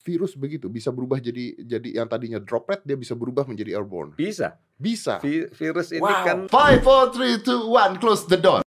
virus 0.00 0.32
begitu 0.32 0.72
bisa 0.72 0.88
berubah 0.88 1.20
jadi 1.20 1.60
jadi 1.60 2.00
yang 2.00 2.08
tadinya 2.08 2.40
droplet 2.40 2.80
dia 2.88 2.96
bisa 2.96 3.12
berubah 3.12 3.44
menjadi 3.44 3.76
airborne? 3.76 4.16
Bisa. 4.16 4.56
Bisa. 4.80 5.20
Vi 5.20 5.44
virus 5.52 5.92
ini 5.92 6.04
wow. 6.04 6.24
kan 6.24 6.38
Five, 6.48 6.80
four, 6.80 7.12
three, 7.12 7.36
two, 7.44 7.68
one, 7.68 8.00
close 8.00 8.24
the 8.24 8.40
door. 8.40 8.64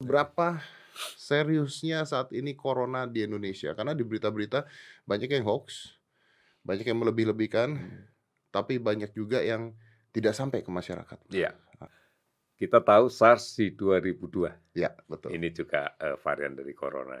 Berapa 0.00 0.64
seriusnya 1.20 2.08
saat 2.08 2.32
ini 2.32 2.56
corona 2.56 3.04
di 3.04 3.28
Indonesia? 3.28 3.76
Karena 3.76 3.92
di 3.92 4.00
berita-berita 4.00 4.64
banyak 5.04 5.28
yang 5.28 5.44
hoax, 5.44 5.92
banyak 6.64 6.88
yang 6.88 6.98
melebih-lebihkan, 7.04 7.76
tapi 8.48 8.80
banyak 8.80 9.12
juga 9.12 9.44
yang 9.44 9.76
tidak 10.10 10.32
sampai 10.32 10.64
ke 10.64 10.70
masyarakat. 10.72 11.18
Iya. 11.28 11.52
Kita 12.60 12.84
tahu 12.84 13.08
SARS 13.08 13.56
di 13.56 13.72
2002. 13.72 14.76
Ya, 14.76 14.92
betul. 15.08 15.32
Ini 15.32 15.48
juga 15.48 15.96
uh, 15.96 16.20
varian 16.20 16.52
dari 16.52 16.76
corona. 16.76 17.16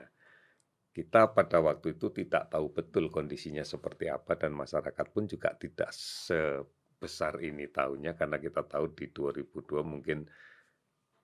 Kita 0.90 1.30
pada 1.30 1.62
waktu 1.62 1.94
itu 1.94 2.10
tidak 2.10 2.50
tahu 2.50 2.74
betul 2.74 3.14
kondisinya 3.14 3.62
seperti 3.62 4.10
apa 4.10 4.34
dan 4.34 4.50
masyarakat 4.50 5.06
pun 5.14 5.30
juga 5.30 5.54
tidak 5.54 5.94
sebesar 5.94 7.38
ini 7.46 7.70
tahunya 7.70 8.18
karena 8.18 8.42
kita 8.42 8.66
tahu 8.66 8.90
di 8.90 9.06
2002 9.14 9.86
mungkin 9.86 10.26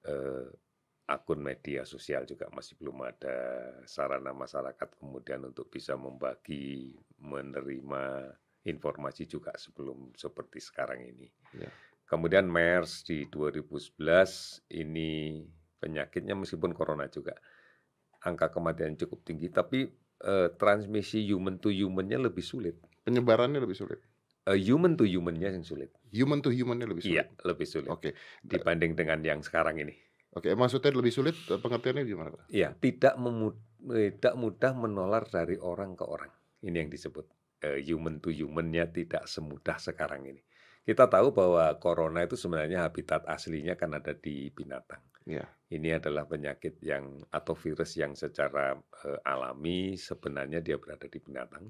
uh, 0.06 0.46
akun 1.06 1.38
media 1.38 1.87
sosial 1.87 2.26
juga 2.26 2.50
masih 2.50 2.74
belum 2.78 3.06
ada 3.06 3.38
sarana 3.87 4.34
masyarakat 4.34 4.98
kemudian 4.98 5.46
untuk 5.46 5.70
bisa 5.70 5.95
membagi, 5.95 6.98
menerima 7.23 8.34
informasi 8.66 9.30
juga 9.30 9.54
sebelum 9.54 10.10
seperti 10.18 10.59
sekarang 10.59 11.06
ini. 11.06 11.30
Ya. 11.54 11.70
Kemudian 12.06 12.51
MERS 12.51 13.06
di 13.06 13.26
2011 13.30 13.98
ini 14.74 15.42
penyakitnya 15.78 16.34
meskipun 16.34 16.74
corona 16.74 17.06
juga 17.06 17.34
angka 18.26 18.50
kematian 18.50 18.98
cukup 18.98 19.22
tinggi, 19.22 19.48
tapi 19.54 19.86
uh, 20.26 20.50
transmisi 20.58 21.22
human 21.22 21.62
to 21.62 21.70
human-nya 21.70 22.18
lebih 22.18 22.42
sulit. 22.42 22.74
Penyebarannya 23.06 23.62
lebih 23.62 23.78
sulit. 23.78 24.02
Uh, 24.42 24.59
human 24.59 24.98
to 24.98 25.06
human-nya 25.06 25.54
yang 25.54 25.62
sulit. 25.62 25.95
Human 26.10 26.42
to 26.42 26.51
human-nya 26.51 26.90
lebih 26.90 27.06
sulit. 27.06 27.23
Iya, 27.23 27.24
lebih 27.46 27.66
sulit. 27.66 27.88
Oke. 27.90 28.18
Dibanding 28.42 28.98
dengan 28.98 29.23
yang 29.23 29.40
sekarang 29.46 29.78
ini. 29.78 29.95
Oke, 30.36 30.52
maksudnya 30.52 30.92
lebih 30.92 31.14
sulit 31.14 31.32
pengertiannya 31.48 32.04
gimana, 32.04 32.28
Pak? 32.34 32.52
Iya, 32.52 32.76
tidak 32.76 33.14
memud 33.16 33.56
tidak 33.86 34.34
mudah 34.34 34.73
menular 34.74 35.24
dari 35.24 35.56
orang 35.56 35.95
ke 35.96 36.04
orang. 36.04 36.29
Ini 36.60 36.84
yang 36.84 36.90
disebut 36.90 37.26
uh, 37.64 37.79
human 37.80 38.20
to 38.20 38.29
human-nya 38.34 38.90
tidak 38.90 39.24
semudah 39.30 39.80
sekarang 39.80 40.29
ini. 40.29 40.42
Kita 40.86 41.10
tahu 41.10 41.34
bahwa 41.34 41.73
corona 41.82 42.23
itu 42.23 42.38
sebenarnya 42.38 42.86
habitat 42.86 43.26
aslinya 43.26 43.74
kan 43.74 43.96
ada 43.96 44.14
di 44.14 44.52
binatang. 44.54 45.02
Ya. 45.27 45.43
Ini 45.66 45.99
adalah 45.99 46.30
penyakit 46.30 46.79
yang 46.87 47.27
atau 47.35 47.59
virus 47.59 47.99
yang 47.99 48.15
secara 48.15 48.79
uh, 48.79 49.21
alami 49.27 49.99
sebenarnya 49.99 50.63
dia 50.63 50.79
berada 50.79 51.10
di 51.10 51.19
binatang, 51.19 51.66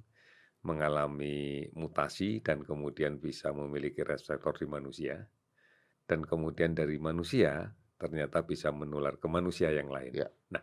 mengalami 0.68 1.64
mutasi 1.72 2.44
dan 2.44 2.60
kemudian 2.60 3.16
bisa 3.16 3.56
memiliki 3.56 4.04
reseptor 4.04 4.52
di 4.60 4.68
manusia, 4.68 5.24
dan 6.04 6.28
kemudian 6.28 6.76
dari 6.76 7.00
manusia 7.00 7.72
ternyata 7.96 8.44
bisa 8.44 8.68
menular 8.68 9.16
ke 9.16 9.24
manusia 9.32 9.72
yang 9.72 9.88
lain. 9.88 10.12
Ya. 10.12 10.28
Nah, 10.52 10.60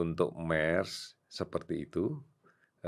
untuk 0.00 0.32
MERS 0.32 1.20
seperti 1.28 1.84
itu, 1.84 2.16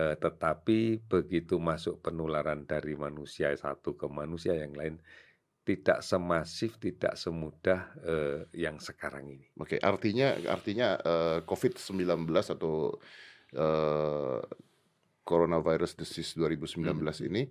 uh, 0.00 0.16
tetapi 0.16 1.04
begitu 1.04 1.60
masuk 1.60 2.00
penularan 2.00 2.64
dari 2.64 2.96
manusia 2.96 3.52
satu 3.52 4.00
ke 4.00 4.08
manusia 4.08 4.56
yang 4.56 4.72
lain 4.72 4.96
tidak 5.64 6.04
semasif, 6.04 6.76
tidak 6.76 7.16
semudah 7.16 7.88
uh, 8.04 8.40
yang 8.52 8.76
sekarang 8.76 9.32
ini. 9.32 9.48
Oke, 9.56 9.80
artinya 9.80 10.36
artinya 10.52 11.00
uh, 11.00 11.38
COVID-19 11.48 12.28
atau 12.28 13.00
uh, 13.56 14.40
coronavirus 15.24 15.96
disease 15.96 16.36
2019 16.36 16.84
hmm. 16.84 17.28
ini 17.32 17.42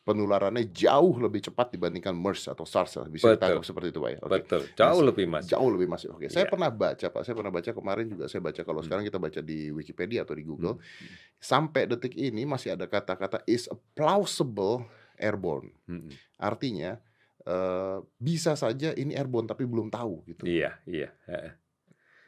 penularannya 0.00 0.66
jauh 0.74 1.22
lebih 1.22 1.46
cepat 1.46 1.76
dibandingkan 1.76 2.10
MERS 2.10 2.50
atau 2.50 2.66
SARS 2.66 2.98
bisa 3.06 3.36
ditangkap 3.36 3.62
seperti 3.62 3.94
itu 3.94 4.00
Pak 4.02 4.10
ya. 4.10 4.18
Oke. 4.24 4.32
Betul, 4.42 4.62
jauh 4.74 5.02
lebih 5.06 5.26
masif. 5.30 5.50
Jauh 5.54 5.70
lebih 5.70 5.86
masif. 5.86 6.08
Oke, 6.10 6.26
saya 6.26 6.48
ya. 6.48 6.50
pernah 6.50 6.70
baca 6.74 7.06
Pak, 7.06 7.22
saya 7.22 7.34
pernah 7.38 7.52
baca 7.54 7.70
kemarin 7.70 8.06
juga 8.10 8.24
saya 8.26 8.42
baca 8.42 8.60
kalau 8.66 8.80
hmm. 8.82 8.86
sekarang 8.90 9.04
kita 9.06 9.18
baca 9.22 9.40
di 9.44 9.70
Wikipedia 9.70 10.26
atau 10.26 10.34
di 10.34 10.42
Google 10.42 10.82
hmm. 10.82 11.38
sampai 11.38 11.86
detik 11.86 12.18
ini 12.18 12.42
masih 12.42 12.74
ada 12.74 12.90
kata-kata 12.90 13.46
is 13.46 13.70
a 13.70 13.78
plausible 13.94 14.82
airborne. 15.20 15.70
Hmm. 15.86 16.10
Artinya 16.40 16.98
uh, 17.46 18.04
bisa 18.20 18.58
saja 18.58 18.92
ini 18.96 19.16
airborne 19.16 19.48
tapi 19.48 19.64
belum 19.64 19.88
tahu 19.88 20.26
gitu. 20.28 20.44
Iya, 20.44 20.76
iya. 20.84 21.10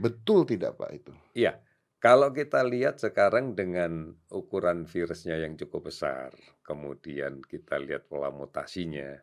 Betul 0.00 0.49
tidak 0.49 0.78
Pak 0.81 0.91
itu? 0.93 1.12
Iya. 1.37 1.61
Kalau 2.03 2.34
kita 2.34 2.67
lihat 2.67 2.99
sekarang 2.99 3.55
dengan 3.55 4.11
ukuran 4.34 4.91
virusnya 4.91 5.39
yang 5.39 5.55
cukup 5.55 5.87
besar, 5.95 6.34
kemudian 6.67 7.39
kita 7.47 7.78
lihat 7.78 8.11
pola 8.11 8.34
mutasinya, 8.34 9.23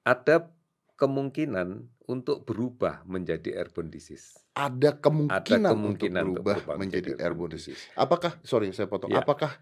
ada 0.00 0.48
kemungkinan 0.96 1.84
untuk 2.08 2.48
berubah 2.48 3.04
menjadi 3.04 3.60
airborne 3.60 3.92
disease. 3.92 4.32
Ada 4.56 4.96
kemungkinan, 4.96 5.44
ada 5.44 5.76
kemungkinan 5.76 6.24
untuk 6.24 6.40
berubah, 6.40 6.56
untuk 6.56 6.64
berubah 6.64 6.76
menjadi, 6.80 7.10
menjadi 7.12 7.12
airborne 7.20 7.52
disease. 7.52 7.82
Apakah, 7.92 8.32
sorry 8.40 8.72
saya 8.72 8.88
potong, 8.88 9.12
ya. 9.12 9.20
apakah 9.20 9.52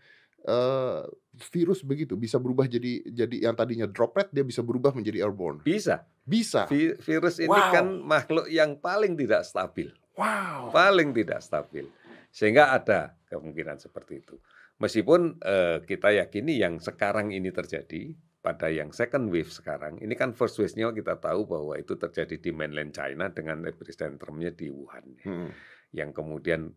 uh, 0.49 1.05
virus 1.51 1.83
begitu 1.83 2.15
bisa 2.15 2.39
berubah 2.39 2.71
jadi 2.71 3.03
jadi 3.11 3.51
yang 3.51 3.55
tadinya 3.59 3.91
droplet 3.91 4.31
dia 4.31 4.47
bisa 4.47 4.63
berubah 4.63 4.95
menjadi 4.95 5.27
airborne? 5.27 5.61
Bisa. 5.65 6.07
Bisa. 6.25 6.65
Vi 6.71 6.95
virus 7.01 7.43
ini 7.43 7.53
wow. 7.53 7.73
kan 7.75 7.87
makhluk 8.01 8.47
yang 8.49 8.79
paling 8.79 9.19
tidak 9.19 9.43
stabil. 9.45 9.91
Wow. 10.15 10.71
Paling 10.71 11.11
tidak 11.11 11.43
stabil. 11.43 11.91
Sehingga 12.31 12.75
ada 12.75 13.19
kemungkinan 13.31 13.83
seperti 13.83 14.23
itu. 14.23 14.39
Meskipun 14.83 15.39
eh, 15.39 15.79
kita 15.87 16.11
yakini 16.11 16.59
yang 16.59 16.83
sekarang 16.83 17.31
ini 17.31 17.55
terjadi 17.55 18.15
pada 18.43 18.69
yang 18.69 18.91
second 18.91 19.31
wave 19.31 19.49
sekarang, 19.49 19.97
ini 20.03 20.13
kan 20.19 20.37
first 20.37 20.61
wave-nya 20.61 20.93
kita 20.93 21.17
tahu 21.17 21.49
bahwa 21.49 21.79
itu 21.81 21.97
terjadi 21.97 22.37
di 22.37 22.51
mainland 22.53 22.93
China 22.93 23.31
dengan 23.33 23.65
epicentrumnya 23.65 24.53
di 24.53 24.69
Wuhan. 24.69 25.07
Hmm. 25.25 25.49
Yang 25.95 26.11
kemudian 26.21 26.75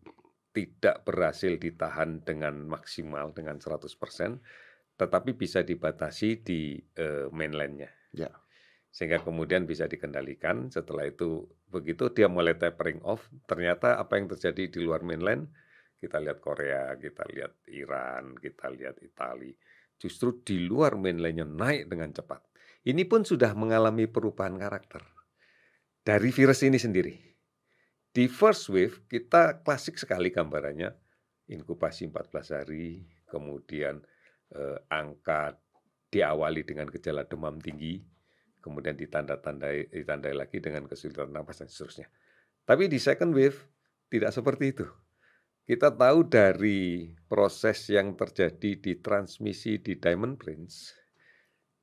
tidak 0.58 1.06
berhasil 1.06 1.54
ditahan 1.54 2.26
dengan 2.26 2.66
maksimal 2.66 3.30
dengan 3.30 3.62
100%, 3.62 3.86
tetapi 4.98 5.30
bisa 5.38 5.62
dibatasi 5.62 6.42
di 6.42 6.82
uh, 6.98 7.30
mainlandnya. 7.30 7.94
Ya. 8.10 8.34
Sehingga 8.90 9.22
kemudian 9.22 9.70
bisa 9.70 9.86
dikendalikan. 9.86 10.74
Setelah 10.74 11.06
itu 11.06 11.46
begitu 11.70 12.10
dia 12.10 12.26
mulai 12.26 12.58
tapering 12.58 12.98
off, 13.06 13.30
ternyata 13.46 14.02
apa 14.02 14.18
yang 14.18 14.26
terjadi 14.26 14.66
di 14.66 14.78
luar 14.82 15.06
mainland, 15.06 15.46
kita 16.02 16.18
lihat 16.18 16.42
Korea, 16.42 16.98
kita 16.98 17.22
lihat 17.30 17.54
Iran, 17.70 18.34
kita 18.42 18.66
lihat 18.74 18.98
Italia, 18.98 19.54
justru 19.94 20.42
di 20.42 20.66
luar 20.66 20.98
mainlandnya 20.98 21.46
naik 21.46 21.86
dengan 21.86 22.10
cepat. 22.10 22.42
Ini 22.82 23.06
pun 23.06 23.22
sudah 23.22 23.54
mengalami 23.54 24.10
perubahan 24.10 24.58
karakter 24.58 25.06
dari 26.02 26.34
virus 26.34 26.66
ini 26.66 26.80
sendiri. 26.82 27.14
Di 28.08 28.26
first 28.26 28.72
wave 28.72 29.04
kita 29.06 29.60
klasik 29.60 30.00
sekali 30.00 30.32
gambarannya, 30.32 30.90
inkubasi 31.52 32.08
14 32.08 32.56
hari, 32.56 33.04
kemudian 33.28 34.00
eh, 34.56 34.78
angka 34.88 35.56
diawali 36.08 36.64
dengan 36.64 36.88
gejala 36.88 37.28
demam 37.28 37.60
tinggi, 37.60 38.00
kemudian 38.64 38.96
ditanda-tandai 38.96 39.92
ditandai 39.92 40.32
lagi 40.32 40.58
dengan 40.58 40.88
kesulitan 40.88 41.32
nafas 41.32 41.64
dan 41.64 41.68
seterusnya. 41.68 42.08
Tapi 42.64 42.88
di 42.88 42.96
second 43.00 43.32
wave 43.36 43.60
tidak 44.08 44.32
seperti 44.32 44.72
itu. 44.72 44.86
Kita 45.68 45.92
tahu 45.92 46.24
dari 46.24 47.12
proses 47.28 47.92
yang 47.92 48.16
terjadi 48.16 48.80
di 48.80 48.92
transmisi 49.04 49.76
di 49.84 50.00
Diamond 50.00 50.40
Prince, 50.40 50.96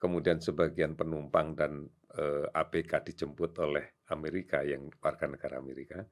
kemudian 0.02 0.42
sebagian 0.42 0.98
penumpang 0.98 1.54
dan 1.54 1.86
eh, 2.18 2.50
ABK 2.50 3.14
dijemput 3.14 3.54
oleh 3.62 3.95
Amerika 4.10 4.62
yang 4.62 4.94
warga 5.02 5.26
negara 5.26 5.58
Amerika, 5.58 6.06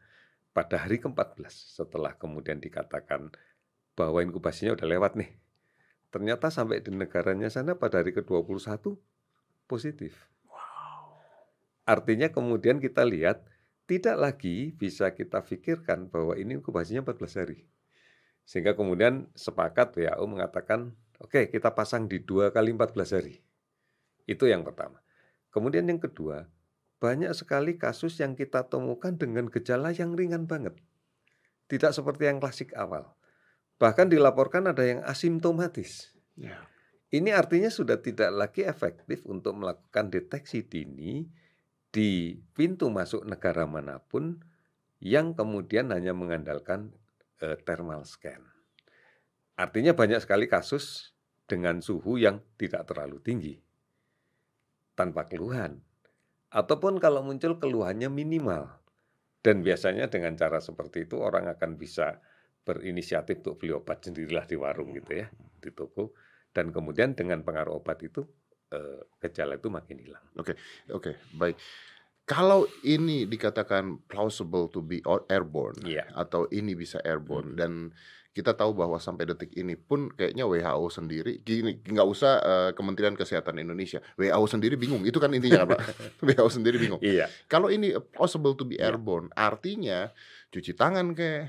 pada 0.54 0.86
hari 0.86 1.02
ke-14 1.02 1.50
setelah 1.50 2.14
kemudian 2.14 2.62
dikatakan 2.62 3.34
bahwa 3.98 4.22
inkubasinya 4.22 4.78
udah 4.78 4.88
lewat 4.90 5.18
nih. 5.18 5.32
Ternyata 6.14 6.54
sampai 6.54 6.82
di 6.86 6.94
negaranya 6.94 7.50
sana 7.50 7.74
pada 7.74 8.02
hari 8.02 8.14
ke-21 8.14 8.94
positif. 9.66 10.30
Artinya 11.84 12.30
kemudian 12.30 12.78
kita 12.78 13.02
lihat 13.04 13.44
tidak 13.90 14.16
lagi 14.16 14.72
bisa 14.72 15.12
kita 15.12 15.44
pikirkan 15.44 16.08
bahwa 16.08 16.38
ini 16.40 16.62
inkubasinya 16.62 17.04
14 17.04 17.42
hari. 17.44 17.68
Sehingga 18.48 18.78
kemudian 18.78 19.28
sepakat 19.36 19.96
WHO 20.00 20.24
mengatakan, 20.28 20.96
oke 21.20 21.34
okay, 21.34 21.44
kita 21.52 21.76
pasang 21.76 22.08
di 22.08 22.24
dua 22.24 22.54
kali 22.56 22.72
14 22.72 23.18
hari. 23.18 23.44
Itu 24.24 24.48
yang 24.48 24.64
pertama. 24.64 25.04
Kemudian 25.52 25.84
yang 25.90 26.00
kedua, 26.00 26.48
banyak 27.04 27.36
sekali 27.36 27.76
kasus 27.76 28.16
yang 28.24 28.40
kita 28.40 28.72
temukan 28.72 29.12
dengan 29.20 29.52
gejala 29.52 29.92
yang 29.92 30.16
ringan 30.16 30.48
banget. 30.48 30.80
Tidak 31.68 31.92
seperti 31.92 32.32
yang 32.32 32.40
klasik 32.40 32.72
awal. 32.80 33.12
Bahkan 33.76 34.08
dilaporkan 34.08 34.72
ada 34.72 34.88
yang 34.88 35.04
asimptomatis. 35.04 36.16
Ya. 36.40 36.64
Ini 37.12 37.36
artinya 37.36 37.68
sudah 37.68 38.00
tidak 38.00 38.32
lagi 38.32 38.64
efektif 38.64 39.28
untuk 39.28 39.52
melakukan 39.60 40.08
deteksi 40.08 40.64
dini 40.64 41.28
di 41.92 42.40
pintu 42.56 42.88
masuk 42.88 43.28
negara 43.28 43.68
mana 43.68 44.00
pun 44.00 44.40
yang 45.04 45.36
kemudian 45.36 45.92
hanya 45.92 46.16
mengandalkan 46.16 46.96
uh, 47.44 47.60
thermal 47.68 48.08
scan. 48.08 48.40
Artinya 49.60 49.92
banyak 49.92 50.24
sekali 50.24 50.48
kasus 50.48 51.14
dengan 51.44 51.84
suhu 51.84 52.16
yang 52.16 52.40
tidak 52.56 52.88
terlalu 52.88 53.20
tinggi 53.20 53.56
tanpa 54.96 55.28
keluhan. 55.28 55.84
Ataupun 56.54 57.02
kalau 57.02 57.26
muncul 57.26 57.58
keluhannya 57.58 58.14
minimal. 58.14 58.70
Dan 59.44 59.66
biasanya 59.66 60.08
dengan 60.08 60.38
cara 60.38 60.62
seperti 60.62 61.10
itu 61.10 61.20
orang 61.20 61.50
akan 61.52 61.76
bisa 61.76 62.22
berinisiatif 62.64 63.44
untuk 63.44 63.60
beli 63.60 63.76
obat 63.76 64.06
sendirilah 64.06 64.48
di 64.48 64.56
warung 64.56 64.96
gitu 64.96 65.20
ya, 65.20 65.28
di 65.60 65.74
toko. 65.74 66.16
Dan 66.54 66.70
kemudian 66.72 67.18
dengan 67.18 67.42
pengaruh 67.44 67.82
obat 67.82 68.00
itu 68.06 68.24
eh, 68.74 69.02
gejala 69.22 69.58
itu 69.62 69.70
makin 69.70 69.98
hilang. 70.02 70.26
Oke, 70.34 70.58
oke, 70.90 71.30
baik. 71.38 71.58
Kalau 72.24 72.64
ini 72.88 73.28
dikatakan 73.28 74.08
plausible 74.08 74.72
to 74.72 74.80
be 74.80 75.04
airborne 75.28 75.76
Iya. 75.84 76.08
atau 76.16 76.48
ini 76.50 76.72
bisa 76.74 76.98
airborne 77.04 77.54
Mhm. 77.54 77.58
dan 77.60 77.72
kita 78.34 78.52
tahu 78.52 78.74
bahwa 78.74 78.98
sampai 78.98 79.26
detik 79.26 79.54
ini 79.54 79.74
pun 79.74 80.10
kayaknya 80.10 80.44
WHO 80.44 80.90
sendiri 80.90 81.38
gini 81.40 81.78
nggak 81.80 82.08
usah 82.08 82.34
eh, 82.38 82.72
Kementerian 82.74 83.14
Kesehatan 83.14 83.58
Indonesia 83.58 84.02
WHO 84.16 84.46
sendiri 84.48 84.74
bingung 84.74 85.06
itu 85.06 85.18
kan 85.18 85.30
intinya 85.30 85.64
Pak 85.64 85.80
WHO 86.26 86.50
sendiri 86.52 86.76
bingung 86.76 86.98
Iya, 86.98 87.30
kalau 87.46 87.70
ini 87.70 87.94
possible 88.10 88.54
to 88.54 88.66
be 88.66 88.74
Iya. 88.74 88.90
airborne 88.90 89.30
artinya 89.32 90.10
cuci 90.50 90.74
tangan 90.74 91.14
ke 91.14 91.46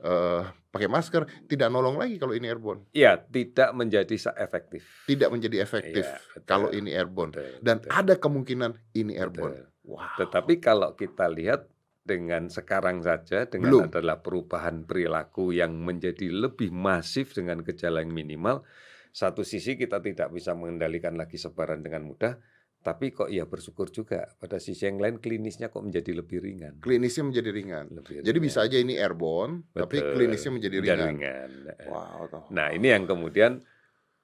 eh, 0.00 0.42
pakai 0.70 0.86
masker 0.86 1.26
tidak 1.44 1.66
nolong 1.68 1.98
lagi 1.98 2.14
kalau 2.14 2.30
ini 2.30 2.46
airborne 2.46 2.86
iya 2.92 3.18
tidak 3.18 3.74
menjadi 3.74 4.14
efektif. 4.38 4.86
tidak 5.04 5.28
menjadi 5.28 5.56
efektif 5.60 6.06
Iya, 6.06 6.22
betul. 6.30 6.46
kalau 6.46 6.68
ini 6.70 6.90
airborne 6.90 7.34
Betul, 7.34 7.58
dan 7.58 7.76
betul, 7.76 7.90
ada 7.90 8.14
kemungkinan 8.14 8.70
ini 8.92 9.12
airborne 9.14 9.58
betul. 9.60 9.66
wow 9.90 10.14
Tetapi 10.14 10.54
kalau 10.58 10.94
kita 10.94 11.26
lihat 11.26 11.66
dengan 12.00 12.48
sekarang 12.48 13.04
saja 13.04 13.44
dengan 13.46 13.70
Belum. 13.70 13.84
adalah 13.92 14.24
perubahan 14.24 14.88
perilaku 14.88 15.52
yang 15.52 15.76
menjadi 15.78 16.32
lebih 16.32 16.72
masif 16.72 17.36
dengan 17.36 17.60
gejala 17.60 18.00
yang 18.00 18.10
minimal, 18.10 18.64
satu 19.12 19.44
sisi 19.44 19.76
kita 19.76 20.00
tidak 20.00 20.32
bisa 20.32 20.56
mengendalikan 20.56 21.14
lagi 21.18 21.36
sebaran 21.36 21.84
dengan 21.84 22.08
mudah, 22.08 22.40
tapi 22.80 23.12
kok 23.12 23.28
ya 23.28 23.44
bersyukur 23.44 23.92
juga 23.92 24.24
pada 24.40 24.56
sisi 24.56 24.88
yang 24.88 24.96
lain 24.96 25.20
klinisnya 25.20 25.68
kok 25.68 25.84
menjadi 25.84 26.16
lebih 26.24 26.40
ringan. 26.40 26.80
klinisnya 26.80 27.28
menjadi 27.28 27.50
ringan 27.52 27.86
Lebih 27.92 28.24
Jadi 28.24 28.30
ringan. 28.32 28.46
bisa 28.48 28.58
aja 28.64 28.76
ini 28.80 28.94
airborne, 28.96 29.68
tapi 29.76 30.00
Betul. 30.00 30.12
klinisnya 30.16 30.50
menjadi 30.56 30.76
ringan. 30.80 30.98
ringan. 31.12 31.50
Wow. 31.92 32.24
toh. 32.32 32.42
Nah, 32.48 32.72
ini 32.72 32.88
yang 32.88 33.04
kemudian 33.04 33.60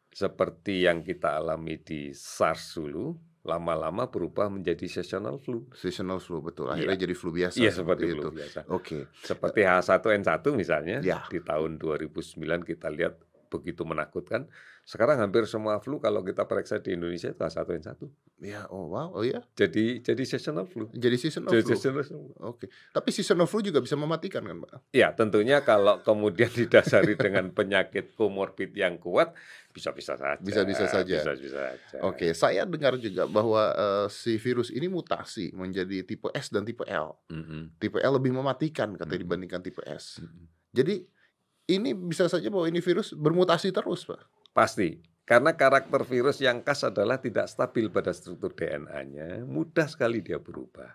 seperti 0.08 0.88
yang 0.88 1.04
kita 1.04 1.36
alami 1.36 1.76
di 1.84 2.16
SARS 2.16 2.80
dulu, 2.80 3.12
lama-lama 3.46 4.10
berubah 4.10 4.50
menjadi 4.50 4.84
seasonal 4.90 5.38
flu. 5.38 5.64
Seasonal 5.72 6.18
flu 6.18 6.42
betul. 6.42 6.66
Akhirnya 6.68 6.98
jadi 6.98 7.14
flu 7.14 7.30
biasa. 7.30 7.56
Iya, 7.56 7.70
seperti 7.70 8.12
itu. 8.12 8.26
flu 8.26 8.34
biasa. 8.34 8.60
Oke. 8.68 9.06
Seperti 9.22 9.60
H1N1 9.62 10.44
misalnya, 10.52 10.98
Ya. 11.00 11.22
di 11.30 11.38
tahun 11.38 11.78
2009 11.78 12.66
kita 12.66 12.90
lihat 12.90 13.22
begitu 13.48 13.82
menakutkan. 13.82 14.46
Sekarang 14.86 15.18
hampir 15.18 15.42
semua 15.44 15.82
flu 15.82 15.98
kalau 15.98 16.22
kita 16.22 16.44
periksa 16.44 16.78
di 16.78 16.94
Indonesia 16.94 17.28
itu 17.28 17.42
H1N1. 17.42 18.06
Ya, 18.38 18.68
oh 18.68 18.86
wow, 18.86 19.16
oh 19.16 19.24
iya. 19.24 19.42
Jadi 19.52 19.98
jadi 19.98 20.22
seasonal 20.22 20.68
flu. 20.68 20.86
Jadi 20.92 21.16
seasonal 21.16 21.50
Jadi 21.50 21.64
flu. 21.64 21.72
seasonal 21.74 22.04
flu. 22.04 22.20
Oke. 22.38 22.68
Tapi 22.92 23.08
seasonal 23.10 23.48
flu 23.48 23.64
juga 23.64 23.80
bisa 23.80 23.96
mematikan 23.96 24.44
kan, 24.44 24.60
Pak? 24.60 24.92
Ya, 24.92 25.10
tentunya 25.10 25.64
kalau 25.64 25.98
kemudian 26.00 26.52
didasari 26.60 27.16
dengan 27.16 27.50
penyakit 27.50 28.12
komorbid 28.14 28.76
yang 28.76 29.00
kuat, 29.00 29.32
bisa-bisa 29.72 30.14
saja. 30.14 30.38
Bisa-bisa 30.38 30.84
saja. 30.86 31.16
Bisa-bisa 31.18 31.58
saja. 31.80 31.96
Oke, 32.04 32.30
saya 32.30 32.62
dengar 32.62 32.94
juga 32.96 33.24
bahwa 33.26 33.72
eh, 33.72 34.06
si 34.06 34.36
virus 34.36 34.68
ini 34.68 34.86
mutasi 34.86 35.50
menjadi 35.50 36.04
tipe 36.04 36.28
S 36.30 36.52
dan 36.52 36.62
tipe 36.62 36.84
L. 36.84 37.16
Mm-mm. 37.32 37.74
Tipe 37.80 37.98
L 37.98 38.12
lebih 38.14 38.30
mematikan 38.30 38.94
katanya 38.94 39.18
Mm. 39.18 39.24
dibandingkan 39.26 39.60
tipe 39.64 39.80
S. 39.82 40.20
Mm-mm. 40.20 40.44
Jadi 40.70 41.08
ini 41.66 41.94
bisa 41.94 42.30
saja 42.30 42.46
bahwa 42.46 42.70
ini 42.70 42.78
virus 42.78 43.10
bermutasi 43.14 43.74
terus, 43.74 44.06
Pak. 44.06 44.22
Pasti. 44.54 45.02
Karena 45.26 45.58
karakter 45.58 46.06
virus 46.06 46.38
yang 46.38 46.62
khas 46.62 46.86
adalah 46.86 47.18
tidak 47.18 47.50
stabil 47.50 47.90
pada 47.90 48.14
struktur 48.14 48.54
DNA-nya, 48.54 49.42
mudah 49.42 49.90
sekali 49.90 50.22
dia 50.22 50.38
berubah. 50.38 50.86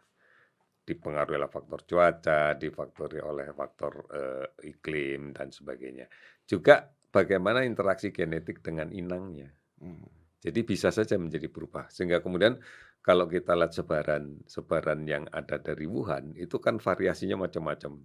Dipengaruhi 0.87 1.35
oleh 1.35 1.51
faktor 1.51 1.83
cuaca, 1.83 2.55
difaktori 2.55 3.19
oleh 3.19 3.51
faktor 3.51 4.07
eh, 4.07 4.71
iklim 4.71 5.35
dan 5.35 5.51
sebagainya. 5.51 6.07
Juga 6.47 6.87
bagaimana 7.11 7.67
interaksi 7.67 8.15
genetik 8.15 8.63
dengan 8.63 8.87
inangnya. 8.95 9.51
Hmm. 9.83 10.07
Jadi 10.41 10.59
bisa 10.63 10.89
saja 10.89 11.19
menjadi 11.19 11.51
berubah. 11.51 11.91
Sehingga 11.91 12.23
kemudian 12.23 12.55
kalau 13.03 13.27
kita 13.27 13.53
lihat 13.53 13.75
sebaran 13.75 14.41
sebaran 14.47 15.05
yang 15.05 15.27
ada 15.29 15.59
dari 15.59 15.85
Wuhan 15.85 16.33
itu 16.39 16.57
kan 16.57 16.79
variasinya 16.79 17.45
macam-macam. 17.45 17.99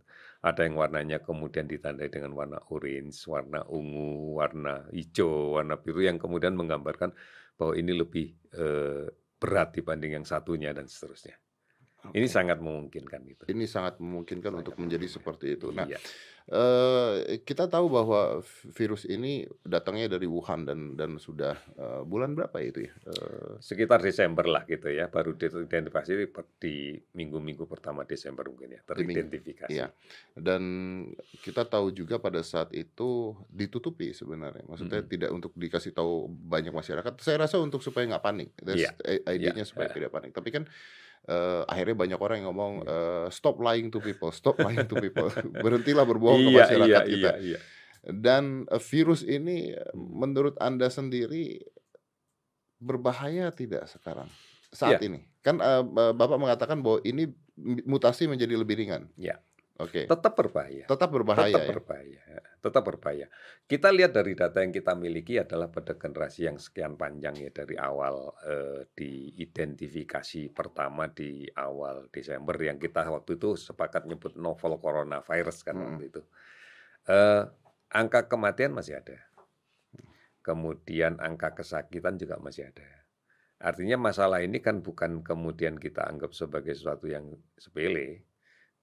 Ada 0.46 0.62
yang 0.62 0.78
warnanya 0.78 1.18
kemudian 1.26 1.66
ditandai 1.66 2.06
dengan 2.06 2.30
warna 2.38 2.62
orange, 2.70 3.26
warna 3.26 3.66
ungu, 3.66 4.38
warna 4.38 4.86
hijau, 4.94 5.58
warna 5.58 5.74
biru 5.74 6.06
yang 6.06 6.22
kemudian 6.22 6.54
menggambarkan 6.54 7.10
bahwa 7.58 7.74
ini 7.74 7.92
lebih 7.98 8.30
eh, 8.54 9.10
berat 9.42 9.74
dibanding 9.74 10.22
yang 10.22 10.26
satunya 10.26 10.70
dan 10.70 10.86
seterusnya. 10.86 11.34
Ini 12.10 12.22
Oke. 12.22 12.32
sangat 12.32 12.58
memungkinkan 12.58 13.20
itu. 13.24 13.42
Ini 13.46 13.64
sangat 13.64 13.98
memungkinkan 13.98 14.50
Sangat 14.50 14.60
untuk 14.60 14.74
menjadi 14.76 15.02
memungkinkan. 15.02 15.16
seperti 15.16 15.46
itu. 15.54 15.66
Nah, 15.70 15.86
Iya. 15.86 15.98
eh 16.46 17.12
kita 17.42 17.66
tahu 17.66 17.90
bahwa 17.90 18.38
virus 18.70 19.02
ini 19.04 19.42
datangnya 19.60 20.06
dari 20.08 20.24
Wuhan 20.24 20.62
dan 20.62 20.94
dan 20.94 21.18
sudah 21.18 21.58
eh, 21.74 22.02
bulan 22.02 22.32
berapa 22.32 22.54
itu 22.60 22.86
ya? 22.86 22.92
Eh, 23.02 23.58
Sekitar 23.58 23.98
Desember 23.98 24.46
lah 24.46 24.62
gitu 24.62 24.86
ya, 24.86 25.06
baru 25.06 25.34
diidentifikasi 25.34 26.30
di, 26.56 26.74
minggu-minggu 27.12 27.66
pertama 27.66 28.04
Desember 28.04 28.46
mungkin 28.46 28.72
ya, 28.72 28.80
teridentifikasi. 28.80 29.74
Iya. 29.74 29.90
Dan 30.32 30.62
kita 31.40 31.66
tahu 31.66 31.90
juga 31.90 32.16
pada 32.16 32.38
saat 32.40 32.70
itu 32.72 33.34
ditutupi 33.48 34.12
sebenarnya. 34.12 34.62
Maksudnya 34.64 35.02
Mm-mm. 35.02 35.10
tidak 35.10 35.30
untuk 35.32 35.50
dikasih 35.52 35.90
tahu 35.90 36.30
banyak 36.30 36.70
masyarakat. 36.70 37.10
Saya 37.18 37.42
rasa 37.42 37.58
untuk 37.58 37.82
supaya 37.82 38.06
nggak 38.06 38.22
panik. 38.22 38.50
That's 38.56 38.78
Iya, 38.78 38.90
i- 39.02 39.24
idenya 39.34 39.62
iya, 39.62 39.66
supaya 39.66 39.90
iya. 39.90 39.96
tidak 39.96 40.10
panik. 40.12 40.30
Tapi 40.30 40.48
kan 40.52 40.64
eh, 41.26 41.62
akhirnya 41.66 41.96
banyak 41.96 42.18
orang 42.18 42.36
yang 42.40 42.48
ngomong 42.50 42.72
eh, 42.82 43.26
stop 43.28 43.58
lying 43.58 43.90
to 43.90 43.98
people, 43.98 44.30
stop 44.30 44.56
lying 44.58 44.86
to 44.86 44.94
people. 44.96 45.26
Berhentilah 45.64 46.02
berbohong 46.02 46.40
ke 46.40 46.50
Iya, 46.50 46.58
masyarakat 46.64 47.02
iya, 47.02 47.10
kita. 47.10 47.30
iya, 47.38 47.58
iya. 47.58 47.58
Dan 48.06 48.64
eh, 48.66 48.78
virus 48.80 49.22
ini 49.22 49.74
Hmm. 49.74 50.26
menurut 50.26 50.54
Anda 50.58 50.86
sendiri 50.86 51.62
berbahaya 52.76 53.48
tidak 53.50 53.88
sekarang 53.88 54.28
saat 54.68 55.00
Iya. 55.00 55.08
ini? 55.08 55.20
Kan 55.40 55.58
eh, 55.58 55.82
Bapak 56.12 56.36
mengatakan 56.36 56.82
bahwa 56.82 57.00
ini 57.02 57.32
mutasi 57.82 58.28
menjadi 58.28 58.52
lebih 58.54 58.76
ringan. 58.76 59.08
Iya. 59.16 59.40
Oke. 59.76 60.08
Tetap 60.08 60.32
berbahaya. 60.32 60.88
Tetap 60.88 61.10
berbahaya 61.12 61.52
tetap 61.52 61.62
ya. 61.62 61.68
berbahaya. 61.68 62.22
Tetap 62.64 62.82
berbahaya. 62.82 63.26
Kita 63.68 63.88
lihat 63.92 64.16
dari 64.16 64.32
data 64.32 64.64
yang 64.64 64.72
kita 64.72 64.96
miliki 64.96 65.36
adalah 65.36 65.68
pada 65.68 66.00
generasi 66.00 66.48
yang 66.48 66.56
sekian 66.56 66.96
panjang 66.96 67.36
ya 67.36 67.50
dari 67.52 67.76
awal 67.76 68.32
eh, 68.48 68.88
diidentifikasi 68.96 70.56
pertama 70.56 71.12
di 71.12 71.44
awal 71.60 72.08
Desember 72.08 72.56
yang 72.56 72.80
kita 72.80 73.04
waktu 73.04 73.36
itu 73.36 73.52
sepakat 73.60 74.08
nyebut 74.08 74.40
novel 74.40 74.80
coronavirus 74.80 75.58
kan 75.60 75.76
Mm-mm. 75.76 75.86
waktu 75.92 76.04
itu. 76.08 76.22
Eh, 77.12 77.42
angka 77.92 78.32
kematian 78.32 78.72
masih 78.72 78.96
ada. 79.04 79.20
Kemudian 80.40 81.20
angka 81.20 81.52
kesakitan 81.52 82.16
juga 82.16 82.40
masih 82.40 82.72
ada. 82.72 82.86
Artinya 83.56 83.96
masalah 83.96 84.40
ini 84.40 84.60
kan 84.60 84.84
bukan 84.84 85.24
kemudian 85.24 85.80
kita 85.80 86.04
anggap 86.04 86.36
sebagai 86.36 86.76
sesuatu 86.76 87.08
yang 87.08 87.32
sepele, 87.56 88.24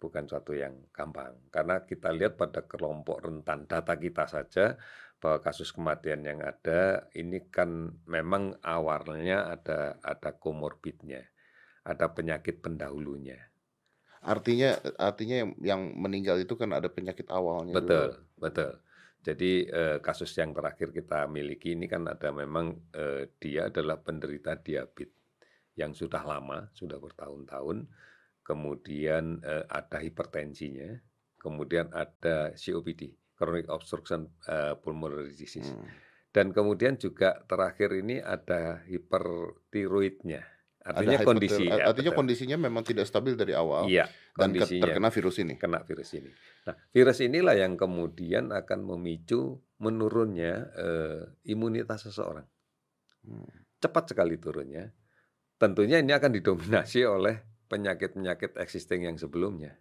bukan 0.03 0.27
suatu 0.27 0.51
yang 0.51 0.91
gampang. 0.91 1.47
Karena 1.47 1.87
kita 1.87 2.11
lihat 2.11 2.35
pada 2.35 2.67
kelompok 2.67 3.23
rentan 3.23 3.63
data 3.63 3.95
kita 3.95 4.27
saja 4.27 4.75
bahwa 5.23 5.39
kasus 5.39 5.71
kematian 5.71 6.27
yang 6.27 6.43
ada 6.43 7.07
ini 7.15 7.47
kan 7.47 7.95
memang 8.03 8.59
awalnya 8.59 9.47
ada 9.47 9.95
ada 10.03 10.35
komorbidnya, 10.35 11.23
ada 11.87 12.11
penyakit 12.11 12.59
pendahulunya. 12.59 13.39
Artinya 14.19 14.75
artinya 14.99 15.47
yang, 15.47 15.51
yang 15.63 15.81
meninggal 15.95 16.43
itu 16.43 16.59
kan 16.59 16.75
ada 16.75 16.91
penyakit 16.91 17.31
awalnya 17.31 17.79
Betul, 17.79 18.19
dulu. 18.19 18.43
betul. 18.43 18.71
Jadi 19.23 19.63
eh, 19.71 19.97
kasus 20.03 20.35
yang 20.35 20.51
terakhir 20.51 20.91
kita 20.91 21.31
miliki 21.31 21.79
ini 21.79 21.87
kan 21.87 22.03
ada 22.11 22.35
memang 22.35 22.91
eh, 22.91 23.31
dia 23.39 23.71
adalah 23.71 24.03
penderita 24.03 24.59
diabetes 24.59 25.23
yang 25.79 25.95
sudah 25.95 26.21
lama, 26.21 26.69
sudah 26.75 26.99
bertahun-tahun. 26.99 27.87
Kemudian 28.43 29.39
eh, 29.39 29.63
ada 29.65 30.03
hipertensinya, 30.03 30.91
kemudian 31.39 31.87
ada 31.95 32.51
COPD, 32.53 33.15
chronic 33.33 33.71
obstruction 33.71 34.27
eh, 34.45 34.75
pulmonary 34.77 35.31
disease. 35.31 35.71
Hmm. 35.71 35.87
Dan 36.33 36.49
kemudian 36.49 36.97
juga 36.97 37.39
terakhir 37.45 37.93
ini 37.93 38.19
ada 38.19 38.81
hipertiroidnya. 38.89 40.41
Ada 40.83 40.99
Artinya 40.99 41.15
hyperter- 41.15 41.29
kondisi 41.31 41.63
ya, 41.63 41.83
artinya 41.87 42.11
betul. 42.11 42.19
kondisinya 42.19 42.57
memang 42.59 42.83
tidak 42.83 43.07
stabil 43.07 43.39
dari 43.39 43.55
awal 43.55 43.87
Iya, 43.87 44.03
dan 44.35 44.51
terkena 44.51 45.07
virus 45.15 45.39
ini. 45.39 45.55
kena 45.55 45.79
virus 45.87 46.11
ini. 46.11 46.27
Nah, 46.67 46.75
virus 46.91 47.23
inilah 47.23 47.55
yang 47.55 47.79
kemudian 47.79 48.51
akan 48.51 48.83
memicu 48.83 49.63
menurunnya 49.79 50.53
eh, 50.75 51.21
imunitas 51.47 52.03
seseorang. 52.11 52.43
Hmm. 53.23 53.47
Cepat 53.79 54.11
sekali 54.11 54.35
turunnya. 54.35 54.91
Tentunya 55.55 56.03
ini 56.03 56.11
akan 56.11 56.35
didominasi 56.35 57.07
oleh 57.07 57.52
penyakit-penyakit 57.73 58.61
existing 58.61 59.09
yang 59.09 59.17
sebelumnya. 59.17 59.73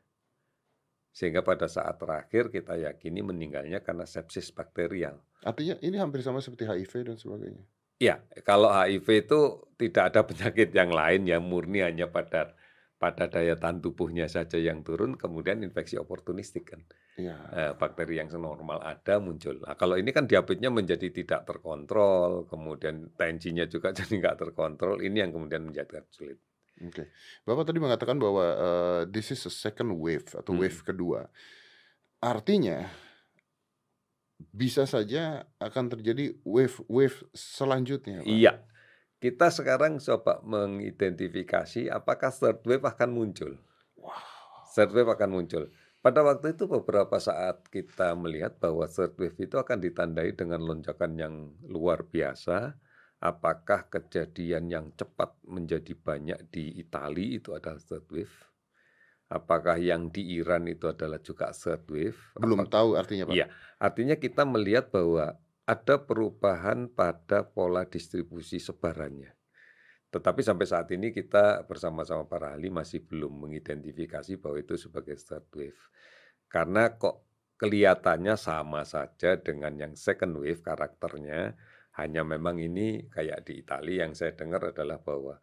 Sehingga 1.13 1.45
pada 1.45 1.69
saat 1.69 2.01
terakhir 2.01 2.49
kita 2.49 2.81
yakini 2.81 3.21
meninggalnya 3.21 3.85
karena 3.85 4.09
sepsis 4.09 4.49
bakterial. 4.57 5.21
Artinya 5.45 5.77
ini 5.85 6.01
hampir 6.01 6.25
sama 6.25 6.41
seperti 6.41 6.65
HIV 6.65 6.93
dan 7.13 7.17
sebagainya. 7.21 7.65
Iya, 8.01 8.17
kalau 8.49 8.73
HIV 8.73 9.29
itu 9.29 9.41
tidak 9.77 10.05
ada 10.11 10.21
penyakit 10.25 10.73
yang 10.73 10.89
lain 10.89 11.29
yang 11.29 11.45
murni 11.45 11.85
hanya 11.85 12.09
pada 12.09 12.57
pada 13.03 13.27
daya 13.27 13.59
tahan 13.59 13.83
tubuhnya 13.83 14.31
saja 14.31 14.63
yang 14.63 14.87
turun, 14.87 15.19
kemudian 15.19 15.59
infeksi 15.67 15.99
oportunistik 15.99 16.71
kan. 16.71 16.87
Eh, 17.19 17.75
bakteri 17.75 18.23
yang 18.23 18.31
senormal 18.31 18.79
ada 18.79 19.19
muncul. 19.19 19.59
Nah, 19.59 19.75
kalau 19.75 19.99
ini 19.99 20.15
kan 20.15 20.31
diabetesnya 20.31 20.71
menjadi 20.71 21.11
tidak 21.11 21.43
terkontrol, 21.43 22.47
kemudian 22.47 23.11
tensinya 23.19 23.67
juga 23.67 23.91
jadi 23.99 24.23
nggak 24.23 24.39
terkontrol, 24.39 25.03
ini 25.03 25.19
yang 25.19 25.35
kemudian 25.35 25.67
menjadi 25.67 26.07
sulit. 26.15 26.39
Oke. 26.83 27.11
Bapak 27.47 27.71
tadi 27.71 27.79
mengatakan 27.79 28.19
bahwa 28.19 28.43
uh, 28.43 29.01
this 29.07 29.31
is 29.31 29.43
a 29.47 29.53
second 29.53 29.95
wave 29.95 30.27
atau 30.35 30.51
Hmm. 30.53 30.67
wave 30.67 30.81
kedua. 30.83 31.31
Artinya 32.19 32.91
bisa 34.51 34.83
saja 34.91 35.47
akan 35.63 35.95
terjadi 35.95 36.35
wave-wave 36.43 37.23
selanjutnya, 37.31 38.27
Pak. 38.27 38.31
Iya, 38.31 38.53
kita 39.23 39.55
sekarang 39.55 40.03
coba 40.03 40.43
mengidentifikasi 40.43 41.87
apakah 41.87 42.35
third 42.35 42.59
wave 42.67 42.83
akan 42.83 43.11
muncul. 43.15 43.55
Wow. 43.95 44.19
Third 44.75 44.91
wave 44.91 45.15
akan 45.15 45.31
muncul. 45.31 45.71
Pada 46.03 46.27
waktu 46.27 46.59
itu 46.59 46.67
beberapa 46.67 47.15
saat 47.23 47.63
kita 47.71 48.19
melihat 48.19 48.59
bahwa 48.59 48.83
third 48.91 49.15
wave 49.15 49.39
itu 49.39 49.55
akan 49.55 49.79
ditandai 49.79 50.35
dengan 50.35 50.59
lonjakan 50.59 51.15
yang 51.15 51.35
luar 51.63 52.03
biasa. 52.03 52.75
Apakah 53.23 53.87
kejadian 53.87 54.67
yang 54.67 54.87
cepat 54.99 55.39
menjadi 55.47 55.95
banyak 55.95 56.51
di 56.51 56.75
Italia 56.83 57.39
itu 57.39 57.55
adalah 57.55 57.79
third 57.79 58.11
wave? 58.11 58.35
Apakah 59.31 59.79
yang 59.79 60.11
di 60.11 60.43
Iran 60.43 60.67
itu 60.67 60.91
adalah 60.91 61.23
juga 61.23 61.55
third 61.55 61.87
wave? 61.87 62.19
Belum 62.35 62.67
Apakah- 62.67 62.75
tahu 62.75 62.89
artinya, 62.99 63.31
Pak. 63.31 63.35
Iya, 63.39 63.47
artinya 63.79 64.19
kita 64.19 64.43
melihat 64.43 64.91
bahwa 64.91 65.39
ada 65.63 65.95
perubahan 66.03 66.91
pada 66.91 67.47
pola 67.47 67.87
distribusi 67.87 68.59
sebarannya. 68.59 69.31
Tetapi 70.11 70.43
sampai 70.43 70.67
saat 70.67 70.91
ini 70.91 71.15
kita 71.15 71.65
bersama-sama 71.65 72.27
para 72.27 72.53
ahli 72.53 72.69
masih 72.69 73.07
belum 73.07 73.47
mengidentifikasi 73.49 74.37
bahwa 74.43 74.59
itu 74.59 74.75
sebagai 74.75 75.15
third 75.17 75.47
wave. 75.55 75.83
Karena 76.51 76.91
kok 76.93 77.23
kelihatannya 77.57 78.35
sama 78.35 78.83
saja 78.83 79.39
dengan 79.39 79.79
yang 79.79 79.95
second 79.95 80.35
wave 80.37 80.61
karakternya, 80.61 81.55
hanya 82.01 82.25
memang 82.25 82.57
ini 82.57 83.09
kayak 83.13 83.45
di 83.45 83.61
Italia 83.61 84.09
yang 84.09 84.17
saya 84.17 84.33
dengar 84.33 84.73
adalah 84.73 85.01
bahwa 85.05 85.37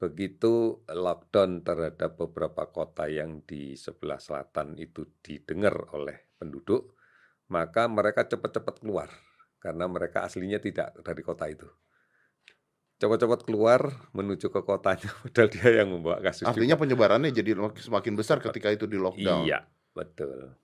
begitu 0.00 0.80
lockdown 0.88 1.60
terhadap 1.60 2.16
beberapa 2.16 2.72
kota 2.72 3.04
yang 3.10 3.44
di 3.44 3.76
sebelah 3.76 4.16
selatan 4.16 4.78
itu 4.80 5.04
didengar 5.20 5.92
oleh 5.92 6.32
penduduk, 6.40 6.96
maka 7.52 7.84
mereka 7.90 8.24
cepat-cepat 8.24 8.80
keluar 8.80 9.12
karena 9.60 9.84
mereka 9.84 10.24
aslinya 10.24 10.56
tidak 10.56 10.96
dari 11.04 11.20
kota 11.20 11.44
itu. 11.52 11.68
Cepat-cepat 12.96 13.44
keluar 13.44 13.80
menuju 14.16 14.48
ke 14.48 14.60
kotanya, 14.64 15.12
padahal 15.28 15.48
dia 15.52 15.70
yang 15.84 15.88
membawa 15.92 16.20
kasus. 16.24 16.48
Artinya 16.48 16.80
juga. 16.80 16.82
penyebarannya 16.88 17.32
jadi 17.32 17.52
semakin 17.76 18.14
besar 18.16 18.40
ketika 18.40 18.72
itu 18.72 18.88
di 18.88 18.96
lockdown. 18.96 19.44
Iya, 19.44 19.68
betul. 19.92 20.56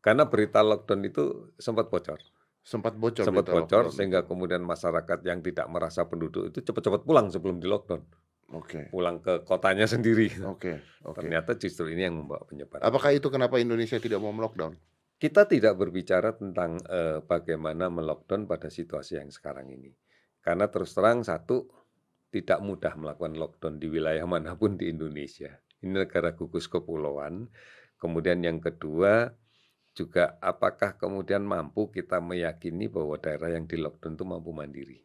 Karena 0.00 0.24
berita 0.24 0.64
lockdown 0.64 1.00
itu 1.04 1.52
sempat 1.60 1.92
bocor, 1.92 2.20
Sempat 2.62 2.94
bocor 2.94 3.26
sempat 3.26 3.42
berita 3.42 3.58
bocor 3.58 3.84
lockdown. 3.90 3.96
sehingga 3.98 4.20
kemudian 4.22 4.62
masyarakat 4.62 5.18
yang 5.26 5.42
tidak 5.42 5.66
merasa 5.66 6.06
penduduk 6.06 6.54
itu 6.54 6.62
cepat-cepat 6.62 7.02
pulang 7.02 7.26
sebelum 7.26 7.58
di 7.58 7.66
lockdown, 7.66 8.06
Oke. 8.54 8.86
pulang 8.94 9.18
ke 9.18 9.42
kotanya 9.42 9.82
sendiri. 9.98 10.30
Oke. 10.46 10.78
Oke. 11.02 11.16
Ternyata 11.18 11.58
justru 11.58 11.90
ini 11.90 12.06
yang 12.06 12.22
membawa 12.22 12.46
penyebaran. 12.46 12.86
Apakah 12.86 13.10
itu 13.10 13.26
kenapa 13.34 13.58
Indonesia 13.58 13.98
tidak 13.98 14.22
mau 14.22 14.30
melockdown? 14.30 14.78
Kita 15.18 15.46
tidak 15.46 15.74
berbicara 15.78 16.34
tentang 16.38 16.78
eh, 16.86 17.18
bagaimana 17.22 17.90
melockdown 17.90 18.46
pada 18.46 18.70
situasi 18.70 19.18
yang 19.18 19.30
sekarang 19.34 19.66
ini. 19.70 19.90
Karena 20.42 20.66
terus 20.70 20.94
terang 20.94 21.22
satu 21.26 21.66
tidak 22.30 22.62
mudah 22.62 22.94
melakukan 22.94 23.34
lockdown 23.34 23.82
di 23.82 23.90
wilayah 23.90 24.22
mana 24.38 24.54
pun 24.54 24.78
di 24.78 24.86
Indonesia. 24.86 25.50
Ini 25.82 26.06
negara 26.06 26.30
gugus 26.30 26.70
kepulauan. 26.70 27.50
Kemudian 27.98 28.42
yang 28.42 28.62
kedua 28.62 29.30
juga 29.92 30.40
apakah 30.40 30.96
kemudian 30.96 31.44
mampu 31.44 31.92
kita 31.92 32.20
meyakini 32.20 32.88
bahwa 32.88 33.20
daerah 33.20 33.52
yang 33.52 33.68
di 33.68 33.76
lockdown 33.76 34.16
itu 34.16 34.24
mampu 34.24 34.50
mandiri. 34.56 34.98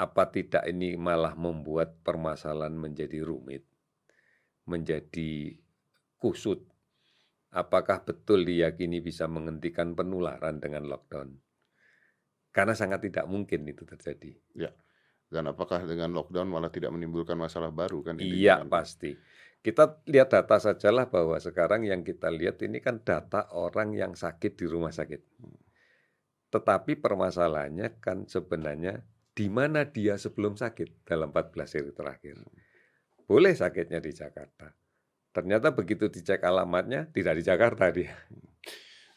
Apa 0.00 0.32
tidak 0.32 0.64
ini 0.70 0.96
malah 0.96 1.36
membuat 1.36 2.00
permasalahan 2.00 2.72
menjadi 2.72 3.20
rumit, 3.20 3.66
menjadi 4.64 5.60
kusut, 6.16 6.64
apakah 7.52 8.06
betul 8.06 8.46
diyakini 8.46 9.02
bisa 9.04 9.28
menghentikan 9.28 9.92
penularan 9.92 10.56
dengan 10.62 10.88
lockdown? 10.88 11.36
Karena 12.50 12.72
sangat 12.72 13.10
tidak 13.10 13.28
mungkin 13.28 13.66
itu 13.68 13.84
terjadi. 13.84 14.32
Dan 15.30 15.46
apakah 15.46 15.86
dengan 15.86 16.10
lockdown 16.10 16.50
malah 16.50 16.72
tidak 16.72 16.90
menimbulkan 16.90 17.38
masalah 17.38 17.70
baru 17.70 18.02
kan? 18.02 18.18
Iya, 18.18 18.66
kan? 18.66 18.72
pasti. 18.72 19.14
Kita 19.60 20.00
lihat 20.08 20.32
data 20.32 20.56
sajalah 20.56 21.12
bahwa 21.12 21.36
sekarang 21.36 21.84
yang 21.84 22.00
kita 22.00 22.32
lihat 22.32 22.64
ini 22.64 22.80
kan 22.80 23.04
data 23.04 23.44
orang 23.52 23.92
yang 23.92 24.16
sakit 24.16 24.56
di 24.56 24.64
rumah 24.64 24.88
sakit. 24.88 25.20
Tetapi 26.48 26.96
permasalahannya 26.96 28.00
kan 28.00 28.24
sebenarnya 28.24 29.04
di 29.36 29.46
mana 29.52 29.84
dia 29.84 30.16
sebelum 30.16 30.56
sakit 30.56 31.04
dalam 31.04 31.28
14 31.28 31.76
hari 31.76 31.92
terakhir. 31.92 32.36
Boleh 33.28 33.52
sakitnya 33.52 34.00
di 34.00 34.10
Jakarta. 34.16 34.72
Ternyata 35.30 35.70
begitu 35.70 36.10
dicek 36.10 36.42
alamatnya 36.42 37.06
tidak 37.12 37.38
di 37.38 37.44
Jakarta 37.46 37.84
dia. 37.94 38.16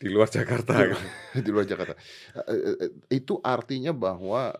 Di 0.03 0.11
luar 0.11 0.27
Jakarta. 0.27 0.75
Di 1.31 1.49
luar 1.49 1.63
Jakarta. 1.63 1.95
Eh, 2.45 2.51
eh, 2.51 2.75
eh, 2.83 2.91
Itu 3.07 3.39
artinya 3.39 3.95
bahwa 3.95 4.51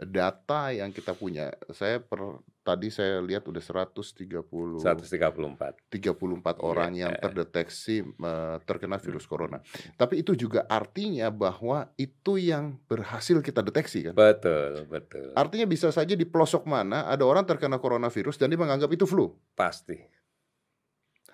data 0.00 0.72
yang 0.72 0.88
kita 0.90 1.12
punya, 1.12 1.52
saya 1.76 2.00
per, 2.00 2.40
tadi 2.68 2.92
saya 2.92 3.24
lihat 3.24 3.48
udah 3.48 3.64
130 3.64 4.44
134. 4.76 5.88
34 5.88 6.60
orang 6.60 6.92
yang 6.92 7.16
Iya. 7.16 7.24
terdeteksi 7.24 8.04
eh, 8.04 8.56
terkena 8.68 9.00
virus 9.00 9.24
corona. 9.24 9.64
Tapi 9.96 10.20
itu 10.20 10.36
juga 10.36 10.68
artinya 10.68 11.32
bahwa 11.32 11.88
itu 11.96 12.36
yang 12.36 12.76
berhasil 12.84 13.40
kita 13.40 13.64
deteksi 13.64 14.12
kan. 14.12 14.14
Betul, 14.14 14.84
betul. 14.84 15.32
Artinya 15.32 15.64
bisa 15.64 15.88
saja 15.88 16.12
di 16.12 16.28
pelosok 16.28 16.68
mana 16.68 17.08
ada 17.08 17.24
orang 17.24 17.48
terkena 17.48 17.80
coronavirus 17.80 18.36
dan 18.36 18.52
dia 18.52 18.60
menganggap 18.60 18.92
itu 18.92 19.08
flu. 19.08 19.32
Pasti. 19.56 19.96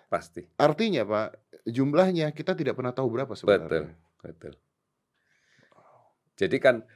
Pasti. 0.07 0.47
Artinya 0.55 1.03
Pak, 1.03 1.29
jumlahnya 1.67 2.31
kita 2.31 2.55
tidak 2.55 2.79
pernah 2.79 2.95
tahu 2.95 3.11
berapa 3.11 3.35
Betul, 3.35 3.43
sebenarnya. 3.51 3.91
betul. 4.23 4.55
Jadi 6.35 6.57
kan 6.59 6.87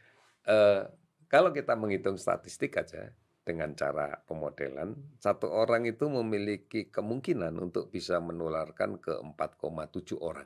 eh, 0.47 0.83
kalau 1.27 1.51
kita 1.51 1.75
menghitung 1.75 2.15
statistik 2.15 2.79
aja 2.79 3.11
dengan 3.49 3.73
cara 3.73 4.21
pemodelan, 4.29 4.93
satu 5.17 5.49
orang 5.49 5.89
itu 5.89 6.05
memiliki 6.07 6.93
kemungkinan 6.93 7.57
untuk 7.57 7.89
bisa 7.89 8.21
menularkan 8.21 9.01
ke 9.01 9.17
4,7 9.17 10.21
orang. 10.21 10.45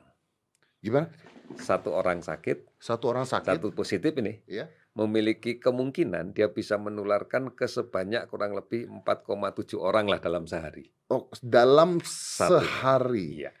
Gimana? 0.79 1.11
Satu 1.59 1.91
orang 1.91 2.23
sakit, 2.23 2.79
Satu 2.79 3.11
orang 3.11 3.27
sakit, 3.27 3.59
satu 3.59 3.75
positif 3.75 4.15
ini, 4.15 4.39
Iya. 4.47 4.71
memiliki 4.95 5.59
kemungkinan 5.59 6.31
dia 6.31 6.47
bisa 6.47 6.79
menularkan 6.79 7.51
ke 7.51 7.67
sebanyak 7.67 8.27
kurang 8.31 8.55
lebih 8.55 8.87
4,7 8.87 9.75
orang 9.75 10.07
lah 10.07 10.23
dalam 10.23 10.47
sehari. 10.47 10.87
oh, 11.11 11.27
dalam 11.43 11.99
Satu. 11.99 12.63
sehari. 12.63 13.43
Iya. 13.43 13.51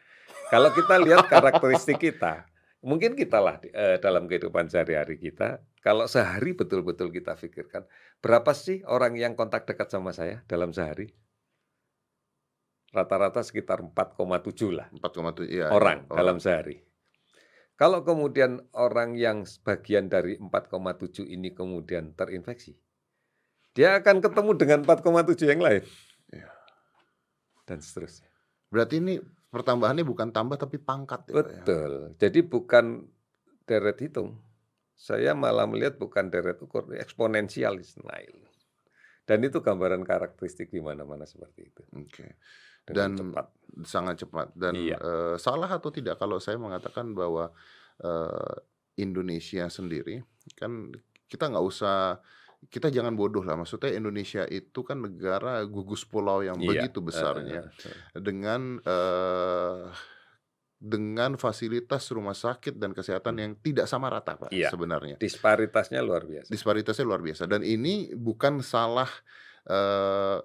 Kalau 0.47 0.69
kita 0.71 0.95
lihat 0.99 1.25
karakteristik 1.27 1.99
kita, 1.99 2.45
mungkin 2.83 3.15
kita 3.15 3.39
lah 3.39 3.57
eh, 3.63 3.97
dalam 4.03 4.27
kehidupan 4.27 4.67
sehari-hari 4.67 5.15
kita, 5.15 5.63
kalau 5.79 6.05
sehari 6.05 6.51
betul-betul 6.53 7.09
kita 7.09 7.39
pikirkan, 7.39 7.87
berapa 8.19 8.51
sih 8.51 8.83
orang 8.85 9.15
yang 9.15 9.33
kontak 9.33 9.63
dekat 9.63 9.89
sama 9.89 10.11
saya 10.11 10.43
dalam 10.45 10.75
sehari? 10.75 11.09
Rata-rata 12.93 13.41
sekitar 13.41 13.81
4,7 13.81 14.69
lah 14.69 14.85
4,7 14.93 15.49
iya, 15.49 15.73
orang 15.73 16.05
iya, 16.05 16.13
dalam 16.13 16.37
sehari. 16.37 16.77
Kalau 17.73 18.05
kemudian 18.05 18.61
orang 18.77 19.17
yang 19.17 19.49
sebagian 19.49 20.05
dari 20.05 20.37
4,7 20.37 21.25
ini 21.25 21.57
kemudian 21.57 22.13
terinfeksi, 22.13 22.77
dia 23.73 23.97
akan 23.97 24.21
ketemu 24.21 24.51
dengan 24.53 24.79
4,7 24.85 25.49
yang 25.49 25.57
lain. 25.57 25.81
Iya. 26.29 26.53
Dan 27.65 27.81
seterusnya. 27.81 28.29
Berarti 28.69 29.01
ini 29.01 29.17
pertambahannya 29.53 30.01
bukan 30.01 30.33
tambah 30.33 30.57
tapi 30.57 30.81
pangkat 30.81 31.29
ya, 31.29 31.31
ya? 31.31 31.35
Betul. 31.37 31.93
Jadi 32.17 32.39
bukan 32.41 32.85
deret 33.63 34.01
hitung. 34.01 34.41
Saya 34.97 35.37
malah 35.37 35.69
melihat 35.69 36.01
bukan 36.01 36.27
deret 36.27 36.57
ukur, 36.57 36.89
eksponensial 36.97 37.77
naik. 37.77 38.33
Dan 39.23 39.39
itu 39.45 39.61
gambaran 39.61 40.01
karakteristik 40.03 40.67
di 40.67 40.81
mana-mana 40.81 41.23
seperti 41.23 41.69
itu. 41.69 41.83
Oke. 41.93 42.35
Dengan 42.83 43.15
Dan 43.15 43.31
cepat. 43.31 43.47
sangat 43.87 44.15
cepat 44.19 44.47
dan 44.53 44.75
Iya. 44.75 44.97
eh, 44.99 45.35
salah 45.39 45.71
atau 45.71 45.87
tidak 45.87 46.19
kalau 46.19 46.35
saya 46.37 46.59
mengatakan 46.59 47.15
bahwa 47.15 47.53
eh, 48.03 48.55
Indonesia 48.99 49.71
sendiri 49.71 50.19
kan 50.53 50.91
kita 51.25 51.47
nggak 51.47 51.63
usah 51.63 52.19
kita 52.69 52.87
jangan 52.87 53.15
bodoh 53.15 53.41
lah. 53.41 53.55
Maksudnya 53.55 53.91
Indonesia 53.91 54.43
itu 54.45 54.83
kan 54.83 55.01
negara 55.01 55.63
gugus 55.63 56.03
pulau 56.03 56.39
yang 56.39 56.59
Iya, 56.59 56.67
begitu 56.87 56.99
besarnya 56.99 57.67
heeh. 57.67 58.21
dengan 58.21 58.79
eh, 58.79 59.87
dengan 60.83 61.39
fasilitas 61.39 62.11
rumah 62.11 62.35
sakit 62.35 62.75
dan 62.75 62.91
kesehatan 62.91 63.39
yang 63.39 63.55
tidak 63.63 63.87
sama 63.87 64.11
rata, 64.11 64.35
Pak, 64.35 64.51
Iya. 64.51 64.67
sebenarnya. 64.67 65.15
Disparitasnya 65.15 66.03
luar 66.03 66.27
biasa. 66.27 66.51
Disparitasnya 66.51 67.05
luar 67.07 67.23
biasa 67.23 67.47
dan 67.47 67.63
ini 67.63 68.11
bukan 68.11 68.59
salah 68.59 69.07
eh, 69.63 70.39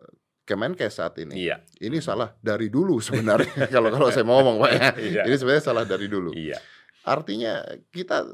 Kemenkes 0.46 0.96
saat 0.96 1.18
ini. 1.20 1.44
Iya. 1.44 1.60
Ini 1.76 1.98
salah 2.00 2.32
dari 2.40 2.70
dulu 2.72 3.02
sebenarnya 3.02 3.66
kalau 3.74 3.92
kalau 3.92 4.08
saya 4.08 4.24
mau 4.24 4.40
ngomong, 4.40 4.62
Pak 4.64 4.70
ya. 4.72 4.88
Iya. 5.10 5.22
Ini 5.28 5.36
sebenarnya 5.36 5.64
salah 5.66 5.84
dari 5.84 6.06
dulu. 6.08 6.30
Iya. 6.32 6.56
Artinya 7.04 7.66
kita 7.92 8.24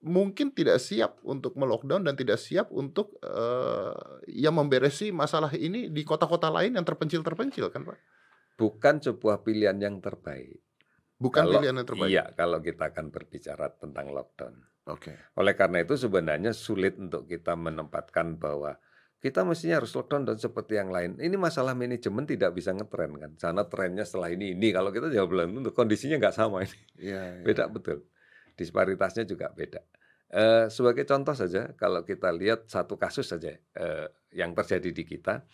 mungkin 0.00 0.52
tidak 0.56 0.80
siap 0.80 1.20
untuk 1.24 1.56
melockdown 1.60 2.08
dan 2.08 2.16
tidak 2.16 2.40
siap 2.40 2.72
untuk 2.72 3.20
eh, 3.20 3.92
ya 4.32 4.48
memberesi 4.48 5.12
masalah 5.12 5.52
ini 5.52 5.92
di 5.92 6.02
kota-kota 6.04 6.48
lain 6.48 6.76
yang 6.76 6.86
terpencil-terpencil 6.86 7.68
kan 7.68 7.84
Pak? 7.84 7.98
Bukan 8.56 9.00
sebuah 9.00 9.44
pilihan 9.44 9.76
yang 9.80 10.00
terbaik. 10.00 10.60
Bukan 11.20 11.44
Kalau- 11.44 11.52
pilihan 11.60 11.76
yang 11.76 11.88
terbaik. 11.88 12.10
Iya, 12.12 12.24
kalau 12.32 12.58
kita 12.64 12.92
akan 12.92 13.12
berbicara 13.12 13.68
tentang 13.76 14.08
lockdown. 14.12 14.56
Oke. 14.88 15.12
Oleh 15.36 15.52
karena 15.52 15.84
itu 15.84 15.94
sebenarnya 16.00 16.56
sulit 16.56 16.96
untuk 16.96 17.28
kita 17.28 17.52
menempatkan 17.52 18.40
bahwa 18.40 18.80
kita 19.20 19.44
mestinya 19.44 19.84
harus 19.84 19.92
lockdown 19.92 20.24
dan 20.24 20.40
seperti 20.40 20.80
yang 20.80 20.88
lain. 20.88 21.20
Ini 21.20 21.36
masalah 21.36 21.76
manajemen 21.76 22.24
tidak 22.24 22.56
bisa 22.56 22.72
ngetren 22.72 23.20
kan. 23.20 23.30
Sana 23.36 23.68
trennya 23.68 24.08
setelah 24.08 24.32
ini 24.32 24.56
ini. 24.56 24.72
Kalau 24.72 24.88
kita 24.88 25.12
jawab 25.12 25.28
belum 25.28 25.60
tentu 25.60 25.76
kondisinya 25.76 26.16
nggak 26.16 26.32
sama 26.32 26.64
ini. 26.64 26.80
Iya. 26.96 27.20
iya. 27.36 27.44
Beda 27.44 27.68
betul. 27.68 28.00
Disparitasnya 28.60 29.24
juga 29.24 29.48
beda. 29.48 29.80
Eh, 30.30 30.68
sebagai 30.68 31.08
contoh 31.08 31.32
saja, 31.32 31.72
kalau 31.80 32.04
kita 32.04 32.28
lihat 32.28 32.68
satu 32.68 33.00
kasus 33.00 33.24
saja 33.24 33.56
eh, 33.56 34.06
yang 34.36 34.52
terjadi 34.52 34.92
di 34.92 35.02
kita, 35.08 35.48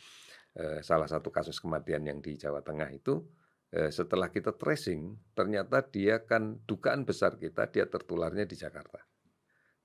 eh, 0.59 0.83
salah 0.83 1.07
satu 1.07 1.31
kasus 1.31 1.63
kematian 1.63 2.03
yang 2.03 2.19
di 2.19 2.35
Jawa 2.35 2.67
Tengah 2.67 2.91
itu, 2.91 3.23
eh, 3.71 3.95
setelah 3.95 4.29
kita 4.29 4.59
tracing, 4.59 5.33
ternyata 5.39 5.87
dia 5.87 6.27
kan 6.27 6.61
dugaan 6.67 7.07
besar 7.07 7.39
kita 7.39 7.71
dia 7.71 7.87
tertularnya 7.87 8.43
di 8.43 8.59
Jakarta. 8.59 9.01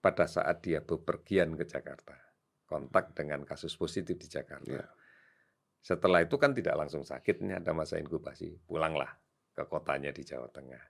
Pada 0.01 0.25
saat 0.25 0.65
dia 0.65 0.81
bepergian 0.81 1.53
ke 1.53 1.69
Jakarta, 1.69 2.17
kontak 2.65 3.13
dengan 3.13 3.45
kasus 3.45 3.77
positif 3.77 4.17
di 4.17 4.27
Jakarta. 4.27 4.81
Iya. 4.81 4.89
Setelah 5.81 6.25
itu 6.25 6.35
kan 6.41 6.57
tidak 6.57 6.73
langsung 6.73 7.05
sakit, 7.05 7.45
ini 7.45 7.53
ada 7.53 7.69
masa 7.71 8.01
inkubasi, 8.01 8.65
pulanglah 8.65 9.13
ke 9.53 9.63
kotanya 9.69 10.09
di 10.09 10.25
Jawa 10.25 10.49
Tengah. 10.49 10.83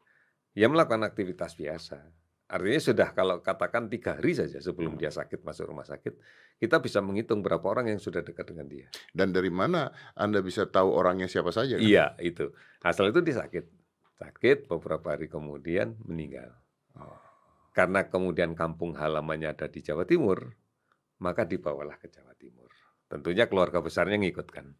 Dia 0.51 0.67
melakukan 0.67 1.07
aktivitas 1.07 1.55
biasa. 1.55 2.20
Artinya 2.51 2.81
sudah 2.83 3.09
kalau 3.15 3.39
katakan 3.39 3.87
tiga 3.87 4.19
hari 4.19 4.35
saja 4.35 4.59
sebelum 4.59 4.99
dia 4.99 5.07
sakit 5.07 5.39
masuk 5.39 5.71
rumah 5.71 5.87
sakit, 5.87 6.19
kita 6.59 6.83
bisa 6.83 6.99
menghitung 6.99 7.39
berapa 7.39 7.63
orang 7.63 7.95
yang 7.95 8.01
sudah 8.03 8.19
dekat 8.19 8.51
dengan 8.51 8.67
dia. 8.67 8.91
Dan 9.15 9.31
dari 9.31 9.47
mana 9.47 9.87
Anda 10.19 10.43
bisa 10.43 10.67
tahu 10.67 10.91
orangnya 10.91 11.31
siapa 11.31 11.55
saja? 11.55 11.79
kan? 11.79 11.87
Iya 11.87 12.19
itu. 12.19 12.51
Asal 12.83 13.15
itu 13.15 13.23
dia 13.23 13.39
sakit, 13.39 13.65
sakit 14.19 14.67
beberapa 14.67 15.15
hari 15.15 15.31
kemudian 15.31 15.95
meninggal. 16.03 16.51
Oh. 16.99 17.15
Karena 17.71 18.03
kemudian 18.11 18.51
kampung 18.51 18.99
halamannya 18.99 19.55
ada 19.55 19.71
di 19.71 19.79
Jawa 19.79 20.03
Timur, 20.03 20.51
maka 21.23 21.47
dibawalah 21.47 21.95
ke 22.03 22.11
Jawa 22.11 22.35
Timur. 22.35 22.67
Tentunya 23.07 23.47
keluarga 23.47 23.79
besarnya 23.79 24.19
ngikutkan. 24.19 24.75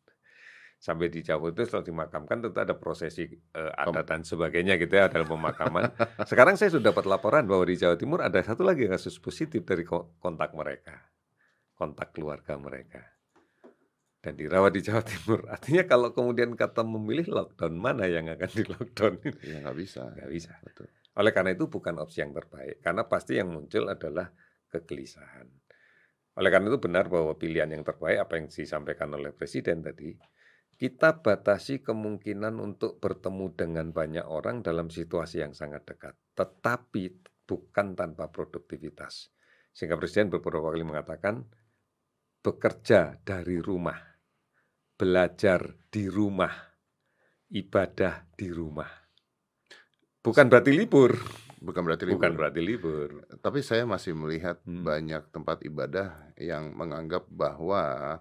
Sampai 0.82 1.14
di 1.14 1.22
Jawa 1.22 1.54
itu 1.54 1.62
setelah 1.62 1.86
dimakamkan 1.86 2.42
tentu 2.42 2.58
ada 2.58 2.74
prosesi 2.74 3.30
eh, 3.30 3.72
adat 3.78 4.02
dan 4.02 4.26
sebagainya 4.26 4.82
gitu 4.82 4.98
ya 4.98 5.14
dalam 5.14 5.30
pemakaman. 5.30 5.94
Sekarang 6.30 6.58
saya 6.58 6.74
sudah 6.74 6.90
dapat 6.90 7.06
laporan 7.06 7.46
bahwa 7.46 7.70
di 7.70 7.78
Jawa 7.78 7.94
Timur 8.02 8.26
ada 8.26 8.42
satu 8.42 8.66
lagi 8.66 8.90
kasus 8.90 9.22
positif 9.22 9.62
dari 9.62 9.86
ko- 9.86 10.18
kontak 10.18 10.58
mereka, 10.58 10.98
kontak 11.78 12.18
keluarga 12.18 12.58
mereka. 12.58 12.98
Dan 14.26 14.34
dirawat 14.38 14.74
di 14.74 14.82
Jawa 14.82 15.06
Timur. 15.06 15.46
Artinya 15.54 15.86
kalau 15.86 16.18
kemudian 16.18 16.58
kata 16.58 16.82
memilih 16.82 17.30
lockdown 17.30 17.78
mana 17.78 18.10
yang 18.10 18.26
akan 18.34 18.50
di 18.50 18.64
lockdown? 18.66 19.14
Ya 19.46 19.62
nggak 19.62 19.78
bisa. 19.78 20.10
Nggak 20.18 20.32
bisa. 20.34 20.52
Betul. 20.66 20.90
Oleh 21.14 21.30
karena 21.30 21.54
itu 21.54 21.70
bukan 21.70 22.02
opsi 22.02 22.26
yang 22.26 22.34
terbaik, 22.34 22.82
karena 22.82 23.06
pasti 23.06 23.38
yang 23.38 23.54
muncul 23.54 23.86
adalah 23.86 24.34
kegelisahan. 24.74 25.46
Oleh 26.42 26.50
karena 26.50 26.74
itu 26.74 26.80
benar 26.82 27.06
bahwa 27.06 27.38
pilihan 27.38 27.70
yang 27.70 27.86
terbaik 27.86 28.18
apa 28.18 28.34
yang 28.40 28.48
disampaikan 28.48 29.14
oleh 29.14 29.36
Presiden 29.36 29.84
tadi, 29.84 30.16
kita 30.82 31.22
batasi 31.22 31.86
kemungkinan 31.86 32.58
untuk 32.58 32.98
bertemu 32.98 33.54
dengan 33.54 33.94
banyak 33.94 34.26
orang 34.26 34.66
dalam 34.66 34.90
situasi 34.90 35.46
yang 35.46 35.54
sangat 35.54 35.86
dekat, 35.86 36.18
tetapi 36.34 37.22
bukan 37.46 37.94
tanpa 37.94 38.34
produktivitas. 38.34 39.30
Sehingga 39.70 39.94
Presiden 39.94 40.34
beberapa 40.34 40.74
kali 40.74 40.82
mengatakan, 40.82 41.46
bekerja 42.42 43.22
dari 43.22 43.62
rumah, 43.62 44.02
belajar 44.98 45.70
di 45.94 46.10
rumah, 46.10 46.50
ibadah 47.54 48.26
di 48.34 48.50
rumah. 48.50 48.90
Bukan 50.26 50.50
berarti 50.50 50.74
libur. 50.74 51.14
Bukan 51.62 51.86
berarti 51.86 52.10
libur. 52.10 52.18
Bukan 52.18 52.34
berarti 52.34 52.62
libur. 52.66 53.10
Tapi 53.38 53.62
saya 53.62 53.86
masih 53.86 54.18
melihat 54.18 54.58
Hmm. 54.66 54.82
banyak 54.82 55.30
tempat 55.30 55.62
ibadah 55.62 56.34
yang 56.42 56.74
menganggap 56.74 57.30
bahwa 57.30 58.18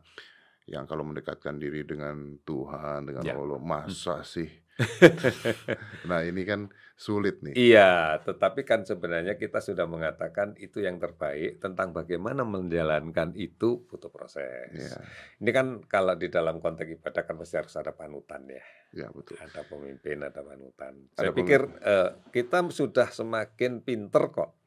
yang 0.71 0.87
kalau 0.87 1.03
mendekatkan 1.03 1.59
diri 1.59 1.83
dengan 1.83 2.39
Tuhan, 2.47 3.11
dengan 3.11 3.27
Ya. 3.27 3.35
Allah, 3.35 3.59
masa 3.59 4.23
sih? 4.23 4.47
nah 6.09 6.25
ini 6.25 6.47
kan 6.47 6.71
sulit 6.97 7.41
nih. 7.45 7.53
Iya, 7.53 8.21
tetapi 8.25 8.65
kan 8.65 8.85
sebenarnya 8.85 9.37
kita 9.37 9.61
sudah 9.61 9.85
mengatakan 9.85 10.57
itu 10.57 10.81
yang 10.81 10.97
terbaik 10.97 11.61
tentang 11.61 11.93
bagaimana 11.93 12.45
menjalankan 12.45 13.37
itu 13.37 13.85
butuh 13.85 14.09
proses. 14.09 14.73
Ya, 14.73 14.97
Ini 15.41 15.51
kan 15.53 15.67
kalau 15.85 16.17
di 16.17 16.29
dalam 16.33 16.61
konteks 16.61 16.97
ibadah 17.01 17.23
kan 17.25 17.37
pasti 17.41 17.57
harus 17.57 17.75
ada 17.77 17.93
panutan 17.93 18.45
ya. 18.49 18.65
ya 18.93 19.09
betul. 19.13 19.37
Ada 19.41 19.65
pemimpin, 19.65 20.17
ada 20.25 20.41
panutan. 20.41 20.93
Ada 21.17 21.29
Saya 21.29 21.31
pikir 21.33 21.61
eh, 21.81 22.11
kita 22.33 22.65
sudah 22.73 23.09
semakin 23.13 23.81
pinter 23.85 24.29
kok. 24.33 24.60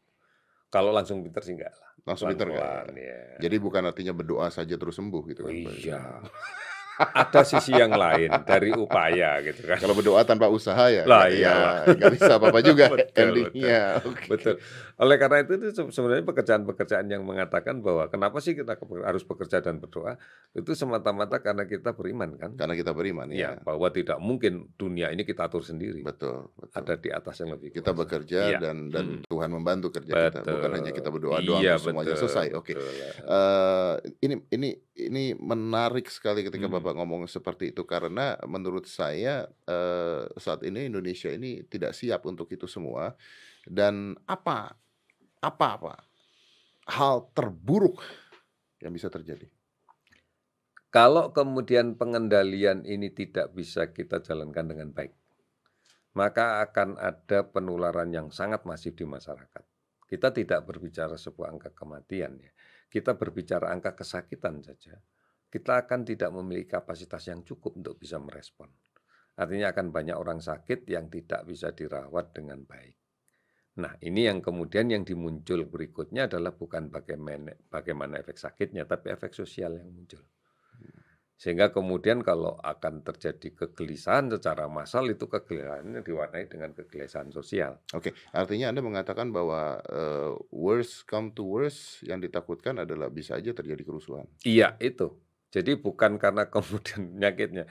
Kalau 0.73 0.89
langsung 0.89 1.21
pinter 1.21 1.45
sih 1.45 1.53
enggak 1.53 1.69
lah. 1.77 1.89
Langsung 2.01 2.33
pinter 2.33 2.49
Pelan-pelan, 2.49 2.89
kan? 2.89 2.95
ya. 2.97 3.21
Jadi 3.45 3.55
bukan 3.61 3.83
artinya 3.85 4.13
berdoa 4.17 4.49
saja 4.49 4.73
terus 4.73 4.97
sembuh 4.97 5.21
gitu 5.29 5.45
kan? 5.45 5.53
Pak? 5.53 5.73
Iya. 5.77 6.01
Ada 6.95 7.41
sisi 7.43 7.71
yang 7.71 7.89
lain 7.89 8.29
dari 8.43 8.69
upaya 8.69 9.41
gitu 9.41 9.63
kan. 9.63 9.77
Kalau 9.77 9.93
berdoa 9.93 10.21
tanpa 10.21 10.45
usaha 10.45 10.87
ya, 10.87 11.03
Lah, 11.03 11.25
ya 11.25 11.33
iyalah. 11.33 11.73
nggak 11.91 12.11
bisa 12.11 12.31
apa-apa 12.33 12.59
juga 12.69 12.85
Betul, 12.87 13.09
endingnya. 13.33 13.97
Oke. 13.99 14.25
Betul. 14.27 14.55
Oleh 14.95 15.17
karena 15.17 15.41
itu, 15.41 15.53
itu 15.55 15.67
se- 15.71 15.89
sebenarnya 15.91 16.21
pekerjaan-pekerjaan 16.23 17.05
yang 17.07 17.21
mengatakan 17.21 17.79
bahwa 17.79 18.05
kenapa 18.07 18.37
sih 18.37 18.53
kita 18.53 18.77
harus 19.01 19.23
bekerja 19.23 19.57
dan 19.59 19.77
berdoa 19.77 20.21
itu 20.51 20.71
semata-mata 20.71 21.39
karena 21.39 21.65
kita 21.65 21.91
beriman 21.91 22.35
kan? 22.35 22.53
Karena 22.53 22.73
kita 22.73 22.91
beriman 22.91 23.25
Ya, 23.27 23.57
ya. 23.57 23.59
bahwa 23.59 23.89
tidak 23.89 24.17
mungkin 24.17 24.69
dunia 24.73 25.09
ini 25.09 25.23
kita 25.23 25.45
atur 25.45 25.61
sendiri. 25.61 25.99
Betul, 25.99 26.53
betul. 26.53 26.77
Ada 26.77 26.93
di 26.95 27.09
atas 27.09 27.35
yang 27.37 27.51
lebih 27.51 27.73
kita 27.73 27.89
kuasa. 27.89 27.99
bekerja 27.99 28.39
Iya. 28.47 28.59
dan 28.59 28.77
dan 28.87 29.05
Mm. 29.13 29.25
Tuhan 29.25 29.49
membantu 29.49 29.87
kerja 29.91 30.13
kita, 30.29 30.39
bukan 30.41 30.53
Betul. 30.61 30.73
hanya 30.75 30.91
kita 30.91 31.09
berdoa 31.09 31.37
doang 31.39 31.59
Iya, 31.59 31.73
semuanya 31.75 32.13
betul, 32.13 32.21
selesai. 32.23 32.47
Oke. 32.53 32.73
betul. 32.73 32.89
Eh, 33.25 33.93
ini 34.21 34.35
ini 34.49 34.69
ini 34.93 35.33
menarik 35.33 36.05
sekali 36.05 36.45
ketika 36.45 36.69
Hmm. 36.69 36.77
Bapak 36.77 36.93
ngomong 37.01 37.25
seperti 37.25 37.73
itu 37.73 37.81
karena 37.89 38.37
menurut 38.45 38.85
saya 38.85 39.49
eh, 39.65 40.23
saat 40.37 40.61
ini 40.61 40.85
Indonesia 40.85 41.33
ini 41.33 41.65
tidak 41.65 41.97
siap 41.97 42.29
untuk 42.29 42.45
itu 42.53 42.69
semua 42.69 43.17
dan 43.65 44.13
apa 44.29 44.77
apa 45.41 45.67
apa 45.81 45.93
hal 46.93 47.31
terburuk 47.33 48.05
yang 48.83 48.93
bisa 48.93 49.09
terjadi. 49.09 49.49
Kalau 50.93 51.33
kemudian 51.33 51.97
pengendalian 51.97 52.85
ini 52.85 53.09
tidak 53.09 53.49
bisa 53.57 53.89
kita 53.89 54.21
jalankan 54.21 54.69
dengan 54.69 54.93
baik, 54.93 55.17
maka 56.13 56.61
akan 56.61 57.01
ada 57.01 57.49
penularan 57.49 58.13
yang 58.13 58.29
sangat 58.29 58.61
masif 58.69 58.93
di 58.93 59.01
masyarakat. 59.01 59.65
Kita 60.05 60.29
tidak 60.29 60.69
berbicara 60.69 61.17
sebuah 61.17 61.57
angka 61.57 61.73
kematian 61.73 62.37
ya. 62.37 62.52
Kita 62.93 63.17
berbicara 63.17 63.73
angka 63.73 63.97
kesakitan 63.97 64.61
saja. 64.61 64.93
Kita 65.49 65.81
akan 65.81 66.05
tidak 66.05 66.29
memiliki 66.29 66.77
kapasitas 66.77 67.25
yang 67.25 67.41
cukup 67.41 67.81
untuk 67.81 67.97
bisa 67.97 68.21
merespon. 68.21 68.69
Artinya 69.33 69.73
akan 69.73 69.89
banyak 69.89 70.13
orang 70.13 70.37
sakit 70.37 70.85
yang 70.85 71.09
tidak 71.09 71.41
bisa 71.49 71.73
dirawat 71.73 72.37
dengan 72.37 72.61
baik. 72.61 72.93
Nah, 73.81 73.97
ini 74.05 74.29
yang 74.29 74.45
kemudian 74.45 74.93
yang 74.93 75.01
dimuncul 75.01 75.65
berikutnya 75.65 76.29
adalah 76.29 76.53
bukan 76.53 76.93
bagaimana, 76.93 77.57
bagaimana 77.65 78.21
efek 78.21 78.37
sakitnya, 78.37 78.85
tapi 78.85 79.09
efek 79.09 79.33
sosial 79.33 79.81
yang 79.81 79.89
muncul. 79.89 80.21
Sehingga 81.43 81.75
kemudian 81.75 82.23
kalau 82.23 82.55
akan 82.63 83.03
terjadi 83.03 83.51
kegelisahan 83.51 84.31
secara 84.31 84.71
massal 84.71 85.03
itu 85.11 85.27
kegelisahannya 85.27 85.99
diwarnai 85.99 86.47
dengan 86.47 86.71
kegelisahan 86.71 87.35
sosial. 87.35 87.83
Oke, 87.91 88.15
artinya 88.31 88.71
Anda 88.71 88.79
mengatakan 88.79 89.27
bahwa 89.35 89.83
eh, 89.83 90.31
worst 90.55 91.03
come 91.03 91.35
to 91.35 91.43
worst 91.43 91.99
yang 92.07 92.23
ditakutkan 92.23 92.79
adalah 92.79 93.11
bisa 93.11 93.35
aja 93.35 93.51
terjadi 93.51 93.83
kerusuhan. 93.83 94.23
Iya, 94.47 94.79
itu. 94.79 95.19
Jadi 95.51 95.75
bukan 95.75 96.15
karena 96.15 96.47
kemudian 96.55 97.11
penyakitnya. 97.11 97.67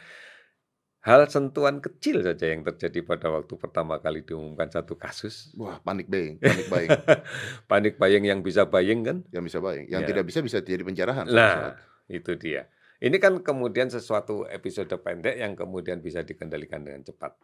Hal 1.01 1.25
sentuhan 1.33 1.81
kecil 1.81 2.21
saja 2.21 2.53
yang 2.53 2.69
terjadi 2.69 3.01
pada 3.09 3.33
waktu 3.33 3.57
pertama 3.57 4.05
kali 4.05 4.21
diumumkan 4.21 4.69
satu 4.69 5.01
kasus. 5.01 5.49
Wah, 5.57 5.81
panik 5.81 6.13
buying, 6.13 6.37
panik 6.45 6.69
buying. 6.69 6.93
panik 7.73 7.95
buying 7.97 8.29
yang 8.29 8.45
bisa 8.45 8.69
buying 8.69 9.01
kan? 9.01 9.25
Yang 9.33 9.49
bisa 9.49 9.59
buying, 9.65 9.89
yang 9.89 10.05
ya. 10.05 10.13
tidak 10.13 10.29
bisa 10.29 10.45
bisa 10.45 10.61
jadi 10.61 10.85
penjarahan. 10.85 11.25
Nah, 11.25 11.81
itu 12.13 12.37
dia. 12.37 12.69
Ini 13.03 13.19
kan 13.19 13.43
kemudian 13.43 13.91
sesuatu 13.91 14.47
episode 14.47 14.95
pendek 15.03 15.35
yang 15.35 15.59
kemudian 15.59 15.99
bisa 15.99 16.23
dikendalikan 16.23 16.87
dengan 16.87 17.03
cepat. 17.03 17.35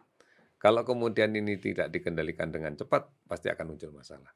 Kalau 0.55 0.87
kemudian 0.87 1.35
ini 1.35 1.59
tidak 1.59 1.91
dikendalikan 1.91 2.47
dengan 2.47 2.79
cepat, 2.79 3.11
pasti 3.27 3.51
akan 3.51 3.75
muncul 3.75 3.91
masalah. 3.91 4.31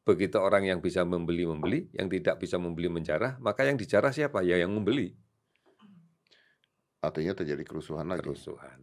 Begitu 0.00 0.40
orang 0.40 0.64
yang 0.64 0.80
bisa 0.80 1.04
membeli 1.04 1.44
membeli, 1.44 1.92
yang 1.92 2.08
tidak 2.08 2.40
bisa 2.40 2.56
membeli 2.56 2.88
menjarah, 2.88 3.36
maka 3.36 3.68
yang 3.68 3.76
dijarah 3.76 4.16
siapa? 4.16 4.40
Ya 4.40 4.56
yang 4.56 4.72
membeli. 4.72 5.12
Artinya 7.04 7.36
terjadi 7.36 7.60
kerusuhan 7.60 8.08
lagi. 8.08 8.24
Kerusuhan. 8.24 8.80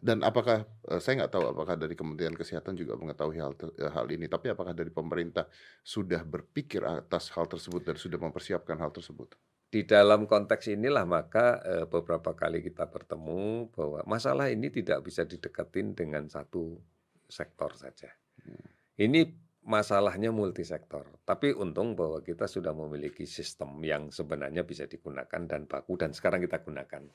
Dan 0.00 0.24
apakah 0.24 0.64
eh, 0.88 1.00
saya 1.00 1.24
nggak 1.24 1.32
tahu 1.32 1.44
apakah 1.52 1.76
dari 1.76 1.92
Kementerian 1.92 2.32
Kesehatan 2.36 2.76
juga 2.76 2.96
mengetahui 2.96 3.36
hal 3.40 3.52
eh, 3.56 3.92
hal 3.92 4.06
ini, 4.12 4.28
tapi 4.28 4.52
apakah 4.52 4.72
dari 4.76 4.92
pemerintah 4.92 5.48
sudah 5.80 6.24
berpikir 6.24 6.84
atas 6.84 7.32
hal 7.32 7.48
tersebut 7.48 7.84
dan 7.84 7.96
sudah 7.96 8.20
mempersiapkan 8.20 8.76
hal 8.80 8.92
tersebut? 8.92 9.32
Di 9.76 9.84
dalam 9.84 10.24
konteks 10.24 10.72
inilah 10.72 11.04
maka 11.04 11.60
eh, 11.60 11.84
beberapa 11.84 12.32
kali 12.32 12.64
kita 12.64 12.88
bertemu 12.88 13.68
bahwa 13.76 14.00
masalah 14.08 14.48
ini 14.48 14.72
tidak 14.72 15.04
bisa 15.04 15.28
didekatin 15.28 15.92
dengan 15.92 16.24
satu 16.32 16.80
sektor 17.28 17.76
saja. 17.76 18.08
Hmm. 18.40 18.72
Ini 18.96 19.28
masalahnya 19.68 20.32
multisektor. 20.32 21.20
Tapi 21.28 21.52
untung 21.52 21.92
bahwa 21.92 22.24
kita 22.24 22.48
sudah 22.48 22.72
memiliki 22.72 23.28
sistem 23.28 23.84
yang 23.84 24.08
sebenarnya 24.08 24.64
bisa 24.64 24.88
digunakan 24.88 25.44
dan 25.44 25.68
baku 25.68 26.00
dan 26.00 26.16
sekarang 26.16 26.40
kita 26.40 26.64
gunakan. 26.64 27.12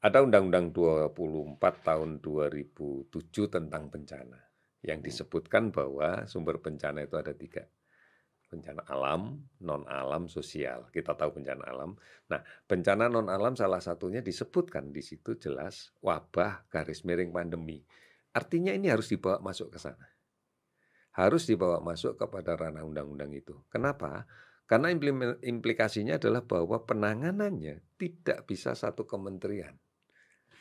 Ada 0.00 0.24
Undang-Undang 0.24 0.72
24 0.72 1.60
tahun 1.84 2.24
2007 2.24 3.12
tentang 3.52 3.92
bencana 3.92 4.40
yang 4.88 5.04
hmm. 5.04 5.08
disebutkan 5.12 5.68
bahwa 5.68 6.24
sumber 6.24 6.64
bencana 6.64 7.04
itu 7.04 7.20
ada 7.20 7.36
tiga. 7.36 7.68
Bencana 8.50 8.82
alam, 8.90 9.46
non-alam, 9.62 10.26
sosial. 10.26 10.90
Kita 10.90 11.14
tahu 11.14 11.38
bencana 11.38 11.70
alam. 11.70 11.94
Nah, 12.34 12.42
bencana 12.66 13.06
non-alam 13.06 13.54
salah 13.54 13.78
satunya 13.78 14.20
disebutkan 14.20 14.90
di 14.90 15.00
situ 15.06 15.38
jelas 15.38 15.94
wabah 16.02 16.66
garis 16.66 17.06
miring 17.06 17.30
pandemi. 17.30 17.78
Artinya 18.34 18.74
ini 18.74 18.90
harus 18.90 19.06
dibawa 19.06 19.38
masuk 19.38 19.70
ke 19.70 19.78
sana 19.78 20.06
harus 21.20 21.42
dibawa 21.46 21.82
masuk 21.82 22.14
kepada 22.14 22.54
ranah 22.54 22.86
undang-undang 22.86 23.34
itu. 23.34 23.58
Kenapa? 23.66 24.26
Karena 24.70 24.94
implikasinya 25.42 26.22
adalah 26.22 26.46
bahwa 26.46 26.86
penanganannya 26.86 27.82
tidak 27.98 28.46
bisa 28.46 28.78
satu 28.78 29.02
kementerian. 29.02 29.74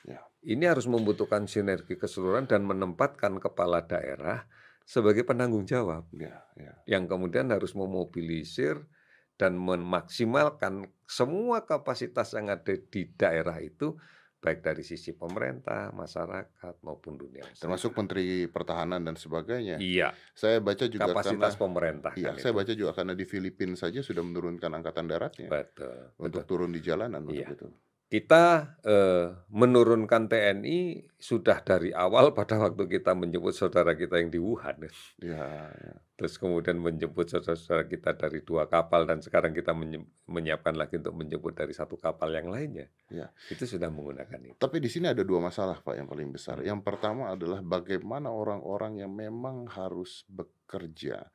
Ya. 0.02 0.26
Ini 0.42 0.66
harus 0.66 0.90
membutuhkan 0.90 1.46
sinergi 1.46 1.94
keseluruhan 1.94 2.50
dan 2.50 2.66
menempatkan 2.66 3.38
kepala 3.38 3.86
daerah 3.86 4.50
sebagai 4.90 5.22
penanggung 5.22 5.70
jawab. 5.70 6.10
Ya, 6.10 6.42
ya. 6.58 6.74
Yang 6.90 7.14
kemudian 7.14 7.54
harus 7.54 7.78
memobilisir 7.78 8.90
dan 9.38 9.54
memaksimalkan 9.54 10.90
semua 11.06 11.70
kapasitas 11.70 12.34
yang 12.34 12.50
ada 12.50 12.74
di 12.74 13.06
daerah 13.14 13.62
itu 13.62 13.94
baik 14.40 14.64
dari 14.64 14.84
sisi 14.88 15.12
pemerintah, 15.12 15.92
masyarakat 15.92 16.80
maupun 16.82 17.20
dunia 17.20 17.44
usaha. 17.44 17.68
Termasuk 17.68 17.92
Menteri 17.92 18.48
Pertahanan 18.48 19.04
dan 19.04 19.20
sebagainya. 19.20 19.78
Iya. 19.78 20.16
Saya 20.32 20.64
baca 20.64 20.88
juga 20.88 21.12
kapasitas 21.12 21.54
karena, 21.54 21.62
pemerintah. 21.62 22.12
Iya, 22.16 22.34
kan 22.34 22.36
saya 22.40 22.54
itu. 22.56 22.60
baca 22.64 22.74
juga 22.74 22.92
karena 22.96 23.14
di 23.20 23.26
Filipina 23.28 23.76
saja 23.76 24.00
sudah 24.00 24.24
menurunkan 24.24 24.72
angkatan 24.80 25.12
daratnya. 25.12 25.52
Betul. 25.52 26.16
Untuk 26.18 26.48
betul. 26.48 26.66
turun 26.66 26.72
di 26.72 26.80
jalanan 26.80 27.22
iya. 27.30 27.52
itu. 27.52 27.68
Kita 28.10 28.74
eh, 28.82 29.30
menurunkan 29.54 30.26
TNI 30.34 31.14
sudah 31.22 31.62
dari 31.62 31.94
awal 31.94 32.34
pada 32.38 32.58
waktu 32.58 32.90
kita 32.90 33.14
menjemput 33.14 33.54
saudara 33.54 33.94
kita 33.94 34.18
yang 34.18 34.34
di 34.34 34.42
Wuhan. 34.42 34.90
Ya, 35.22 35.70
ya. 35.70 35.94
Terus 36.18 36.42
kemudian 36.42 36.82
menjemput 36.82 37.30
saudara-saudara 37.30 37.86
kita 37.86 38.18
dari 38.18 38.42
dua 38.42 38.66
kapal 38.66 39.06
dan 39.06 39.22
sekarang 39.22 39.54
kita 39.54 39.78
menyiapkan 40.26 40.74
lagi 40.74 40.98
untuk 40.98 41.16
menjemput 41.16 41.54
dari 41.54 41.72
satu 41.72 42.02
kapal 42.02 42.34
yang 42.34 42.50
lainnya. 42.50 42.90
Ya. 43.14 43.30
Itu 43.48 43.70
sudah 43.70 43.94
menggunakan 43.94 44.42
itu. 44.42 44.58
Tapi 44.58 44.82
di 44.82 44.90
sini 44.90 45.14
ada 45.14 45.22
dua 45.22 45.40
masalah 45.46 45.78
Pak 45.78 45.94
yang 45.94 46.10
paling 46.10 46.34
besar. 46.34 46.66
Yang 46.66 46.82
pertama 46.82 47.32
adalah 47.32 47.62
bagaimana 47.62 48.34
orang-orang 48.34 49.06
yang 49.06 49.14
memang 49.14 49.70
harus 49.70 50.26
bekerja 50.28 51.30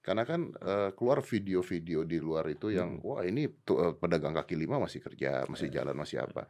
karena 0.00 0.24
kan 0.24 0.48
uh, 0.64 0.90
keluar 0.96 1.20
video-video 1.20 2.08
di 2.08 2.16
luar 2.16 2.48
itu 2.48 2.72
yang 2.72 3.00
hmm. 3.00 3.04
wah 3.04 3.20
ini 3.20 3.52
tuh, 3.60 3.76
uh, 3.76 3.92
pedagang 3.92 4.32
kaki 4.32 4.56
lima 4.56 4.80
masih 4.80 5.04
kerja, 5.04 5.44
masih 5.44 5.68
yeah. 5.68 5.84
jalan, 5.84 5.94
masih 5.96 6.24
apa. 6.24 6.48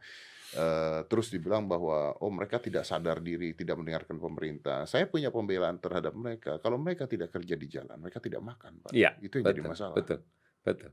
Uh, 0.51 1.03
terus 1.07 1.31
dibilang 1.31 1.63
bahwa 1.67 2.15
oh 2.19 2.31
mereka 2.31 2.59
tidak 2.59 2.83
sadar 2.87 3.19
diri, 3.19 3.51
tidak 3.55 3.79
mendengarkan 3.79 4.19
pemerintah. 4.19 4.87
Saya 4.87 5.07
punya 5.07 5.31
pembelaan 5.31 5.79
terhadap 5.83 6.15
mereka. 6.15 6.63
Kalau 6.63 6.79
mereka 6.79 7.07
tidak 7.07 7.31
kerja 7.31 7.55
di 7.59 7.67
jalan, 7.67 7.99
mereka 7.99 8.23
tidak 8.23 8.39
makan, 8.39 8.83
Pak. 8.83 8.91
Ya, 8.95 9.15
itu 9.19 9.39
yang 9.39 9.47
betul, 9.47 9.59
jadi 9.59 9.61
masalah. 9.67 9.95
Betul, 9.99 10.19
betul. 10.63 10.91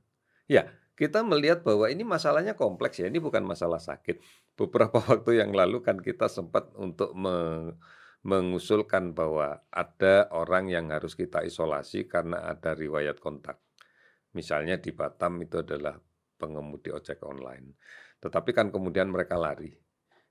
Ya, 0.51 0.63
kita 0.99 1.23
melihat 1.23 1.63
bahwa 1.63 1.87
ini 1.87 2.03
masalahnya 2.03 2.59
kompleks 2.59 2.99
ya. 2.99 3.07
Ini 3.07 3.23
bukan 3.23 3.47
masalah 3.47 3.79
sakit. 3.79 4.19
Beberapa 4.59 4.99
waktu 5.11 5.43
yang 5.43 5.55
lalu 5.55 5.79
kan 5.79 6.03
kita 6.03 6.27
sempat 6.27 6.75
untuk 6.75 7.15
me 7.15 7.71
mengusulkan 8.27 9.15
bahwa 9.15 9.63
ada 9.71 10.27
orang 10.35 10.71
yang 10.71 10.91
harus 10.91 11.15
kita 11.15 11.47
isolasi 11.47 12.11
karena 12.11 12.51
ada 12.51 12.75
riwayat 12.75 13.23
kontak. 13.23 13.63
Misalnya 14.35 14.77
di 14.77 14.91
Batam 14.91 15.39
itu 15.41 15.63
adalah 15.63 15.97
pengemudi 16.39 16.91
ojek 16.91 17.23
online. 17.27 17.79
Tetapi 18.19 18.51
kan 18.51 18.71
kemudian 18.75 19.11
mereka 19.11 19.39
lari. 19.39 19.71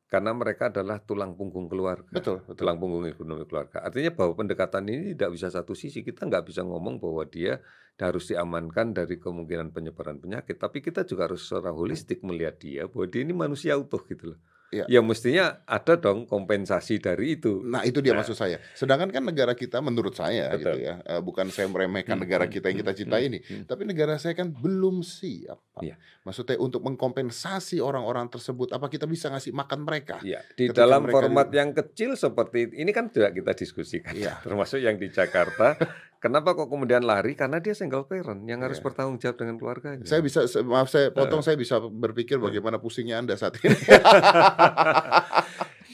Karena 0.08 0.32
mereka 0.32 0.71
adalah 0.71 1.04
tulang 1.04 1.36
punggung 1.36 1.67
keluarga. 1.67 2.08
Betul, 2.08 2.39
betul. 2.47 2.63
Tulang 2.63 2.80
punggung 2.80 3.04
ekonomi 3.12 3.43
keluarga. 3.43 3.84
Artinya 3.84 4.15
bahwa 4.15 4.39
pendekatan 4.39 4.88
ini 4.88 5.12
tidak 5.12 5.36
bisa 5.36 5.47
satu 5.52 5.76
sisi. 5.76 6.00
Kita 6.00 6.23
nggak 6.23 6.47
bisa 6.47 6.63
ngomong 6.63 6.95
bahwa 7.04 7.28
dia 7.28 7.60
harus 8.00 8.32
diamankan 8.32 8.95
dari 8.95 9.19
kemungkinan 9.19 9.76
penyebaran 9.76 10.23
penyakit. 10.23 10.56
Tapi 10.56 10.80
kita 10.80 11.04
juga 11.04 11.28
harus 11.28 11.43
secara 11.43 11.76
holistik 11.76 12.23
melihat 12.23 12.56
dia 12.56 12.88
bahwa 12.88 13.04
dia 13.12 13.21
ini 13.28 13.36
manusia 13.36 13.76
utuh 13.76 14.00
gitu 14.08 14.32
loh. 14.36 14.39
Ya. 14.67 14.84
ya 14.91 14.99
mestinya 14.99 15.63
ada 15.63 15.95
dong 15.95 16.27
kompensasi 16.27 16.99
dari 16.99 17.39
itu. 17.39 17.63
Nah 17.63 17.88
itu 17.88 18.03
dia 18.03 18.12
nah. 18.12 18.19
maksud 18.19 18.36
saya. 18.36 18.60
Sedangkan 18.75 19.15
kan 19.15 19.23
negara 19.23 19.56
kita 19.56 19.80
menurut 19.80 20.12
saya 20.12 20.51
gitu 20.56 20.60
Betul. 20.60 20.73
gitu 20.75 20.80
ya, 20.84 20.95
uh, 21.08 21.21
bukan 21.23 21.47
saya 21.47 21.71
meremehkan 21.71 22.19
hmm, 22.19 22.23
negara 22.27 22.45
hmm, 22.47 22.53
kita 22.53 22.65
yang 22.67 22.80
kita 22.84 22.91
hmm, 22.91 22.99
cintai 22.99 23.21
hmm, 23.23 23.30
ini, 23.32 23.39
hmm. 23.39 23.63
tapi 23.63 23.88
negara 23.88 24.19
saya 24.19 24.36
kan 24.36 24.51
belum 24.51 25.08
siap. 25.08 25.63
Ya. 25.84 25.96
Maksudnya 26.26 26.58
untuk 26.60 26.84
mengkompensasi 26.84 27.80
orang-orang 27.80 28.28
tersebut, 28.28 28.74
apa 28.76 28.88
kita 28.88 29.06
bisa 29.06 29.32
ngasih 29.32 29.56
makan 29.56 29.84
mereka? 29.84 30.20
Ya. 30.22 30.44
Di 30.56 30.70
dalam 30.74 31.08
format 31.08 31.50
di... 31.50 31.58
yang 31.60 31.72
kecil 31.74 32.13
seperti 32.13 32.74
ini 32.76 32.92
kan 32.92 33.10
tidak 33.10 33.36
kita 33.38 33.52
diskusikan, 33.56 34.13
ya. 34.18 34.40
termasuk 34.46 34.82
yang 34.82 34.96
di 34.96 35.10
Jakarta. 35.10 35.78
Kenapa 36.18 36.58
kok 36.58 36.74
kemudian 36.74 37.06
lari? 37.06 37.38
Karena 37.38 37.62
dia 37.62 37.78
single 37.78 38.10
parent 38.10 38.42
yang 38.50 38.66
harus 38.66 38.82
yeah. 38.82 38.86
bertanggung 38.90 39.22
jawab 39.22 39.38
dengan 39.38 39.56
keluarganya. 39.62 40.02
Saya 40.02 40.26
bisa 40.26 40.50
maaf 40.66 40.90
saya 40.90 41.13
potong, 41.13 41.42
uh. 41.42 41.46
saya 41.46 41.54
bisa 41.54 41.78
berpikir 41.78 42.42
bagaimana 42.42 42.82
pusingnya 42.82 43.22
Anda 43.22 43.38
saat 43.38 43.62
ini. 43.62 43.70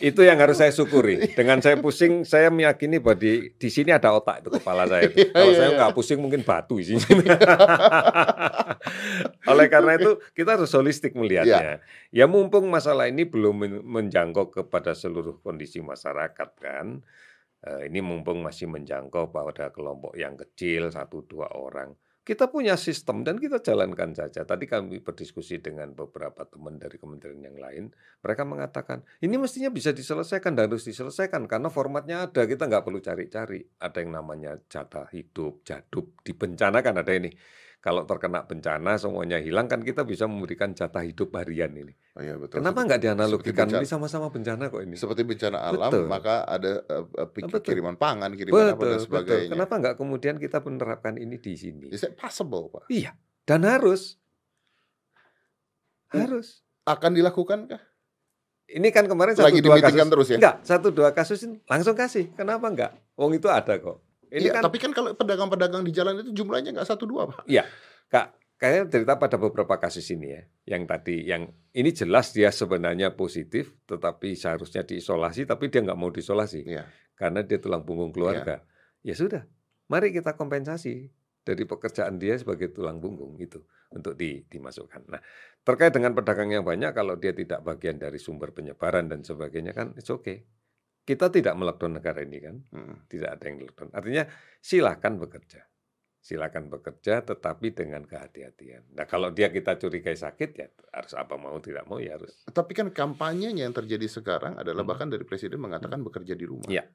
itu 0.04 0.20
yang 0.28 0.36
harus 0.36 0.60
saya 0.60 0.76
syukuri. 0.76 1.32
Dengan 1.32 1.64
saya 1.64 1.80
pusing, 1.80 2.28
saya 2.28 2.52
meyakini 2.52 3.00
bahwa 3.00 3.24
di, 3.24 3.56
di 3.56 3.70
sini 3.72 3.96
ada 3.96 4.12
otak 4.12 4.44
itu 4.44 4.60
kepala 4.60 4.84
saya. 4.84 5.08
Itu. 5.08 5.32
Kalau 5.32 5.52
yeah, 5.56 5.60
saya 5.64 5.70
iya. 5.72 5.78
nggak 5.80 5.94
pusing 5.96 6.20
mungkin 6.20 6.44
batu 6.44 6.76
isinya. 6.76 7.08
Oleh 9.56 9.72
karena 9.72 9.96
itu 9.96 10.20
kita 10.36 10.60
harus 10.60 10.76
holistik 10.76 11.16
melihatnya. 11.16 11.80
Yeah. 11.80 11.80
Ya 12.12 12.26
mumpung 12.28 12.68
masalah 12.68 13.08
ini 13.08 13.24
belum 13.24 13.88
menjangkau 13.88 14.52
kepada 14.52 14.92
seluruh 14.92 15.40
kondisi 15.40 15.80
masyarakat 15.80 16.50
kan 16.60 17.00
Eh, 17.64 17.88
ini 17.88 18.04
mumpung 18.04 18.44
masih 18.44 18.68
menjangkau 18.68 19.32
pada 19.32 19.72
kelompok 19.72 20.20
yang 20.20 20.36
kecil 20.36 20.92
satu 20.92 21.24
dua 21.24 21.48
orang. 21.56 21.96
Kita 22.24 22.48
punya 22.48 22.80
sistem 22.80 23.28
dan 23.28 23.36
kita 23.36 23.60
jalankan 23.60 24.16
saja. 24.16 24.48
Tadi 24.48 24.64
kami 24.64 25.04
berdiskusi 25.04 25.60
dengan 25.60 25.92
beberapa 25.92 26.48
teman 26.48 26.80
dari 26.80 26.96
kementerian 26.96 27.44
yang 27.44 27.60
lain. 27.60 27.92
Mereka 28.24 28.48
mengatakan 28.48 29.04
ini 29.20 29.36
mestinya 29.36 29.68
bisa 29.68 29.92
diselesaikan 29.92 30.56
dan 30.56 30.72
harus 30.72 30.88
diselesaikan 30.88 31.52
karena 31.52 31.68
formatnya 31.68 32.32
ada. 32.32 32.48
Kita 32.48 32.72
nggak 32.72 32.84
perlu 32.88 33.04
cari-cari. 33.04 33.60
Ada 33.76 34.08
yang 34.08 34.16
namanya 34.16 34.56
jatah 34.72 35.12
hidup, 35.12 35.68
jadub. 35.68 36.16
Di 36.24 36.32
bencana 36.32 36.80
kan 36.80 36.96
ada 36.96 37.12
ini 37.12 37.28
kalau 37.84 38.08
terkena 38.08 38.48
bencana 38.48 38.96
semuanya 38.96 39.44
hilang 39.44 39.68
kan 39.68 39.84
kita 39.84 40.08
bisa 40.08 40.24
memberikan 40.24 40.72
jatah 40.72 41.04
hidup 41.04 41.36
harian 41.36 41.68
ini. 41.76 41.92
Oh 42.16 42.24
iya 42.24 42.40
betul. 42.40 42.64
Kenapa 42.64 42.80
nggak 42.80 43.02
dianalogikan 43.04 43.68
ini 43.68 43.84
sama-sama 43.84 44.32
bencana 44.32 44.72
kok 44.72 44.88
ini? 44.88 44.96
Seperti 44.96 45.28
bencana 45.28 45.60
alam 45.60 45.92
betul. 45.92 46.08
maka 46.08 46.48
ada 46.48 46.80
uh, 46.88 47.28
betul. 47.28 47.60
kiriman 47.60 48.00
pangan, 48.00 48.32
kiriman 48.40 48.56
betul, 48.56 48.72
apa 48.72 48.84
dan 48.88 49.00
sebagainya. 49.04 49.36
Betul. 49.36 49.54
Kenapa 49.60 49.74
nggak 49.84 49.96
kemudian 50.00 50.36
kita 50.40 50.64
menerapkan 50.64 51.20
ini 51.20 51.36
di 51.36 51.54
sini? 51.60 51.92
Is 51.92 52.08
it 52.08 52.16
possible, 52.16 52.72
Pak? 52.72 52.88
Iya. 52.88 53.20
Dan 53.44 53.68
harus 53.68 54.16
harus 56.16 56.64
akan 56.88 57.12
dilakukan 57.20 57.68
kah? 57.68 57.84
Ini 58.64 58.88
kan 58.96 59.12
kemarin 59.12 59.36
satu 59.36 59.52
Lagi 59.52 59.60
dua 59.60 59.84
kasus 59.84 60.08
terus 60.08 60.28
ya? 60.32 60.38
Enggak, 60.40 60.56
satu 60.64 60.88
dua 60.88 61.12
kasus 61.12 61.40
ini 61.44 61.60
langsung 61.68 62.00
kasih. 62.00 62.32
Kenapa 62.32 62.64
enggak? 62.72 62.96
Wong 63.20 63.36
itu 63.36 63.52
ada 63.52 63.76
kok. 63.76 64.00
Ini 64.34 64.50
iya, 64.50 64.54
kan, 64.58 64.66
tapi 64.66 64.82
kan 64.82 64.92
kalau 64.98 65.14
pedagang-pedagang 65.14 65.86
di 65.86 65.94
jalan 65.94 66.26
itu 66.26 66.34
jumlahnya 66.34 66.74
nggak 66.74 66.90
satu 66.90 67.06
dua 67.06 67.30
pak. 67.30 67.46
Iya, 67.46 67.70
kak. 68.10 68.34
kayaknya 68.58 68.84
cerita 68.90 69.14
pada 69.22 69.38
beberapa 69.38 69.78
kasus 69.78 70.10
ini 70.10 70.34
ya, 70.34 70.42
yang 70.74 70.90
tadi 70.90 71.30
yang 71.30 71.54
ini 71.78 71.94
jelas 71.94 72.34
dia 72.34 72.50
sebenarnya 72.50 73.14
positif, 73.14 73.78
tetapi 73.86 74.34
seharusnya 74.34 74.82
diisolasi, 74.82 75.46
tapi 75.46 75.70
dia 75.70 75.86
nggak 75.86 76.00
mau 76.00 76.10
diisolasi 76.10 76.66
Iya. 76.66 76.90
karena 77.14 77.46
dia 77.46 77.62
tulang 77.62 77.86
punggung 77.86 78.10
keluarga. 78.10 78.66
Ya 79.06 79.14
sudah, 79.14 79.46
mari 79.86 80.10
kita 80.10 80.34
kompensasi 80.34 81.14
dari 81.44 81.64
pekerjaan 81.68 82.18
dia 82.18 82.40
sebagai 82.40 82.72
tulang 82.72 83.04
punggung 83.04 83.36
itu 83.38 83.62
untuk 83.92 84.16
di, 84.16 84.48
dimasukkan. 84.48 85.12
Nah, 85.12 85.22
terkait 85.62 85.94
dengan 85.94 86.16
pedagang 86.16 86.50
yang 86.50 86.66
banyak, 86.66 86.96
kalau 86.96 87.20
dia 87.20 87.36
tidak 87.36 87.62
bagian 87.62 88.00
dari 88.00 88.18
sumber 88.18 88.56
penyebaran 88.56 89.12
dan 89.12 89.22
sebagainya 89.22 89.76
kan, 89.76 89.94
it's 90.00 90.10
okay. 90.10 90.48
Kita 91.04 91.28
tidak 91.28 91.60
melockdown 91.60 92.00
negara 92.00 92.24
ini 92.24 92.40
kan, 92.40 92.56
Mm. 92.72 92.96
tidak 93.12 93.30
ada 93.36 93.44
yang 93.46 93.58
lockdown. 93.60 93.92
Artinya 93.92 94.24
silakan 94.64 95.20
bekerja, 95.20 95.62
silakan 96.18 96.72
bekerja, 96.72 97.28
tetapi 97.28 97.76
dengan 97.76 98.08
kehati-hatian. 98.08 98.96
Nah, 98.96 99.04
kalau 99.04 99.28
dia 99.30 99.52
kita 99.52 99.76
curigai 99.76 100.16
sakit 100.16 100.50
ya 100.56 100.68
harus 100.96 101.12
apa 101.14 101.36
mau 101.36 101.60
tidak 101.60 101.84
mau 101.92 102.00
ya 102.00 102.16
harus. 102.16 102.48
Tapi 102.48 102.72
kan 102.72 102.88
kampanyenya 102.96 103.68
yang 103.68 103.76
terjadi 103.76 104.08
sekarang 104.08 104.56
adalah 104.56 104.88
Hmm. 104.88 104.92
bahkan 104.96 105.12
dari 105.12 105.28
presiden 105.28 105.60
mengatakan 105.60 106.00
bekerja 106.00 106.40
di 106.40 106.48
rumah. 106.48 106.72
Iya. 106.72 106.88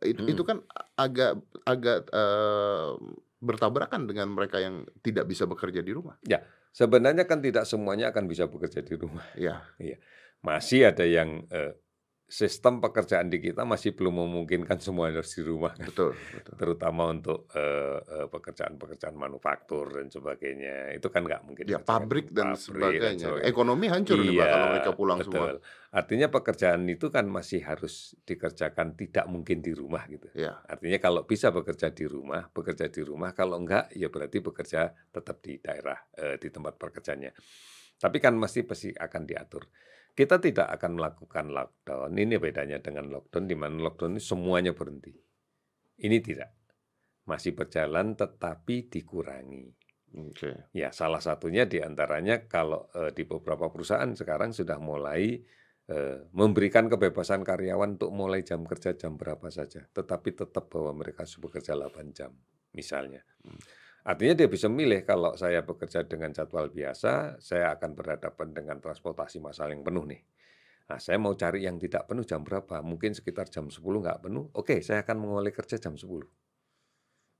Itu 0.00 0.24
Hmm. 0.24 0.32
itu 0.32 0.42
kan 0.42 0.58
agak 0.96 1.44
agak 1.68 2.08
eh, 2.08 2.90
bertabrakan 3.44 4.08
dengan 4.08 4.32
mereka 4.32 4.56
yang 4.56 4.88
tidak 5.04 5.28
bisa 5.28 5.44
bekerja 5.44 5.84
di 5.84 5.92
rumah. 5.92 6.16
Sebenarnya 6.74 7.28
kan 7.28 7.38
tidak 7.38 7.68
semuanya 7.68 8.08
akan 8.10 8.24
bisa 8.26 8.48
bekerja 8.48 8.80
di 8.82 8.96
rumah. 8.96 9.22
Ya, 9.36 9.60
Masih 10.40 10.88
ada 10.88 11.04
yang 11.04 11.44
eh, 11.48 11.72
sistem 12.34 12.82
pekerjaan 12.82 13.30
di 13.30 13.38
kita 13.38 13.62
masih 13.62 13.94
belum 13.94 14.26
memungkinkan 14.26 14.82
semua 14.82 15.06
harus 15.06 15.30
di 15.38 15.46
rumah. 15.46 15.70
kan. 15.78 15.86
betul, 15.86 16.10
betul. 16.34 16.54
terutama 16.58 17.06
untuk 17.06 17.46
eh, 17.54 17.98
eh, 18.02 18.26
pekerjaan-pekerjaan 18.26 19.14
manufaktur 19.14 19.86
dan 19.94 20.10
sebagainya 20.10 20.98
itu 20.98 21.06
kan 21.14 21.22
nggak 21.22 21.46
mungkin 21.46 21.62
Ya 21.70 21.78
kerjakan 21.78 21.86
pabrik 21.86 22.26
dan 22.34 22.58
pabrik 22.58 22.58
sebagainya. 22.58 23.22
sebagainya. 23.22 23.46
Ekonomi 23.46 23.86
hancur 23.86 24.18
nih 24.18 24.34
Pak 24.34 24.34
Iya, 24.34 24.50
kalau 24.50 24.66
mereka 24.74 24.90
pulang 24.92 25.18
betul. 25.22 25.30
semua. 25.30 25.48
Artinya 25.94 26.26
pekerjaan 26.26 26.82
itu 26.90 27.06
kan 27.06 27.24
masih 27.30 27.60
harus 27.62 27.94
dikerjakan 28.26 28.98
tidak 28.98 29.30
mungkin 29.30 29.62
di 29.62 29.70
rumah 29.70 30.02
gitu. 30.10 30.26
Ya, 30.34 30.58
Artinya 30.66 30.98
kalau 30.98 31.22
bisa 31.22 31.54
bekerja 31.54 31.94
di 31.94 32.02
rumah, 32.02 32.50
bekerja 32.50 32.90
di 32.90 32.98
rumah. 33.06 33.30
Kalau 33.30 33.62
enggak, 33.62 33.94
ya 33.94 34.10
berarti 34.10 34.42
bekerja 34.42 34.90
tetap 34.90 35.38
di 35.38 35.62
daerah, 35.62 36.02
eh, 36.18 36.34
di 36.42 36.50
tempat 36.50 36.74
pekerjaannya. 36.82 37.30
Tapi 37.94 38.18
kan 38.18 38.34
mesti 38.34 38.66
pasti 38.66 38.90
akan 38.90 39.22
diatur. 39.22 39.62
Kita 40.14 40.38
tidak 40.38 40.70
akan 40.78 40.94
melakukan 40.94 41.50
lockdown. 41.50 42.14
Ini 42.14 42.38
bedanya 42.38 42.78
dengan 42.78 43.10
lockdown, 43.10 43.50
di 43.50 43.56
mana 43.58 43.82
lockdown 43.82 44.14
ini 44.14 44.22
semuanya 44.22 44.70
berhenti. 44.70 45.10
Ini 46.06 46.18
tidak. 46.22 46.50
Masih 47.26 47.58
berjalan 47.58 48.14
tetapi 48.14 48.86
dikurangi. 48.86 49.66
oke. 50.14 50.70
Ya, 50.70 50.94
salah 50.94 51.18
satunya 51.18 51.66
di 51.66 51.82
antaranya 51.82 52.46
kalau 52.46 52.86
eh, 52.94 53.10
di 53.10 53.26
beberapa 53.26 53.66
perusahaan 53.74 54.06
sekarang 54.14 54.54
sudah 54.54 54.78
mulai 54.78 55.42
eh, 55.90 56.18
memberikan 56.30 56.86
kebebasan 56.86 57.42
karyawan 57.42 57.98
untuk 57.98 58.14
mulai 58.14 58.46
jam 58.46 58.62
kerja 58.62 58.94
jam 58.94 59.18
berapa 59.18 59.50
saja, 59.50 59.82
tetapi 59.90 60.30
tetap 60.30 60.70
bahwa 60.70 61.02
mereka 61.02 61.26
harus 61.26 61.42
bekerja 61.42 61.74
8 61.74 62.14
jam, 62.14 62.30
misalnya. 62.70 63.26
Hmm. 63.42 63.58
Artinya 64.10 64.34
dia 64.38 64.48
bisa 64.54 64.68
milih 64.78 65.00
kalau 65.10 65.32
saya 65.42 65.60
bekerja 65.68 66.00
dengan 66.12 66.30
jadwal 66.36 66.66
biasa, 66.68 67.40
saya 67.48 67.66
akan 67.74 67.90
berhadapan 67.98 68.48
dengan 68.58 68.76
transportasi 68.84 69.36
massal 69.40 69.68
yang 69.72 69.82
penuh 69.86 70.04
nih. 70.12 70.20
Nah, 70.88 70.98
saya 71.00 71.16
mau 71.24 71.32
cari 71.42 71.64
yang 71.68 71.76
tidak 71.80 72.02
penuh 72.08 72.24
jam 72.30 72.40
berapa? 72.44 72.76
Mungkin 72.84 73.16
sekitar 73.18 73.46
jam 73.54 73.72
10 73.72 73.98
nggak 74.04 74.20
penuh. 74.28 74.44
Oke, 74.60 74.76
saya 74.84 75.00
akan 75.04 75.16
mengulai 75.24 75.52
kerja 75.56 75.76
jam 75.80 75.94
10. 75.96 76.28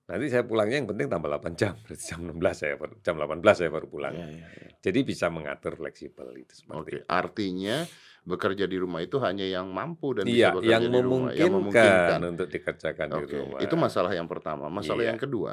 Nanti 0.05 0.29
saya 0.29 0.45
pulangnya 0.45 0.77
yang 0.77 0.88
penting 0.88 1.09
tambah 1.09 1.33
8 1.33 1.57
jam. 1.57 1.75
Berarti 1.81 2.05
jam 2.05 2.21
16 2.21 2.37
saya 2.53 2.75
jam 3.01 3.14
18 3.17 3.40
saya 3.55 3.71
baru 3.73 3.87
pulang. 3.88 4.12
Ya, 4.12 4.29
ya, 4.29 4.45
ya. 4.45 4.69
Jadi 4.79 4.99
bisa 5.01 5.33
mengatur 5.33 5.75
fleksibel 5.75 6.29
itu 6.37 6.53
seperti 6.53 6.77
Oke, 6.77 6.95
itu. 7.01 7.09
artinya 7.09 7.77
bekerja 8.21 8.64
di 8.64 8.77
rumah 8.77 9.01
itu 9.01 9.17
hanya 9.21 9.45
yang 9.45 9.69
mampu 9.69 10.12
dan 10.12 10.25
Iya, 10.25 10.53
bisa 10.53 10.55
bekerja 10.55 10.69
yang 10.71 10.83
di 10.83 10.88
rumah, 10.88 11.01
memungkinkan, 11.01 11.40
yang 11.40 11.53
memungkinkan. 11.53 12.21
untuk 12.27 12.49
dikerjakan 12.49 13.07
di 13.07 13.17
Oke, 13.17 13.37
rumah. 13.37 13.59
itu 13.61 13.75
masalah 13.77 14.12
yang 14.12 14.25
pertama. 14.25 14.64
Masalah 14.69 15.03
Iya. 15.05 15.09
yang 15.12 15.21
kedua, 15.21 15.53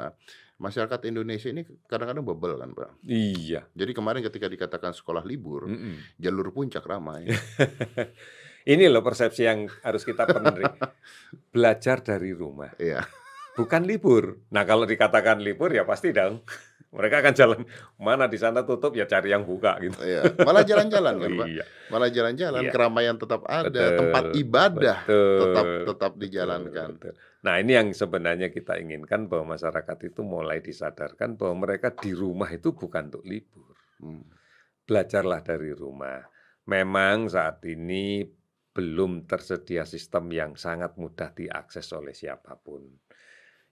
masyarakat 0.58 1.00
Indonesia 1.06 1.48
ini 1.48 1.62
kadang-kadang 1.84 2.24
bebel 2.26 2.52
kan, 2.54 2.70
Pak. 2.72 2.90
Iya. 3.04 3.60
Jadi 3.72 3.92
kemarin 3.92 4.20
ketika 4.20 4.46
dikatakan 4.46 4.92
sekolah 4.92 5.24
libur, 5.24 5.64
Mm-mm. 5.64 5.96
jalur 6.16 6.52
puncak 6.52 6.84
ramai. 6.84 7.24
Ini 8.62 8.86
loh 8.86 9.02
persepsi 9.02 9.42
yang 9.42 9.66
harus 9.82 10.06
kita 10.06 10.22
penuhi. 10.22 10.62
Belajar 11.50 11.98
dari 11.98 12.30
rumah, 12.30 12.70
Iya. 12.78 13.02
Bukan 13.54 13.82
libur. 13.84 14.40
Nah 14.52 14.64
kalau 14.64 14.84
dikatakan 14.84 15.40
libur 15.40 15.72
ya 15.72 15.84
pasti 15.84 16.12
dong. 16.12 16.40
Mereka 16.92 17.24
akan 17.24 17.32
jalan 17.32 17.60
mana 17.96 18.28
di 18.28 18.36
sana 18.36 18.68
tutup 18.68 18.92
ya 18.92 19.08
cari 19.08 19.32
yang 19.32 19.48
buka 19.48 19.80
gitu. 19.80 19.96
Iya, 20.04 20.28
malah 20.44 20.60
jalan-jalan 20.60 21.24
kan, 21.24 21.30
Pak. 21.40 21.46
Iya. 21.48 21.64
Malah 21.88 22.08
jalan-jalan, 22.12 22.62
Iya. 22.68 22.72
keramaian 22.76 23.16
tetap 23.16 23.48
ada, 23.48 23.72
Betul, 23.72 23.96
tempat 23.96 24.24
ibadah 24.36 24.98
betul, 25.08 25.40
tetap 25.40 25.64
tetap 25.88 26.12
betul, 26.12 26.20
dijalankan. 26.20 26.88
betul. 26.92 27.12
Nah 27.48 27.54
ini 27.64 27.72
yang 27.80 27.88
sebenarnya 27.96 28.52
kita 28.52 28.76
inginkan 28.76 29.24
bahwa 29.24 29.56
masyarakat 29.56 29.98
itu 30.04 30.20
mulai 30.20 30.60
disadarkan 30.60 31.40
bahwa 31.40 31.64
mereka 31.64 31.96
di 31.96 32.12
rumah 32.12 32.52
itu 32.52 32.76
bukan 32.76 33.08
untuk 33.08 33.24
libur. 33.24 33.72
Hmm. 33.96 34.28
Belajarlah 34.84 35.40
dari 35.40 35.72
rumah. 35.72 36.20
Memang 36.68 37.32
saat 37.32 37.64
ini 37.64 38.20
belum 38.68 39.24
tersedia 39.24 39.88
sistem 39.88 40.28
yang 40.28 40.60
sangat 40.60 41.00
mudah 41.00 41.32
diakses 41.32 41.88
oleh 41.96 42.12
siapa 42.12 42.52
pun. 42.60 42.84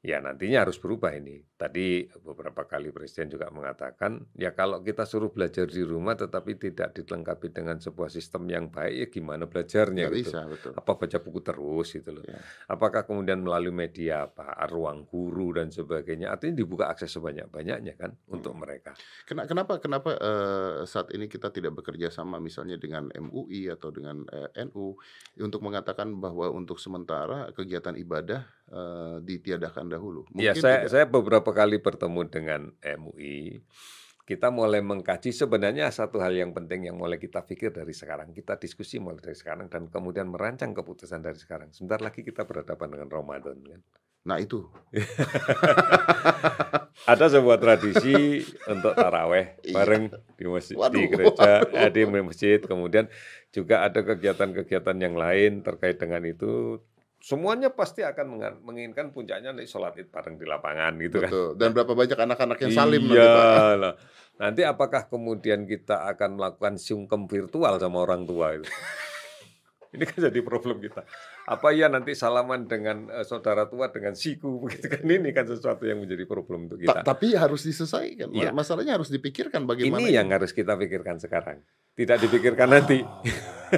Ya 0.00 0.16
nantinya 0.16 0.64
harus 0.64 0.80
berubah 0.80 1.12
ini. 1.12 1.44
Tadi 1.60 2.08
beberapa 2.24 2.64
kali 2.64 2.88
Presiden 2.88 3.28
juga 3.28 3.52
mengatakan, 3.52 4.24
ya 4.32 4.56
kalau 4.56 4.80
kita 4.80 5.04
suruh 5.04 5.28
belajar 5.28 5.68
di 5.68 5.84
rumah 5.84 6.16
tetapi 6.16 6.56
tidak 6.56 6.96
dilengkapi 6.96 7.52
dengan 7.52 7.76
sebuah 7.76 8.08
sistem 8.08 8.48
yang 8.48 8.72
baik, 8.72 8.96
ya 8.96 9.06
gimana 9.12 9.44
belajarnya 9.44 10.08
Nggak 10.08 10.16
gitu. 10.16 10.30
bisa, 10.32 10.40
betul. 10.48 10.72
Apa 10.72 10.92
baca 10.96 11.18
buku 11.20 11.40
terus 11.44 11.88
gitu 11.92 12.10
loh. 12.16 12.24
Ya. 12.24 12.40
Apakah 12.66 13.04
kemudian 13.04 13.44
melalui 13.44 13.76
media 13.76 14.24
apa, 14.24 14.56
ruang 14.72 15.04
guru 15.04 15.52
dan 15.52 15.68
sebagainya, 15.68 16.32
artinya 16.32 16.56
dibuka 16.56 16.88
akses 16.88 17.12
sebanyak-banyaknya 17.12 17.92
kan 18.00 18.16
untuk 18.32 18.56
Hmm. 18.56 18.64
mereka. 18.64 18.96
Kena- 19.28 19.44
Kenapa 19.44 19.76
kenapa 19.78 20.16
eh, 20.16 20.88
saat 20.88 21.12
ini 21.12 21.28
kita 21.28 21.52
tidak 21.52 21.76
bekerja 21.76 22.08
sama 22.08 22.40
misalnya 22.40 22.80
dengan 22.80 23.12
MUI 23.12 23.68
atau 23.68 23.92
dengan 23.92 24.24
eh, 24.32 24.48
NU 24.64 24.96
untuk 25.36 25.60
mengatakan 25.60 26.08
bahwa 26.16 26.48
untuk 26.48 26.80
sementara 26.80 27.52
kegiatan 27.52 27.92
ibadah 27.94 28.48
eh, 28.70 29.16
ditiadakan 29.20 29.87
dahulu. 29.87 30.24
Ya, 30.33 30.54
Mungkin 30.54 30.62
saya 30.62 30.76
tidak. 30.80 30.90
saya 30.90 31.04
beberapa 31.06 31.50
kali 31.50 31.78
bertemu 31.78 32.20
dengan 32.30 32.61
MUI. 32.80 33.61
Kita 34.22 34.46
mulai 34.48 34.78
mengkaji 34.78 35.35
sebenarnya 35.35 35.90
satu 35.90 36.22
hal 36.22 36.30
yang 36.30 36.54
penting 36.54 36.87
yang 36.87 36.94
mulai 36.94 37.18
kita 37.18 37.42
pikir 37.42 37.74
dari 37.74 37.90
sekarang. 37.90 38.30
Kita 38.30 38.54
diskusi 38.54 39.02
mulai 39.02 39.18
dari 39.18 39.35
sekarang 39.35 39.66
dan 39.66 39.90
kemudian 39.90 40.30
merancang 40.30 40.70
keputusan 40.70 41.18
dari 41.18 41.35
sekarang. 41.35 41.74
Sebentar 41.74 41.98
lagi 41.98 42.22
kita 42.22 42.46
berhadapan 42.46 42.94
dengan 42.94 43.11
Ramadan 43.11 43.59
kan. 43.59 43.83
Nah 44.20 44.37
itu 44.38 44.68
Ada 47.09 47.33
sebuah 47.33 47.59
tradisi 47.59 48.44
untuk 48.68 48.92
taraweh 48.92 49.56
Iya. 49.64 49.74
bareng 49.74 50.04
di 50.37 50.44
masjid, 50.46 50.76
di 50.76 50.80
Waduh. 50.85 51.06
gereja, 51.09 51.50
eh, 51.72 51.90
di 51.90 52.00
masjid. 52.06 52.59
Kemudian 52.61 53.09
juga 53.50 53.83
ada 53.83 54.04
kegiatan-kegiatan 54.04 54.96
yang 55.00 55.16
lain 55.16 55.64
terkait 55.64 55.96
dengan 55.96 56.22
itu. 56.22 56.78
Semuanya 57.20 57.68
pasti 57.68 58.00
akan 58.00 58.40
menginginkan 58.64 59.12
puncaknya 59.12 59.52
nanti 59.52 59.68
sholat 59.68 59.92
id 60.00 60.09
bareng 60.09 60.40
di 60.40 60.48
lapangan 60.48 60.96
gitu 60.96 61.20
kan. 61.20 61.28
betul. 61.28 61.48
Dan 61.52 61.68
berapa 61.76 61.92
banyak 61.92 62.16
anak-anak 62.16 62.59
yang 62.64 62.72
salim 62.72 63.02
nanti 63.04 63.20
Iya 63.20 63.28
Pak? 63.28 63.76
lah. 63.76 63.94
Nanti 64.40 64.62
apakah 64.64 65.02
kemudian 65.04 65.68
kita 65.68 66.09
akan 66.16 66.40
melakukan 66.40 66.80
sungkem 66.80 67.28
virtual 67.28 67.76
sama 67.76 68.09
orang 68.09 68.24
tua 68.24 68.56
itu? 68.56 68.64
Ini 69.94 70.04
kan 70.09 70.18
jadi 70.33 70.40
problem 70.40 70.80
kita. 70.80 71.04
Apa 71.50 71.74
ya 71.74 71.90
nanti 71.90 72.14
salaman 72.14 72.70
dengan 72.70 73.10
eh, 73.10 73.26
saudara 73.26 73.66
tua 73.66 73.90
dengan 73.90 74.14
siku 74.14 74.56
begitu 74.62 74.86
kan 74.86 75.02
ini 75.02 75.34
kan 75.34 75.50
sesuatu 75.50 75.82
yang 75.82 75.98
menjadi 75.98 76.22
problem 76.30 76.70
untuk 76.70 76.78
Ta- 76.86 77.02
kita. 77.02 77.02
tapi 77.02 77.34
harus 77.34 77.66
diselesaikan. 77.66 78.30
Iya. 78.30 78.54
Masalahnya 78.54 78.94
harus 78.94 79.10
dipikirkan 79.10 79.66
bagaimana. 79.66 79.98
Ini 79.98 80.14
yang 80.22 80.30
harus 80.30 80.54
kita 80.54 80.78
pikirkan 80.78 81.18
sekarang. 81.18 81.58
Tidak 81.98 82.16
dipikirkan 82.22 82.70
nanti. 82.70 83.02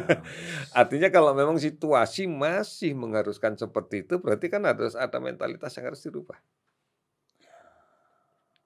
Artinya 0.80 1.08
kalau 1.08 1.32
memang 1.32 1.56
situasi 1.56 2.28
masih 2.28 2.92
mengharuskan 2.92 3.56
seperti 3.56 4.04
itu, 4.04 4.20
berarti 4.20 4.52
kan 4.52 4.68
harus 4.68 4.92
ada 4.92 5.16
mentalitas 5.16 5.72
yang 5.80 5.88
harus 5.88 6.04
dirubah. 6.04 6.36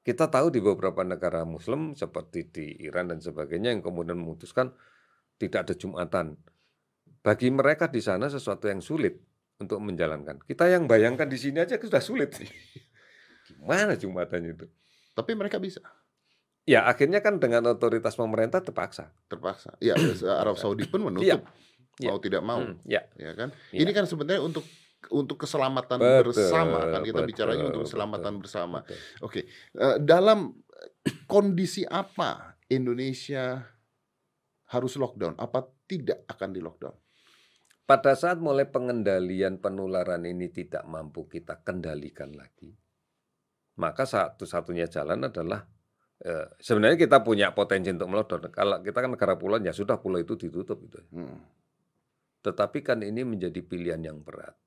Kita 0.06 0.30
tahu 0.30 0.54
di 0.54 0.62
beberapa 0.62 1.02
negara 1.02 1.42
Muslim 1.42 1.98
seperti 1.98 2.46
di 2.46 2.66
Iran 2.86 3.10
dan 3.10 3.18
sebagainya 3.18 3.74
yang 3.74 3.82
kemudian 3.82 4.14
memutuskan 4.18 4.70
tidak 5.34 5.66
ada 5.66 5.74
Jumatan. 5.74 6.38
Bagi 7.26 7.50
mereka 7.50 7.90
di 7.90 7.98
sana 7.98 8.30
sesuatu 8.30 8.70
yang 8.70 8.78
sulit 8.78 9.18
untuk 9.58 9.82
menjalankan. 9.82 10.38
Kita 10.46 10.70
yang 10.70 10.86
bayangkan 10.86 11.26
di 11.26 11.34
sini 11.34 11.58
aja 11.58 11.74
sudah 11.74 11.98
sulit. 11.98 12.38
Gimana 13.50 13.98
Jumatan 13.98 14.46
itu? 14.46 14.66
Tapi 15.10 15.34
mereka 15.34 15.58
bisa 15.58 15.82
Ya 16.66 16.82
akhirnya 16.86 17.22
kan 17.22 17.38
dengan 17.38 17.62
otoritas 17.66 18.14
pemerintah 18.14 18.58
terpaksa. 18.58 19.10
terpaksa. 19.26 19.74
Ya, 19.78 19.94
Arab 20.42 20.54
Saudi 20.58 20.86
pun 20.86 21.02
menutup 21.02 21.22
Iya. 21.26 21.38
Iya. 21.96 22.10
mau 22.12 22.18
tidak 22.22 22.42
mau, 22.44 22.60
Hmm, 22.62 22.78
ya. 22.84 23.02
ya 23.16 23.32
kan? 23.34 23.54
Iya. 23.74 23.86
Ini 23.86 23.90
kan 23.90 24.04
sebenarnya 24.06 24.42
untuk 24.42 24.66
untuk 25.06 25.46
keselamatan 25.46 26.02
Betul, 26.02 26.34
bersama 26.34 26.78
kan 26.90 27.00
kita 27.06 27.22
betul, 27.22 27.30
bicaranya 27.30 27.64
untuk 27.70 27.86
betul, 27.86 27.90
keselamatan 27.90 28.32
bersama. 28.42 28.78
betul. 28.82 28.98
Oke, 29.22 29.40
eh, 29.78 29.96
dalam 30.02 30.58
kondisi 31.24 31.86
apa 31.86 32.58
Indonesia 32.66 33.62
harus 34.66 34.98
lockdown? 34.98 35.38
Apa 35.38 35.62
tidak 35.86 36.26
akan 36.26 36.50
di 36.50 36.58
lockdown? 36.58 36.94
Pada 37.87 38.18
saat 38.18 38.42
mulai 38.42 38.66
pengendalian 38.66 39.62
penularan 39.62 40.27
ini 40.27 40.51
tidak 40.51 40.83
mampu 40.90 41.31
kita 41.31 41.62
kendalikan 41.62 42.35
lagi, 42.35 42.75
maka 43.79 44.03
satu-satunya 44.03 44.90
jalan 44.90 45.31
adalah 45.31 45.62
eh, 46.18 46.51
sebenarnya 46.59 46.99
kita 46.99 47.22
punya 47.22 47.55
potensi 47.55 47.94
untuk 47.94 48.11
melockdown. 48.11 48.51
Kalau 48.51 48.83
kita 48.83 48.99
kan 49.07 49.11
negara 49.14 49.38
pulau 49.38 49.62
ya 49.62 49.70
sudah 49.70 50.03
pulau 50.03 50.18
itu 50.18 50.35
ditutup 50.35 50.83
itu. 50.83 50.99
Hmm. 51.14 51.38
Tetapi 52.42 52.83
kan 52.83 53.07
ini 53.07 53.22
menjadi 53.22 53.62
pilihan 53.62 54.03
yang 54.03 54.18
berat. 54.18 54.59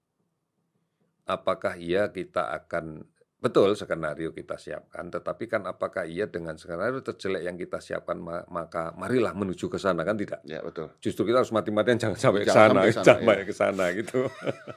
Apakah 1.27 1.75
iya 1.75 2.15
kita 2.15 2.55
akan 2.55 3.03
Betul, 3.39 3.71
skenario 3.71 4.35
kita 4.35 4.59
siapkan, 4.59 5.07
tetapi 5.07 5.47
kan 5.47 5.63
apakah 5.63 6.03
iya 6.03 6.27
dengan 6.27 6.59
skenario 6.59 6.99
terjelek 6.99 7.47
yang 7.47 7.55
kita 7.55 7.79
siapkan 7.79 8.19
maka 8.51 8.91
marilah 8.99 9.31
menuju 9.31 9.71
ke 9.71 9.79
sana 9.79 10.03
kan 10.03 10.19
tidak? 10.19 10.43
Ya 10.43 10.59
betul. 10.59 10.91
Justru 10.99 11.23
kita 11.23 11.39
harus 11.39 11.55
mati-matian 11.55 11.95
jangan 11.95 12.19
sampai 12.19 12.43
ke 12.43 12.51
sana, 12.51 12.83
jangan 12.91 13.07
sampai 13.07 13.47
ke 13.47 13.55
sana 13.63 13.83
ya. 13.95 14.03
gitu. 14.03 14.27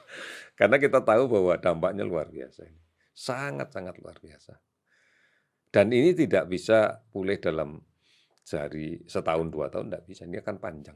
Karena 0.59 0.79
kita 0.79 1.03
tahu 1.03 1.27
bahwa 1.27 1.59
dampaknya 1.59 2.07
luar 2.07 2.31
biasa 2.31 2.63
ini, 2.63 2.79
sangat-sangat 3.11 3.99
luar 3.99 4.15
biasa. 4.23 4.55
Dan 5.67 5.91
ini 5.91 6.15
tidak 6.15 6.47
bisa 6.47 7.03
pulih 7.11 7.43
dalam 7.43 7.83
sehari 8.47 9.03
setahun 9.11 9.51
dua 9.51 9.67
tahun 9.67 9.91
tidak 9.91 10.03
bisa, 10.07 10.23
ini 10.23 10.39
akan 10.39 10.55
panjang 10.63 10.95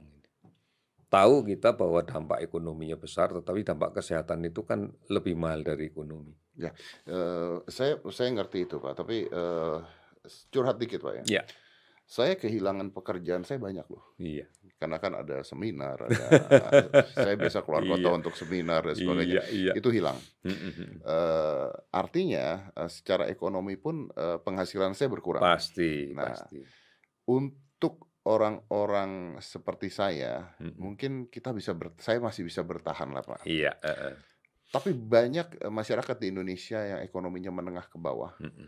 tahu 1.07 1.47
kita 1.47 1.75
bahwa 1.75 2.03
dampak 2.03 2.43
ekonominya 2.43 2.99
besar, 2.99 3.31
tetapi 3.31 3.63
dampak 3.63 3.99
kesehatan 3.99 4.43
itu 4.43 4.63
kan 4.67 4.91
lebih 5.07 5.39
mahal 5.39 5.63
dari 5.63 5.87
ekonomi. 5.87 6.35
Ya, 6.59 6.75
uh, 7.07 7.63
saya 7.69 8.01
saya 8.11 8.29
ngerti 8.35 8.67
itu 8.67 8.81
pak, 8.81 8.97
tapi 8.97 9.23
uh, 9.31 9.79
curhat 10.51 10.75
dikit 10.75 11.03
pak 11.03 11.23
ya. 11.23 11.41
Ya. 11.41 11.43
Saya 12.07 12.39
kehilangan 12.39 12.95
pekerjaan 12.95 13.43
saya 13.43 13.59
banyak 13.59 13.83
loh. 13.91 14.15
Iya. 14.15 14.47
Karena 14.79 14.95
kan 14.95 15.11
ada 15.11 15.43
seminar, 15.43 16.07
ada, 16.07 16.27
saya 17.27 17.35
biasa 17.35 17.67
keluar 17.67 17.83
kota 17.83 18.07
iya. 18.07 18.15
untuk 18.15 18.33
seminar 18.39 18.81
dan 18.87 18.95
sebagainya. 18.95 19.43
Iya, 19.43 19.43
iya. 19.51 19.73
Itu 19.75 19.91
hilang. 19.91 20.15
Uh, 21.03 21.67
artinya 21.91 22.71
uh, 22.79 22.87
secara 22.87 23.27
ekonomi 23.27 23.75
pun 23.75 24.07
uh, 24.15 24.39
penghasilan 24.39 24.95
saya 24.95 25.11
berkurang. 25.11 25.43
Pasti. 25.43 26.15
Nah, 26.15 26.31
pasti. 26.31 26.63
Untuk 27.27 28.06
orang-orang 28.27 29.39
seperti 29.39 29.87
saya, 29.87 30.51
hmm. 30.59 30.75
mungkin 30.75 31.11
kita 31.31 31.55
bisa 31.55 31.71
ber, 31.71 31.95
saya 32.03 32.19
masih 32.19 32.43
bisa 32.43 32.59
bertahan 32.67 33.07
lah 33.15 33.23
pak. 33.23 33.47
Iya. 33.47 33.71
Uh, 33.79 33.89
uh. 34.11 34.13
Tapi 34.67 34.91
banyak 34.91 35.63
eh, 35.63 35.71
masyarakat 35.71 36.15
di 36.19 36.35
Indonesia 36.35 36.83
yang 36.83 36.99
ekonominya 36.99 37.55
menengah 37.55 37.87
ke 37.87 37.95
bawah, 37.95 38.35
hmm. 38.35 38.67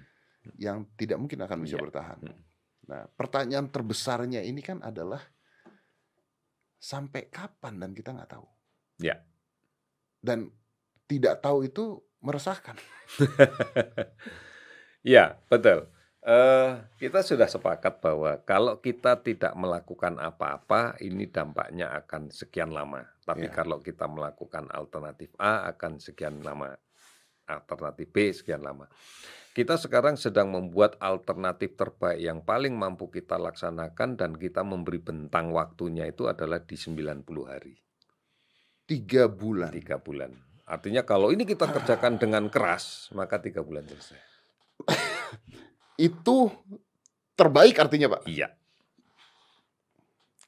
yang 0.55 0.87
tidak 0.95 1.19
mungkin 1.19 1.43
akan 1.43 1.59
bisa 1.59 1.75
iya. 1.75 1.83
bertahan. 1.83 2.19
Hmm. 2.23 2.39
Nah, 2.87 3.03
pertanyaan 3.19 3.67
terbesarnya 3.67 4.41
ini 4.47 4.63
kan 4.63 4.79
adalah 4.79 5.19
sampai 6.79 7.27
kapan 7.27 7.75
dan 7.83 7.91
kita 7.91 8.15
nggak 8.15 8.31
tahu. 8.31 8.47
Ya. 9.03 9.19
Dan 10.23 10.47
tidak 11.11 11.43
tahu 11.43 11.67
itu 11.67 11.99
meresahkan. 12.23 12.79
Iya, 14.99 15.39
betul. 15.47 15.87
Uh, 16.19 16.83
kita 16.99 17.23
sudah 17.23 17.47
sepakat 17.47 18.03
bahwa 18.03 18.35
kalau 18.43 18.83
kita 18.83 19.23
tidak 19.23 19.55
melakukan 19.55 20.19
apa-apa, 20.19 20.99
ini 20.99 21.31
dampaknya 21.31 21.95
akan 21.95 22.27
sekian 22.27 22.75
lama. 22.75 23.07
Tapi 23.23 23.47
yeah. 23.47 23.55
kalau 23.55 23.79
kita 23.79 24.03
melakukan 24.03 24.67
alternatif 24.67 25.31
A 25.39 25.63
akan 25.71 26.03
sekian 26.03 26.43
lama, 26.43 26.75
alternatif 27.47 28.11
B 28.11 28.35
sekian 28.35 28.67
lama. 28.67 28.91
Kita 29.55 29.79
sekarang 29.79 30.19
sedang 30.19 30.51
membuat 30.51 30.99
alternatif 30.99 31.79
terbaik 31.79 32.19
yang 32.19 32.43
paling 32.43 32.75
mampu 32.75 33.07
kita 33.07 33.39
laksanakan 33.39 34.19
dan 34.19 34.31
kita 34.35 34.61
memberi 34.61 34.99
bentang 34.99 35.55
waktunya 35.55 36.03
itu 36.03 36.27
adalah 36.27 36.61
di 36.61 36.75
90 36.75 37.25
hari. 37.47 37.79
Tiga 38.83 39.31
bulan. 39.31 39.71
Tiga 39.71 40.03
bulan. 40.03 40.35
Artinya 40.69 41.01
kalau 41.07 41.31
ini 41.31 41.47
kita 41.47 41.65
kerjakan 41.65 42.21
dengan 42.21 42.45
keras, 42.51 43.09
maka 43.17 43.41
tiga 43.41 43.65
bulan 43.65 43.87
selesai. 43.87 44.21
itu 45.99 46.47
terbaik 47.35 47.75
artinya 47.75 48.15
Pak? 48.15 48.23
Iya. 48.31 48.55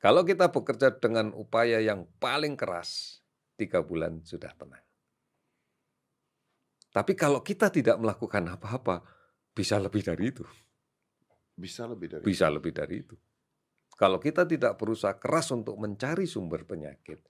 Kalau 0.01 0.25
kita 0.25 0.49
bekerja 0.49 0.97
dengan 0.97 1.29
upaya 1.37 1.77
yang 1.77 2.09
paling 2.17 2.57
keras, 2.57 3.21
tiga 3.53 3.85
bulan 3.85 4.23
sudah 4.25 4.49
tenang. 4.57 4.81
Tapi 6.91 7.13
kalau 7.13 7.45
kita 7.45 7.69
tidak 7.69 8.01
melakukan 8.01 8.49
apa-apa, 8.49 9.05
bisa 9.53 9.77
lebih 9.77 10.01
dari 10.01 10.33
itu. 10.33 10.43
Bisa 11.53 11.85
lebih 11.85 12.07
dari 12.17 12.23
Bisa 12.25 12.49
itu. 12.49 12.55
lebih 12.57 12.71
dari 12.73 12.95
itu. 12.99 13.15
Kalau 13.93 14.17
kita 14.17 14.49
tidak 14.49 14.81
berusaha 14.81 15.13
keras 15.21 15.53
untuk 15.53 15.77
mencari 15.77 16.25
sumber 16.25 16.65
penyakit 16.65 17.21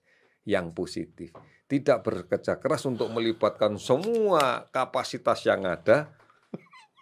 yang 0.48 0.72
positif, 0.72 1.36
tidak 1.68 2.02
bekerja 2.02 2.56
keras 2.56 2.88
untuk 2.88 3.12
melibatkan 3.12 3.76
semua 3.76 4.66
kapasitas 4.72 5.44
yang 5.44 5.68
ada, 5.68 6.08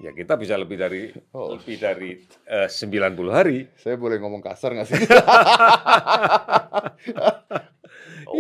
Ya 0.01 0.17
kita 0.17 0.41
bisa 0.41 0.57
lebih 0.57 0.81
dari 0.81 1.13
oh. 1.37 1.61
lebih 1.61 1.77
dari 1.77 2.25
eh, 2.49 2.65
uh, 2.65 2.73
90 2.73 3.21
hari. 3.29 3.69
Saya 3.77 4.01
boleh 4.01 4.17
ngomong 4.17 4.41
kasar 4.41 4.73
nggak 4.73 4.89
sih? 4.89 4.97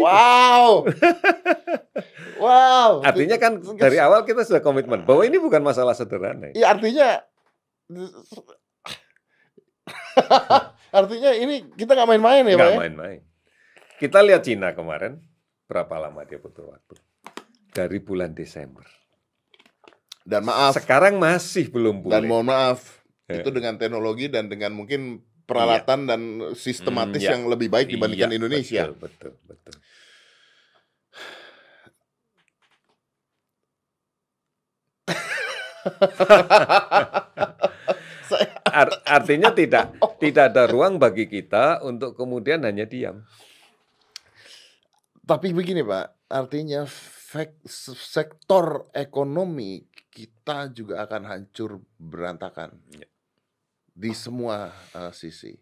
wow. 0.00 0.88
wow. 2.40 2.90
Artinya 3.04 3.36
kan 3.36 3.60
dari 3.76 4.00
awal 4.00 4.24
kita 4.24 4.48
sudah 4.48 4.64
komitmen 4.64 5.04
bahwa 5.04 5.20
ini 5.20 5.36
bukan 5.36 5.60
masalah 5.60 5.92
sederhana. 5.92 6.48
Iya 6.56 6.72
artinya 6.72 7.20
artinya 10.96 11.30
ini 11.36 11.68
kita 11.76 11.92
nggak 11.92 12.08
main-main 12.08 12.48
ya, 12.48 12.56
Pak? 12.56 12.56
Nggak 12.56 12.72
ya? 12.72 12.80
main-main. 12.80 13.20
Kita 14.00 14.24
lihat 14.24 14.48
Cina 14.48 14.72
kemarin 14.72 15.20
berapa 15.68 15.92
lama 16.00 16.24
dia 16.24 16.40
butuh 16.40 16.72
waktu 16.72 16.96
dari 17.70 18.00
bulan 18.00 18.32
Desember 18.32 18.99
dan 20.24 20.44
maaf. 20.44 20.76
Sekarang 20.76 21.16
masih 21.16 21.68
belum 21.72 22.04
boleh. 22.04 22.12
Dan 22.12 22.22
mohon 22.28 22.46
maaf, 22.48 23.02
ya. 23.28 23.40
itu 23.42 23.50
dengan 23.50 23.76
teknologi 23.80 24.28
dan 24.28 24.48
dengan 24.50 24.72
mungkin 24.74 25.22
peralatan 25.48 26.06
iya. 26.06 26.08
dan 26.14 26.20
sistematis 26.54 27.22
hmm, 27.22 27.26
ya. 27.26 27.32
yang 27.34 27.42
lebih 27.50 27.66
baik 27.66 27.90
dibandingkan 27.90 28.30
iya, 28.30 28.38
Indonesia. 28.38 28.82
Betul, 28.94 29.34
betul, 29.42 29.42
betul. 29.46 29.74
artinya 39.10 39.50
tidak 39.50 39.96
tidak 40.22 40.54
ada 40.54 40.70
ruang 40.70 41.02
bagi 41.02 41.26
kita 41.26 41.82
untuk 41.82 42.14
kemudian 42.14 42.62
hanya 42.62 42.86
diam. 42.86 43.26
Tapi 45.26 45.54
begini 45.54 45.82
Pak, 45.86 46.30
artinya 46.30 46.86
sektor 47.70 48.90
ekonomi 48.90 49.86
kita 50.10 50.68
juga 50.74 51.06
akan 51.06 51.22
hancur 51.22 51.78
berantakan 51.96 52.74
ya. 52.90 53.06
di 53.94 54.10
semua 54.12 54.74
uh, 54.92 55.14
sisi. 55.14 55.54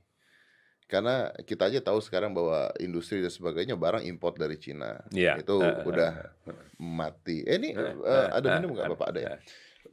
Karena 0.88 1.28
kita 1.44 1.68
aja 1.68 1.84
tahu 1.84 2.00
sekarang 2.00 2.32
bahwa 2.32 2.72
industri 2.80 3.20
dan 3.20 3.28
sebagainya 3.28 3.76
barang 3.76 4.08
import 4.08 4.40
dari 4.40 4.56
Cina 4.56 5.04
ya. 5.12 5.36
itu 5.36 5.60
uh, 5.60 5.84
udah 5.84 6.32
uh, 6.48 6.64
mati. 6.80 7.44
Eh, 7.44 7.60
ini 7.60 7.76
uh, 7.76 7.92
uh, 8.00 8.26
ada 8.32 8.56
minum 8.56 8.72
nggak 8.72 8.96
bapak 8.96 9.08
ada 9.12 9.20
ya? 9.20 9.34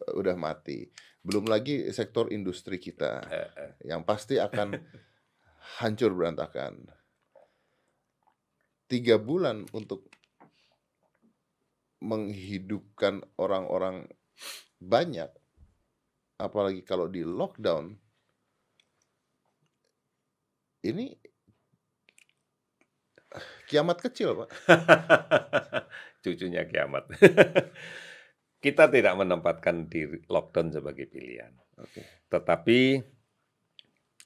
Uh, 0.07 0.23
udah 0.23 0.39
mati. 0.39 0.87
Belum 1.19 1.43
lagi 1.51 1.83
sektor 1.91 2.31
industri 2.31 2.79
kita 2.79 3.27
yang 3.83 4.07
pasti 4.07 4.39
akan 4.39 4.71
hancur 5.83 6.15
berantakan. 6.15 6.87
Tiga 8.87 9.19
bulan 9.19 9.67
untuk 9.75 10.07
menghidupkan 11.99 13.25
orang-orang 13.35 14.07
banyak, 14.81 15.31
apalagi 16.39 16.81
kalau 16.83 17.07
di 17.07 17.23
lockdown, 17.23 17.95
ini 20.85 21.15
kiamat 23.67 23.97
kecil, 23.99 24.45
Pak. 24.45 24.49
Cucunya 26.23 26.65
kiamat. 26.65 27.09
Kita 28.63 28.89
tidak 28.89 29.13
menempatkan 29.13 29.85
di 29.85 30.09
lockdown 30.25 30.73
sebagai 30.73 31.05
pilihan. 31.05 31.53
Okay. 31.77 32.05
Tetapi 32.31 32.79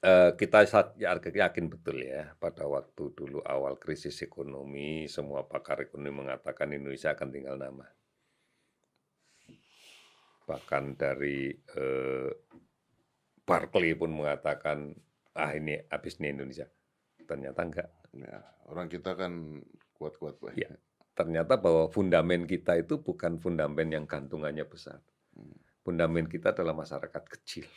Uh, 0.00 0.32
kita 0.32 0.64
ya, 0.96 1.12
yakin 1.20 1.68
betul 1.68 2.00
ya 2.00 2.32
pada 2.40 2.64
waktu 2.64 3.12
dulu 3.12 3.44
awal 3.44 3.76
krisis 3.76 4.24
ekonomi 4.24 5.04
semua 5.12 5.44
pakar 5.44 5.84
ekonomi 5.84 6.24
mengatakan 6.24 6.72
Indonesia 6.72 7.12
akan 7.12 7.28
tinggal 7.28 7.60
nama. 7.60 7.84
Bahkan 10.50 10.98
dari 10.98 11.54
uh, 11.78 12.30
Barclay 13.46 13.94
pun 13.94 14.10
mengatakan 14.10 14.90
ah 15.38 15.54
ini 15.54 15.78
habis 15.86 16.18
nih 16.18 16.34
Indonesia. 16.34 16.66
Ternyata 17.22 17.60
enggak. 17.62 17.88
Ya, 18.18 18.42
orang 18.66 18.90
kita 18.90 19.14
kan 19.14 19.62
kuat-kuat 19.94 20.42
pak. 20.42 20.58
Ya, 20.58 20.74
ternyata 21.14 21.54
bahwa 21.54 21.86
fundamen 21.86 22.50
kita 22.50 22.74
itu 22.82 22.98
bukan 22.98 23.38
fundamen 23.38 23.94
yang 23.94 24.04
gantungannya 24.10 24.66
besar. 24.66 24.98
Hmm. 25.38 25.54
Fundamen 25.86 26.26
kita 26.26 26.50
adalah 26.50 26.74
masyarakat 26.74 27.24
kecil 27.38 27.70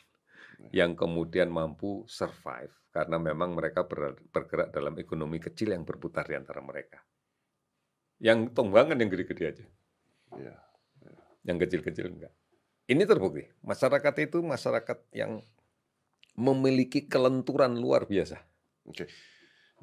yang 0.73 0.97
kemudian 0.97 1.49
mampu 1.53 2.05
survive 2.09 2.73
karena 2.93 3.17
memang 3.17 3.57
mereka 3.57 3.85
bergerak 4.29 4.69
dalam 4.69 4.93
ekonomi 5.01 5.41
kecil 5.41 5.73
yang 5.73 5.85
berputar 5.85 6.29
di 6.29 6.37
antara 6.37 6.61
mereka. 6.61 7.01
Yang 8.21 8.53
tonggangan 8.53 8.97
yang 8.97 9.09
gede-gede 9.09 9.43
aja. 9.49 9.65
Ya, 10.37 10.55
ya. 11.01 11.13
Yang 11.45 11.57
kecil-kecil 11.67 12.05
enggak. 12.09 12.33
Ini 12.87 13.03
terbukti. 13.07 13.47
Masyarakat 13.63 14.13
itu 14.19 14.43
masyarakat 14.43 14.99
yang 15.15 15.39
memiliki 16.35 17.07
kelenturan 17.07 17.79
luar 17.79 18.09
biasa. 18.09 18.41
Oke. 18.89 19.07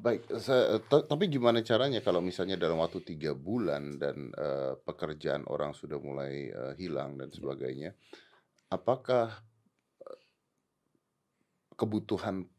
Baik, 0.01 0.25
saya, 0.41 0.81
tapi 0.81 1.29
gimana 1.29 1.61
caranya 1.61 2.01
kalau 2.01 2.25
misalnya 2.25 2.57
dalam 2.57 2.81
waktu 2.81 3.05
tiga 3.05 3.37
bulan 3.37 4.01
dan 4.01 4.33
uh, 4.33 4.73
pekerjaan 4.81 5.45
orang 5.45 5.77
sudah 5.77 6.01
mulai 6.01 6.49
uh, 6.49 6.73
hilang 6.73 7.21
dan 7.21 7.29
iya. 7.29 7.37
sebagainya, 7.37 7.89
apakah 8.73 9.29
kebutuhan 11.77 12.49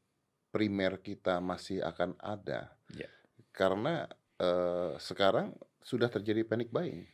primer 0.54 0.98
kita 1.02 1.38
masih 1.38 1.82
akan 1.82 2.14
ada. 2.22 2.74
Ya. 2.94 3.10
Karena 3.50 4.06
uh, 4.42 4.94
sekarang 4.98 5.54
sudah 5.82 6.10
terjadi 6.10 6.46
panic 6.46 6.70
buying. 6.70 7.06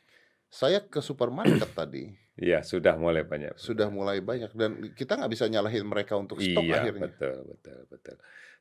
Saya 0.48 0.84
ke 0.84 1.04
supermarket 1.04 1.70
tadi. 1.76 2.08
Iya, 2.38 2.64
sudah 2.64 2.96
mulai 2.96 3.26
banyak. 3.26 3.58
Sudah 3.60 3.92
mulai 3.92 4.24
banyak 4.24 4.54
dan 4.56 4.94
kita 4.96 5.18
nggak 5.20 5.32
bisa 5.32 5.44
nyalahin 5.50 5.84
mereka 5.84 6.16
untuk 6.16 6.40
stok 6.40 6.64
iya, 6.64 6.80
akhirnya. 6.80 7.10
betul, 7.10 7.38
betul, 7.52 7.78
betul. 7.90 8.16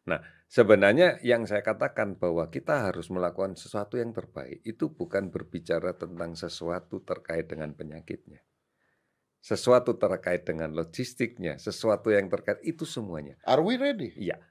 Nah, 0.08 0.20
sebenarnya 0.48 1.20
yang 1.24 1.44
saya 1.48 1.62
katakan 1.62 2.18
bahwa 2.18 2.48
kita 2.50 2.90
harus 2.90 3.12
melakukan 3.12 3.54
sesuatu 3.60 4.00
yang 4.00 4.16
terbaik 4.16 4.64
itu 4.66 4.92
bukan 4.92 5.30
berbicara 5.30 5.94
tentang 5.96 6.34
sesuatu 6.34 7.04
terkait 7.06 7.48
dengan 7.48 7.76
penyakitnya 7.76 8.42
sesuatu 9.48 9.96
terkait 9.96 10.44
dengan 10.44 10.76
logistiknya, 10.76 11.56
sesuatu 11.56 12.12
yang 12.12 12.28
terkait 12.28 12.60
itu 12.68 12.84
semuanya. 12.84 13.40
Are 13.48 13.64
we 13.64 13.80
ready? 13.80 14.12
Iya. 14.20 14.44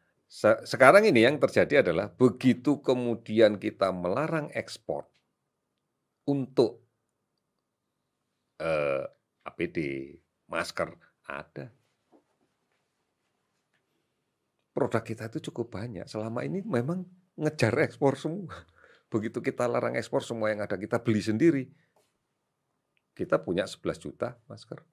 sekarang 0.66 1.06
ini 1.06 1.22
yang 1.22 1.38
terjadi 1.38 1.86
adalah 1.86 2.10
begitu 2.10 2.82
kemudian 2.82 3.62
kita 3.62 3.94
melarang 3.94 4.50
ekspor 4.50 5.06
untuk 6.26 6.82
eh, 8.60 9.04
APD, 9.46 9.78
masker 10.48 10.90
ada. 11.26 11.70
Produk 14.76 15.02
kita 15.02 15.32
itu 15.32 15.48
cukup 15.50 15.72
banyak. 15.72 16.04
Selama 16.04 16.44
ini 16.44 16.60
memang 16.60 17.08
ngejar 17.36 17.72
ekspor 17.80 18.20
semua. 18.20 18.52
Begitu 19.12 19.40
kita 19.40 19.64
larang 19.64 19.96
ekspor 19.96 20.20
semua 20.20 20.52
yang 20.52 20.60
ada 20.60 20.76
kita 20.76 21.00
beli 21.00 21.24
sendiri 21.24 21.64
kita 23.16 23.40
punya 23.40 23.64
11 23.64 23.96
juta 23.96 24.36
masker. 24.44 24.84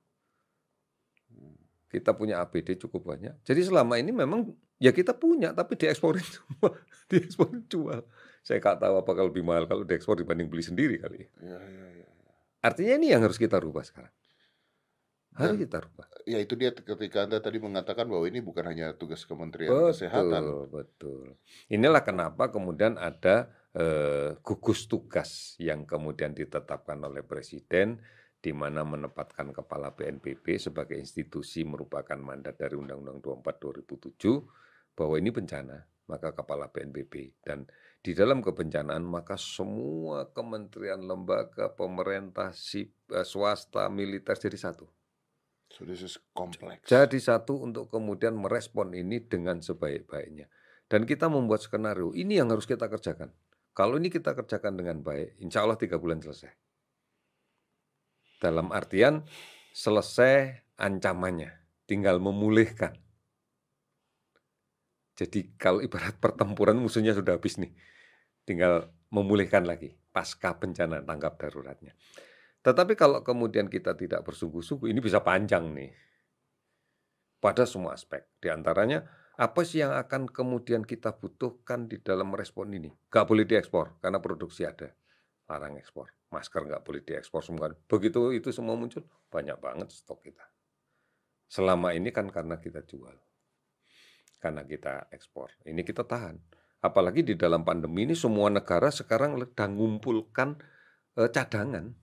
Kita 1.91 2.15
punya 2.15 2.41
APD 2.41 2.79
cukup 2.79 3.13
banyak. 3.13 3.35
Jadi 3.45 3.61
selama 3.69 3.99
ini 3.99 4.09
memang 4.15 4.49
ya 4.81 4.89
kita 4.95 5.13
punya 5.13 5.53
tapi 5.53 5.77
dieksporin 5.77 6.23
semua, 6.23 6.73
dieksporin 7.11 7.67
jual. 7.67 8.01
Saya 8.41 8.63
nggak 8.63 8.79
tahu 8.81 8.95
apakah 8.97 9.29
lebih 9.29 9.43
mahal 9.45 9.67
kalau 9.69 9.83
diekspor 9.85 10.17
dibanding 10.17 10.49
beli 10.49 10.63
sendiri 10.65 10.95
kali. 10.97 11.27
Ya, 11.43 11.59
ya, 11.59 11.85
ya. 12.01 12.07
Artinya 12.63 12.93
ini 12.95 13.11
yang 13.11 13.21
harus 13.27 13.35
kita 13.35 13.59
rubah 13.59 13.83
sekarang. 13.83 14.13
Harus 15.35 15.57
Dan, 15.57 15.65
kita 15.65 15.77
rubah. 15.83 16.07
Ya 16.23 16.39
itu 16.39 16.53
dia 16.55 16.71
ketika 16.71 17.25
Anda 17.27 17.43
tadi 17.43 17.59
mengatakan 17.59 18.07
bahwa 18.07 18.23
ini 18.29 18.39
bukan 18.39 18.69
hanya 18.69 18.95
tugas 18.95 19.27
Kementerian 19.27 19.73
betul, 19.73 19.91
Kesehatan. 19.91 20.41
Betul. 20.71 21.35
Inilah 21.73 22.05
kenapa 22.05 22.53
kemudian 22.53 22.95
ada 22.95 23.51
eh, 23.73 24.37
gugus 24.39 24.85
tugas 24.85 25.59
yang 25.59 25.83
kemudian 25.83 26.31
ditetapkan 26.31 27.01
oleh 27.03 27.25
Presiden 27.25 27.99
di 28.43 28.51
mana 28.53 28.85
menempatkan 28.85 29.51
Kepala 29.51 29.95
BNPB 29.95 30.61
sebagai 30.61 30.95
institusi 30.95 31.65
merupakan 31.65 32.19
mandat 32.19 32.59
dari 32.59 32.77
Undang-Undang 32.77 33.41
24 33.41 33.89
2007 33.89 34.93
bahwa 34.93 35.15
ini 35.17 35.31
bencana, 35.33 35.81
maka 36.11 36.35
Kepala 36.35 36.69
BNPB 36.69 37.41
dan 37.41 37.65
di 38.03 38.11
dalam 38.11 38.43
kebencanaan 38.43 38.99
maka 38.99 39.39
semua 39.39 40.27
kementerian, 40.35 40.99
lembaga, 40.99 41.71
pemerintah, 41.71 42.51
eh, 42.51 43.23
swasta, 43.23 43.87
militer 43.87 44.35
jadi 44.35 44.59
satu. 44.59 44.91
So 45.71 45.87
this 45.87 46.03
is 46.03 46.19
complex. 46.35 46.85
Jadi 46.85 47.17
satu 47.17 47.63
untuk 47.63 47.89
kemudian 47.89 48.35
merespon 48.35 48.91
ini 48.93 49.23
dengan 49.23 49.63
sebaik-baiknya. 49.63 50.51
Dan 50.85 51.07
kita 51.07 51.31
membuat 51.31 51.63
skenario, 51.65 52.13
ini 52.13 52.37
yang 52.37 52.51
harus 52.53 52.69
kita 52.69 52.91
kerjakan. 52.91 53.33
Kalau 53.73 53.97
ini 53.97 54.13
kita 54.13 54.37
kerjakan 54.37 54.77
dengan 54.77 55.01
baik, 55.01 55.41
insya 55.41 55.65
Allah 55.65 55.79
tiga 55.79 55.97
bulan 55.97 56.21
selesai. 56.21 56.53
Dalam 58.37 58.69
artian 58.69 59.25
selesai 59.73 60.61
ancamannya, 60.77 61.49
tinggal 61.89 62.21
memulihkan. 62.21 62.93
Jadi 65.17 65.57
kalau 65.57 65.81
ibarat 65.81 66.19
pertempuran 66.21 66.77
musuhnya 66.77 67.17
sudah 67.17 67.41
habis 67.41 67.57
nih, 67.57 67.73
tinggal 68.43 68.91
memulihkan 69.09 69.63
lagi 69.63 69.95
pasca 70.13 70.53
bencana 70.53 71.01
tanggap 71.01 71.41
daruratnya. 71.41 71.97
Tetapi 72.63 72.93
kalau 72.95 73.25
kemudian 73.25 73.67
kita 73.67 73.97
tidak 73.97 74.23
bersungguh-sungguh, 74.23 74.87
ini 74.87 75.03
bisa 75.03 75.19
panjang 75.19 75.73
nih. 75.73 75.91
Pada 77.43 77.67
semua 77.67 77.91
aspek. 77.91 78.23
Di 78.39 78.47
antaranya 78.47 79.03
apa 79.35 79.67
sih 79.67 79.83
yang 79.83 79.91
akan 79.91 80.31
kemudian 80.31 80.87
kita 80.87 81.11
butuhkan 81.19 81.91
di 81.91 81.99
dalam 81.99 82.31
respon 82.31 82.71
ini? 82.71 82.87
Gak 83.11 83.27
boleh 83.27 83.43
diekspor 83.43 83.99
karena 83.99 84.23
produksi 84.23 84.63
ada. 84.63 84.95
Larang 85.51 85.75
ekspor. 85.75 86.07
Masker 86.31 86.65
nggak 86.65 86.81
boleh 86.87 87.03
diekspor 87.03 87.43
semua. 87.43 87.69
Begitu 87.85 88.33
itu 88.33 88.49
semua 88.49 88.73
muncul, 88.73 89.03
banyak 89.27 89.59
banget 89.59 89.91
stok 89.91 90.23
kita. 90.23 90.41
Selama 91.51 91.93
ini 91.93 92.09
kan 92.09 92.31
karena 92.31 92.57
kita 92.57 92.81
jual. 92.87 93.13
Karena 94.39 94.63
kita 94.65 95.11
ekspor. 95.11 95.51
Ini 95.67 95.83
kita 95.83 96.07
tahan. 96.07 96.62
Apalagi 96.83 97.23
di 97.23 97.39
dalam 97.39 97.63
pandemi 97.63 98.03
ini 98.03 98.13
semua 98.13 98.51
negara 98.51 98.91
sekarang 98.91 99.39
sedang 99.39 99.71
mengumpulkan 99.79 100.59
eh, 101.15 101.31
cadangan. 101.31 101.95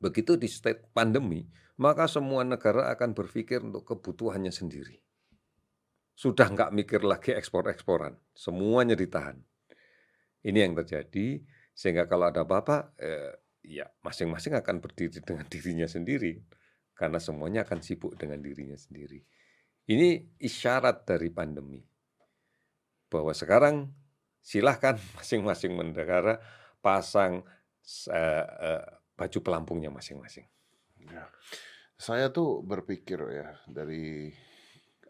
Begitu 0.00 0.40
di 0.40 0.48
state 0.48 0.88
pandemi, 0.96 1.44
maka 1.76 2.08
semua 2.08 2.42
negara 2.42 2.88
akan 2.96 3.12
berpikir 3.12 3.60
untuk 3.60 3.84
kebutuhannya 3.84 4.50
sendiri 4.50 5.04
sudah 6.18 6.50
nggak 6.50 6.74
mikir 6.74 7.06
lagi 7.06 7.30
ekspor-eksporan, 7.30 8.18
semuanya 8.34 8.98
ditahan. 8.98 9.38
Ini 10.42 10.66
yang 10.66 10.74
terjadi, 10.82 11.46
sehingga 11.70 12.10
kalau 12.10 12.26
ada 12.26 12.42
apa-apa, 12.42 12.90
eh, 12.98 13.38
ya 13.62 13.86
masing-masing 14.02 14.58
akan 14.58 14.82
berdiri 14.82 15.22
dengan 15.22 15.46
dirinya 15.54 15.86
sendiri, 15.86 16.42
karena 16.98 17.22
semuanya 17.22 17.62
akan 17.62 17.78
sibuk 17.86 18.18
dengan 18.18 18.42
dirinya 18.42 18.74
sendiri. 18.74 19.22
Ini 19.86 20.42
isyarat 20.42 21.06
dari 21.06 21.30
pandemi, 21.30 21.78
bahwa 23.08 23.32
sekarang 23.32 23.92
silahkan 24.40 24.96
masing-masing 25.18 25.76
negara 25.76 26.40
pasang 26.80 27.44
eh, 28.08 28.46
eh, 28.46 28.84
baju 29.18 29.38
pelampungnya 29.42 29.90
masing-masing. 29.90 30.46
Ya. 31.08 31.26
Saya 31.98 32.30
tuh 32.30 32.62
berpikir 32.62 33.18
ya 33.18 33.58
dari 33.66 34.30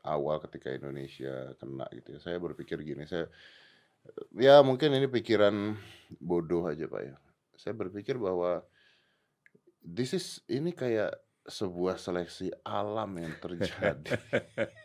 awal 0.08 0.40
ketika 0.40 0.72
Indonesia 0.72 1.52
kena 1.60 1.84
gitu 1.92 2.16
ya. 2.16 2.20
Saya 2.24 2.40
berpikir 2.40 2.80
gini, 2.80 3.04
saya 3.04 3.28
ya 4.32 4.64
mungkin 4.64 4.96
ini 4.96 5.04
pikiran 5.04 5.76
bodoh 6.16 6.64
aja 6.64 6.88
Pak 6.88 7.02
ya. 7.04 7.16
Saya 7.60 7.76
berpikir 7.76 8.16
bahwa 8.16 8.64
this 9.84 10.16
is 10.16 10.40
ini 10.48 10.72
kayak 10.72 11.12
sebuah 11.48 11.96
seleksi 11.96 12.52
alam 12.62 13.16
yang 13.16 13.34
terjadi. 13.40 14.20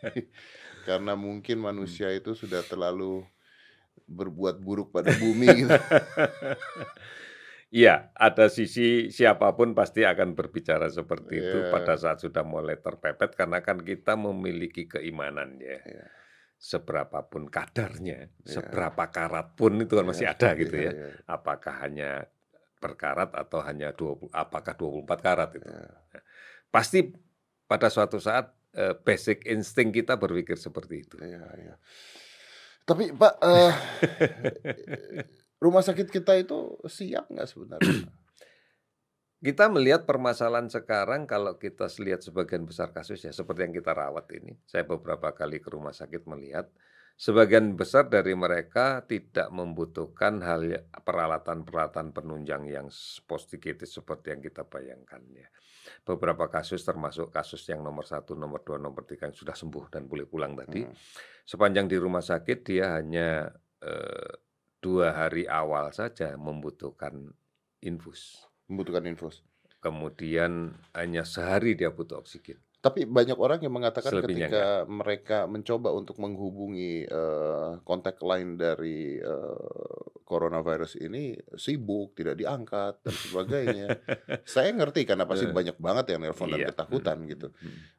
Karena 0.88 1.16
mungkin 1.16 1.60
manusia 1.60 2.12
itu 2.12 2.32
sudah 2.32 2.64
terlalu 2.64 3.24
berbuat 4.04 4.60
buruk 4.60 4.92
pada 4.92 5.12
bumi 5.16 5.48
gitu. 5.64 5.78
Iya, 7.74 8.14
ada 8.14 8.46
sisi 8.46 9.10
siapa 9.10 9.50
pun 9.58 9.74
pasti 9.74 10.06
akan 10.06 10.38
berbicara 10.38 10.86
seperti 10.86 11.42
yeah. 11.42 11.46
itu 11.50 11.58
iya. 11.58 11.70
pada 11.74 11.98
saat 11.98 12.22
sudah 12.22 12.46
mulai 12.46 12.78
terpepet 12.78 13.34
karena 13.34 13.66
kan 13.66 13.82
kita 13.82 14.14
memiliki 14.14 14.86
keimanan 14.86 15.58
ya. 15.58 15.82
Yeah. 15.82 16.08
Seberapapun 16.54 17.50
kadarnya, 17.50 18.30
yeah. 18.30 18.46
seberapa 18.46 19.10
karat 19.10 19.58
pun 19.58 19.82
itu 19.82 19.98
kan 19.98 20.06
masih 20.06 20.30
iya, 20.30 20.38
ada 20.38 20.48
gitu 20.54 20.76
yeah, 20.78 20.86
ya. 20.86 20.92
Yeah. 20.94 21.12
Apakah 21.26 21.74
hanya 21.82 22.10
berkarat 22.78 23.34
atau 23.34 23.58
hanya 23.66 23.90
20 23.90 24.30
apakah 24.30 24.74
24 24.78 25.18
karat 25.18 25.50
itu. 25.58 25.66
Yeah. 25.66 26.22
Pasti 26.74 27.06
pada 27.70 27.86
suatu 27.86 28.18
saat 28.18 28.50
uh, 28.74 28.98
basic 29.06 29.46
insting 29.46 29.94
kita 29.94 30.18
berpikir 30.18 30.58
seperti 30.58 31.06
itu. 31.06 31.14
Yeah, 31.22 31.46
yeah. 31.54 31.78
Tapi 32.82 33.14
Pak 33.14 33.34
uh, 33.38 33.72
rumah 35.64 35.86
sakit 35.86 36.10
kita 36.10 36.34
itu 36.34 36.74
siap 36.90 37.30
nggak 37.30 37.46
sebenarnya? 37.46 38.10
Kita 39.44 39.68
melihat 39.68 40.08
permasalahan 40.08 40.72
sekarang 40.72 41.30
kalau 41.30 41.60
kita 41.60 41.86
lihat 42.00 42.24
sebagian 42.24 42.64
besar 42.64 42.90
kasus 42.90 43.22
ya 43.22 43.30
seperti 43.30 43.70
yang 43.70 43.76
kita 43.76 43.92
rawat 43.94 44.26
ini. 44.34 44.56
Saya 44.66 44.82
beberapa 44.88 45.30
kali 45.36 45.62
ke 45.62 45.68
rumah 45.70 45.92
sakit 45.94 46.26
melihat 46.26 46.66
Sebagian 47.14 47.78
besar 47.78 48.10
dari 48.10 48.34
mereka 48.34 49.06
tidak 49.06 49.46
membutuhkan 49.54 50.42
hal 50.42 50.66
ya, 50.66 50.82
peralatan-peralatan 50.82 52.10
penunjang 52.10 52.66
yang 52.66 52.90
sophisticated 52.90 53.86
seperti 53.86 54.34
yang 54.34 54.42
kita 54.42 54.66
bayangkan 54.66 55.22
ya. 55.30 55.46
Beberapa 56.02 56.50
kasus 56.50 56.82
termasuk 56.82 57.30
kasus 57.30 57.62
yang 57.70 57.86
nomor 57.86 58.02
satu, 58.02 58.34
nomor 58.34 58.66
dua, 58.66 58.82
nomor 58.82 59.06
tiga 59.06 59.30
yang 59.30 59.36
sudah 59.36 59.54
sembuh 59.54 59.94
dan 59.94 60.10
boleh 60.10 60.26
pulang 60.26 60.58
tadi. 60.58 60.82
Hmm. 60.82 60.90
Sepanjang 61.46 61.86
di 61.86 61.96
rumah 62.02 62.24
sakit 62.24 62.58
dia 62.66 62.98
hanya 62.98 63.46
eh, 63.78 64.32
dua 64.82 65.14
hari 65.14 65.46
awal 65.46 65.94
saja 65.94 66.34
membutuhkan 66.34 67.30
infus. 67.78 68.42
Membutuhkan 68.66 69.06
infus. 69.06 69.46
Kemudian 69.78 70.74
hanya 70.96 71.22
sehari 71.22 71.78
dia 71.78 71.94
butuh 71.94 72.18
oksigen. 72.18 72.58
Tapi 72.84 73.08
banyak 73.08 73.40
orang 73.40 73.64
yang 73.64 73.72
mengatakan 73.72 74.12
Selebihnya 74.12 74.52
ketika 74.52 74.60
enggak. 74.60 74.92
mereka 74.92 75.38
mencoba 75.48 75.88
untuk 75.96 76.20
menghubungi 76.20 77.08
uh, 77.08 77.80
kontak 77.80 78.20
lain 78.20 78.60
dari 78.60 79.16
uh, 79.24 80.04
coronavirus 80.28 81.00
ini 81.00 81.32
sibuk, 81.56 82.12
tidak 82.12 82.36
diangkat 82.36 83.00
dan 83.00 83.14
sebagainya. 83.16 83.88
Saya 84.44 84.76
ngerti 84.76 85.08
karena 85.08 85.24
pasti 85.24 85.48
eh. 85.48 85.56
banyak 85.56 85.80
banget 85.80 86.12
yang 86.12 86.28
nelpon 86.28 86.52
dan 86.52 86.60
iya. 86.60 86.68
ketakutan 86.68 87.24
gitu. 87.24 87.48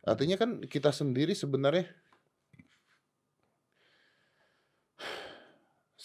Artinya 0.05 0.37
kan 0.37 0.61
kita 0.69 0.93
sendiri 0.93 1.33
sebenarnya 1.33 1.89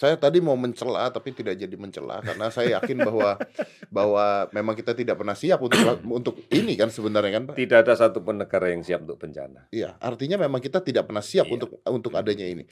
Saya 0.00 0.16
tadi 0.16 0.40
mau 0.40 0.56
mencela 0.56 1.12
tapi 1.12 1.36
tidak 1.36 1.60
jadi 1.60 1.76
mencela 1.76 2.24
karena 2.24 2.48
saya 2.48 2.80
yakin 2.80 3.04
bahwa 3.04 3.36
bahwa 4.00 4.48
memang 4.48 4.72
kita 4.72 4.96
tidak 4.96 5.20
pernah 5.20 5.36
siap 5.36 5.60
untuk 5.60 5.76
untuk 6.08 6.34
ini 6.48 6.72
kan 6.72 6.88
sebenarnya 6.88 7.32
kan 7.36 7.42
Pak. 7.52 7.60
Tidak 7.60 7.84
ada 7.84 7.92
satupun 7.92 8.40
negara 8.40 8.72
yang 8.72 8.80
siap 8.80 9.04
untuk 9.04 9.20
bencana. 9.20 9.68
Iya, 9.68 10.00
artinya 10.00 10.40
memang 10.40 10.64
kita 10.64 10.80
tidak 10.80 11.04
pernah 11.04 11.20
siap 11.20 11.44
iya. 11.44 11.52
untuk 11.52 11.84
untuk 11.84 12.16
adanya 12.16 12.48
ini. 12.48 12.64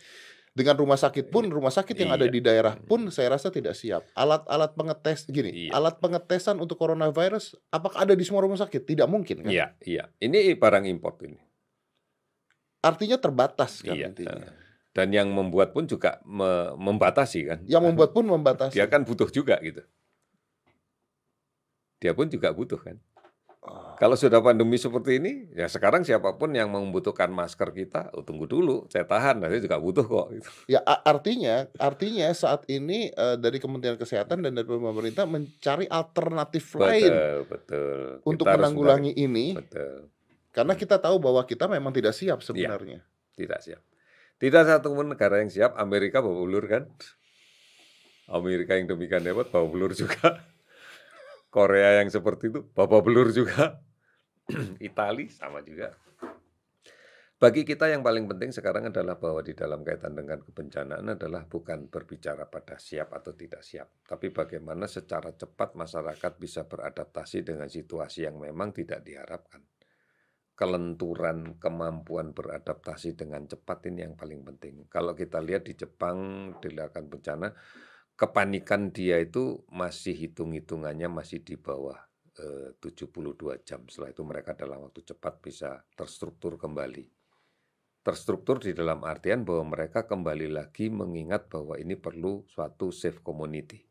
Dengan 0.57 0.81
rumah 0.81 0.97
sakit 0.97 1.29
pun 1.29 1.45
rumah 1.53 1.69
sakit 1.69 1.93
yang 2.01 2.17
iya. 2.17 2.19
ada 2.19 2.27
di 2.33 2.41
daerah 2.41 2.75
pun 2.81 3.13
saya 3.13 3.37
rasa 3.37 3.53
tidak 3.53 3.77
siap. 3.77 4.09
Alat-alat 4.17 4.73
pengetes 4.73 5.29
gini, 5.29 5.69
iya. 5.69 5.77
alat 5.77 6.01
pengetesan 6.01 6.57
untuk 6.57 6.81
coronavirus 6.81 7.61
apakah 7.69 8.09
ada 8.09 8.17
di 8.17 8.25
semua 8.25 8.41
rumah 8.41 8.57
sakit? 8.57 8.89
Tidak 8.89 9.05
mungkin 9.05 9.45
kan? 9.45 9.53
Iya, 9.53 9.77
iya. 9.85 10.09
Ini 10.17 10.57
barang 10.57 10.89
import 10.89 11.21
ini. 11.29 11.37
Artinya 12.81 13.21
terbatas 13.21 13.85
kan 13.85 13.93
iya. 13.93 14.09
intinya. 14.09 14.68
Dan 14.97 15.15
yang 15.15 15.31
membuat 15.31 15.77
pun 15.77 15.85
juga 15.85 16.19
me 16.25 16.75
membatasi 16.75 17.41
kan. 17.47 17.59
Yang 17.69 17.83
membuat 17.93 18.11
pun 18.17 18.25
membatasi. 18.27 18.75
Dia 18.75 18.89
kan 18.89 19.05
butuh 19.05 19.29
juga 19.31 19.61
gitu. 19.61 19.85
Dia 21.99 22.15
pun 22.15 22.27
juga 22.31 22.51
butuh 22.55 22.79
kan. 22.79 22.97
Oh. 23.69 23.99
Kalau 23.99 24.15
sudah 24.15 24.39
pandemi 24.39 24.79
seperti 24.79 25.19
ini, 25.19 25.51
ya 25.53 25.67
sekarang 25.67 26.07
siapa 26.07 26.39
pun 26.39 26.55
yang 26.55 26.71
membutuhkan 26.71 27.29
masker 27.29 27.75
kita, 27.75 28.09
oh, 28.15 28.23
tunggu 28.23 28.47
dulu, 28.47 28.87
saya 28.89 29.05
tahan, 29.05 29.43
nanti 29.43 29.61
juga 29.61 29.77
butuh 29.83 30.07
kok. 30.07 30.27
Gitu. 30.31 30.49
Ya 30.71 30.81
artinya, 30.87 31.67
artinya 31.77 32.31
saat 32.33 32.65
ini 32.71 33.11
uh, 33.13 33.35
dari 33.35 33.59
Kementerian 33.59 33.99
Kesehatan 33.99 34.47
dan 34.47 34.55
dari 34.57 34.65
pemerintah 34.65 35.27
mencari 35.27 35.91
alternatif 35.91 36.71
betul, 36.71 36.87
lain, 36.87 37.13
betul. 37.51 38.01
untuk 38.25 38.47
kita 38.47 38.57
menanggulangi 38.57 39.13
ini, 39.19 39.59
betul. 39.59 40.07
Karena 40.55 40.75
kita 40.79 40.97
tahu 40.97 41.21
bahwa 41.21 41.43
kita 41.45 41.67
memang 41.69 41.93
tidak 41.93 42.15
siap 42.17 42.41
iya, 42.41 42.47
sebenarnya. 42.47 42.99
Ya, 43.03 43.37
tidak 43.37 43.59
siap. 43.63 43.83
Tidak 44.39 44.65
satu 44.71 44.95
pun 44.95 45.11
negara 45.11 45.43
yang 45.43 45.51
siap, 45.51 45.75
Amerika 45.75 46.23
bawa 46.23 46.39
ulur 46.47 46.71
kan. 46.71 46.87
Amerika 48.31 48.79
yang 48.79 48.87
demikian 48.87 49.27
hebat 49.27 49.51
bawa 49.51 49.67
belur 49.67 49.91
juga. 49.99 50.39
Korea 51.55 51.99
yang 51.99 52.07
seperti 52.07 52.55
itu 52.55 52.63
bawa 52.71 53.03
belur 53.03 53.35
juga. 53.35 53.83
Itali 54.79 55.27
sama 55.27 55.59
juga. 55.67 55.91
Bagi 57.39 57.63
kita 57.63 57.91
yang 57.91 58.03
paling 58.03 58.27
penting 58.27 58.51
sekarang 58.51 58.91
adalah 58.91 59.15
bahwa 59.19 59.43
di 59.43 59.55
dalam 59.55 59.87
kaitan 59.87 60.15
dengan 60.15 60.43
kebencanaan 60.43 61.07
adalah 61.07 61.47
bukan 61.47 61.87
berbicara 61.87 62.51
pada 62.51 62.79
siap 62.83 63.15
atau 63.15 63.31
tidak 63.31 63.63
siap, 63.63 64.03
tapi 64.03 64.35
bagaimana 64.35 64.91
secara 64.91 65.31
cepat 65.39 65.79
masyarakat 65.79 66.33
bisa 66.35 66.67
beradaptasi 66.67 67.47
dengan 67.47 67.71
situasi 67.71 68.27
yang 68.27 68.43
memang 68.43 68.75
tidak 68.75 69.07
diharapkan 69.07 69.63
kelenturan 70.59 71.55
kemampuan 71.63 72.35
beradaptasi 72.35 73.15
dengan 73.15 73.47
cepat 73.47 73.87
ini 73.87 74.03
yang 74.03 74.19
paling 74.19 74.43
penting. 74.43 74.91
Kalau 74.91 75.15
kita 75.15 75.39
lihat 75.39 75.71
di 75.71 75.79
Jepang 75.79 76.51
dilakukan 76.59 77.07
bencana, 77.07 77.55
kepanikan 78.19 78.91
dia 78.91 79.23
itu 79.23 79.63
masih 79.71 80.19
hitung-hitungannya 80.19 81.07
masih 81.07 81.47
di 81.47 81.55
bawah 81.55 81.95
eh, 82.43 82.75
72 82.75 83.39
jam. 83.63 83.87
Setelah 83.87 84.11
itu 84.11 84.27
mereka 84.27 84.59
dalam 84.59 84.83
waktu 84.83 85.07
cepat 85.07 85.39
bisa 85.39 85.79
terstruktur 85.95 86.59
kembali. 86.59 87.07
Terstruktur 88.03 88.59
di 88.59 88.75
dalam 88.75 89.07
artian 89.07 89.47
bahwa 89.47 89.79
mereka 89.79 90.11
kembali 90.11 90.51
lagi 90.51 90.91
mengingat 90.91 91.47
bahwa 91.47 91.79
ini 91.79 91.95
perlu 91.95 92.43
suatu 92.51 92.91
safe 92.91 93.23
community. 93.23 93.87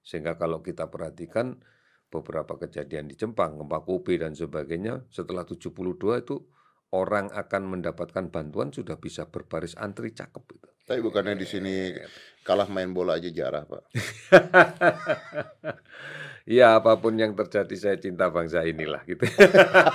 Sehingga 0.00 0.40
kalau 0.40 0.64
kita 0.64 0.88
perhatikan 0.88 1.60
beberapa 2.10 2.58
kejadian 2.58 3.08
di 3.08 3.14
Jepang, 3.14 3.56
gempa 3.56 3.86
Kobe 3.86 4.18
dan 4.18 4.34
sebagainya, 4.34 5.06
setelah 5.08 5.46
72 5.46 5.70
itu 6.20 6.36
orang 6.90 7.30
akan 7.30 7.78
mendapatkan 7.78 8.34
bantuan 8.34 8.74
sudah 8.74 8.98
bisa 8.98 9.30
berbaris 9.30 9.78
antri 9.78 10.10
cakep 10.10 10.44
itu. 10.58 10.68
Tapi 10.90 11.06
bukannya 11.06 11.38
di 11.38 11.46
sini 11.46 11.94
kalah 12.42 12.66
main 12.66 12.90
bola 12.90 13.14
aja 13.14 13.30
jarah, 13.30 13.62
Pak. 13.62 13.82
ya 16.50 16.82
apa 16.82 16.98
pun 16.98 17.14
yang 17.14 17.38
terjadi 17.38 17.76
saya 17.78 17.96
cinta 18.02 18.26
bangsa 18.26 18.66
inilah 18.66 19.06
gitu. 19.06 19.22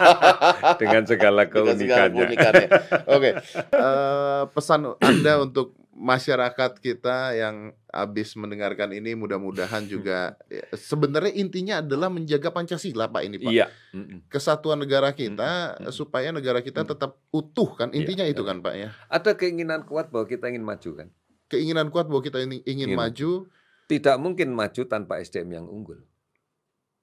Dengan 0.81 1.03
segala 1.03 1.51
keunikannya. 1.51 2.31
Oke. 3.11 3.11
Okay. 3.11 3.33
Uh, 3.75 3.75
eh, 3.75 4.43
pesan 4.55 4.95
Anda 5.03 5.43
untuk 5.43 5.75
masyarakat 5.95 6.83
kita 6.83 7.39
yang 7.39 7.71
habis 7.87 8.35
mendengarkan 8.35 8.91
ini 8.91 9.15
mudah-mudahan 9.15 9.87
juga 9.93 10.35
ya, 10.51 10.67
sebenarnya 10.75 11.31
intinya 11.31 11.79
adalah 11.79 12.11
menjaga 12.11 12.51
Pancasila 12.51 13.07
Pak 13.07 13.21
ini 13.23 13.39
Pak. 13.39 13.51
Iya. 13.55 13.67
Kesatuan 14.27 14.83
negara 14.83 15.15
kita 15.15 15.79
mm 15.79 15.87
supaya 15.95 16.35
negara 16.35 16.59
kita 16.59 16.83
tetap 16.83 17.23
utuh 17.31 17.71
kan 17.79 17.87
iya, 17.95 18.03
intinya 18.03 18.25
iya, 18.27 18.35
itu 18.35 18.43
kan 18.43 18.59
Pak 18.59 18.73
ya. 18.75 18.89
Ada 19.07 19.39
keinginan 19.39 19.87
kuat 19.87 20.11
bahwa 20.11 20.27
kita 20.27 20.51
ingin 20.51 20.67
maju 20.67 20.91
kan. 20.99 21.07
Keinginan 21.47 21.87
kuat 21.87 22.11
bahwa 22.11 22.19
kita 22.19 22.43
ingin, 22.43 22.61
ingin 22.67 22.91
maju. 22.93 23.47
Tidak 23.85 24.17
mungkin 24.17 24.49
maju 24.51 24.81
tanpa 24.89 25.21
SDM 25.21 25.61
yang 25.61 25.65
unggul. 25.69 26.01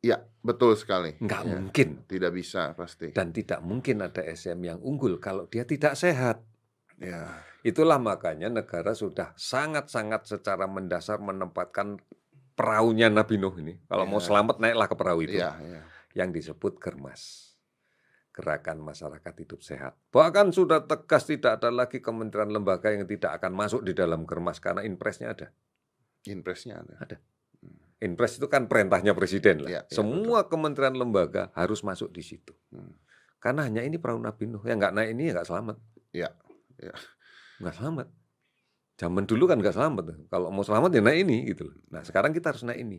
Ya, 0.03 0.19
betul 0.43 0.75
sekali. 0.75 1.15
Enggak 1.23 1.47
ya, 1.47 1.51
mungkin. 1.55 1.89
Tidak 2.11 2.33
bisa 2.35 2.75
pasti. 2.75 3.15
Dan 3.15 3.31
tidak 3.31 3.63
mungkin 3.63 4.03
ada 4.03 4.19
SDM 4.19 4.75
yang 4.75 4.79
unggul 4.83 5.23
kalau 5.23 5.47
dia 5.47 5.63
tidak 5.63 5.95
sehat. 5.95 6.43
Ya. 7.03 7.43
Itulah 7.67 7.99
makanya 7.99 8.51
negara 8.51 8.95
sudah 8.95 9.35
sangat-sangat 9.39 10.27
secara 10.27 10.67
mendasar 10.67 11.19
menempatkan 11.23 11.99
perahunya 12.55 13.11
Nabi 13.11 13.39
Nuh 13.39 13.55
ini. 13.59 13.75
Kalau 13.87 14.07
ya. 14.07 14.11
mau 14.11 14.21
selamat 14.23 14.57
naiklah 14.63 14.87
ke 14.91 14.97
perahu 14.99 15.21
itu. 15.27 15.39
Ya, 15.39 15.59
ya. 15.59 15.83
Yang 16.15 16.29
disebut 16.43 16.79
Germas. 16.79 17.53
Gerakan 18.33 18.81
Masyarakat 18.81 19.35
Hidup 19.45 19.61
Sehat. 19.61 19.93
Bahkan 20.09 20.57
sudah 20.57 20.89
tegas 20.89 21.29
tidak 21.29 21.61
ada 21.61 21.69
lagi 21.69 22.01
kementerian 22.01 22.49
lembaga 22.49 22.89
yang 22.89 23.05
tidak 23.05 23.37
akan 23.37 23.53
masuk 23.53 23.85
di 23.85 23.93
dalam 23.93 24.25
Germas 24.25 24.57
karena 24.57 24.81
impresnya 24.89 25.37
ada. 25.37 25.53
Impresnya 26.25 26.81
ada. 26.81 26.97
Ada. 26.97 27.17
Hmm. 27.61 27.77
Impres 28.01 28.41
itu 28.41 28.49
kan 28.49 28.73
perintahnya 28.73 29.13
presiden 29.13 29.69
lah. 29.69 29.71
Ya, 29.71 29.83
ya, 29.85 29.93
Semua 29.93 30.49
betul. 30.49 30.57
kementerian 30.57 30.97
lembaga 30.97 31.53
harus 31.53 31.85
masuk 31.85 32.09
di 32.09 32.25
situ. 32.25 32.57
Hmm. 32.73 32.97
Karena 33.37 33.69
hanya 33.69 33.85
ini 33.85 34.01
perahu 34.01 34.23
Nabi 34.23 34.49
Nuh. 34.49 34.65
Yang 34.65 34.79
nggak 34.81 34.95
naik 34.97 35.09
ini 35.13 35.23
ya 35.29 35.33
nggak 35.37 35.49
selamat. 35.53 35.77
Ya, 36.13 36.29
ya 36.83 36.95
nggak 37.63 37.75
selamat. 37.79 38.09
Zaman 38.99 39.25
dulu 39.25 39.45
kan 39.49 39.59
nggak 39.59 39.75
selamat. 39.75 40.05
Kalau 40.29 40.51
mau 40.51 40.67
selamat 40.67 40.91
ya 40.95 41.01
naik 41.01 41.19
ini 41.27 41.39
gitu. 41.55 41.71
Nah 41.89 42.03
sekarang 42.03 42.35
kita 42.35 42.51
harus 42.51 42.67
naik 42.67 42.83
ini. 42.83 42.99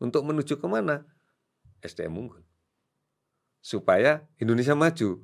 Untuk 0.00 0.24
menuju 0.24 0.58
ke 0.58 0.66
mana? 0.66 1.04
SDM 1.84 2.16
unggul. 2.16 2.42
Supaya 3.60 4.26
Indonesia 4.40 4.74
maju. 4.74 5.22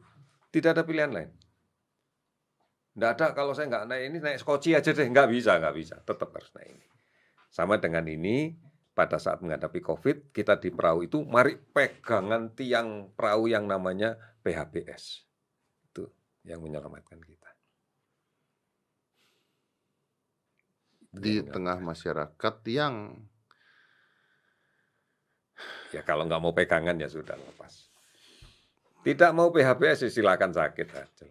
Tidak 0.52 0.70
ada 0.70 0.86
pilihan 0.86 1.10
lain. 1.10 1.30
Nggak 2.94 3.10
ada 3.18 3.26
kalau 3.34 3.52
saya 3.58 3.66
nggak 3.66 3.86
naik 3.90 4.04
ini 4.12 4.18
naik 4.22 4.38
skoci 4.38 4.76
aja 4.76 4.94
deh. 4.94 5.08
Nggak 5.10 5.28
bisa, 5.34 5.58
nggak 5.58 5.74
bisa. 5.74 5.96
Tetap 6.06 6.30
harus 6.30 6.50
naik 6.54 6.78
ini. 6.78 6.86
Sama 7.50 7.78
dengan 7.78 8.06
ini, 8.06 8.54
pada 8.94 9.18
saat 9.18 9.42
menghadapi 9.42 9.82
COVID, 9.82 10.30
kita 10.30 10.62
di 10.62 10.70
perahu 10.70 11.02
itu 11.02 11.18
mari 11.26 11.58
pegangan 11.58 12.54
tiang 12.54 13.10
perahu 13.18 13.50
yang 13.50 13.66
namanya 13.66 14.14
PHBS. 14.46 15.26
Itu 15.90 16.14
yang 16.46 16.62
menyelamatkan 16.62 17.18
kita. 17.18 17.43
Di 21.14 21.40
tengah 21.46 21.78
masyarakat 21.78 22.54
yang 22.66 23.14
ya 25.94 26.02
kalau 26.02 26.26
nggak 26.26 26.42
mau 26.42 26.50
pegangan 26.50 26.98
ya 26.98 27.06
sudah 27.06 27.38
lepas. 27.38 27.86
Tidak 29.04 29.30
mau 29.36 29.52
PHBS 29.52 30.08
ya 30.08 30.10
silakan 30.10 30.50
sakit 30.50 30.88
aja. 30.96 31.26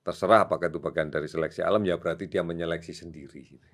Terserah 0.00 0.48
apakah 0.48 0.72
itu 0.72 0.80
bagian 0.80 1.12
dari 1.12 1.28
seleksi 1.28 1.60
alam 1.60 1.84
ya 1.84 2.00
berarti 2.00 2.30
dia 2.30 2.40
menyeleksi 2.40 2.96
sendiri 2.96 3.40
gitu. 3.44 3.68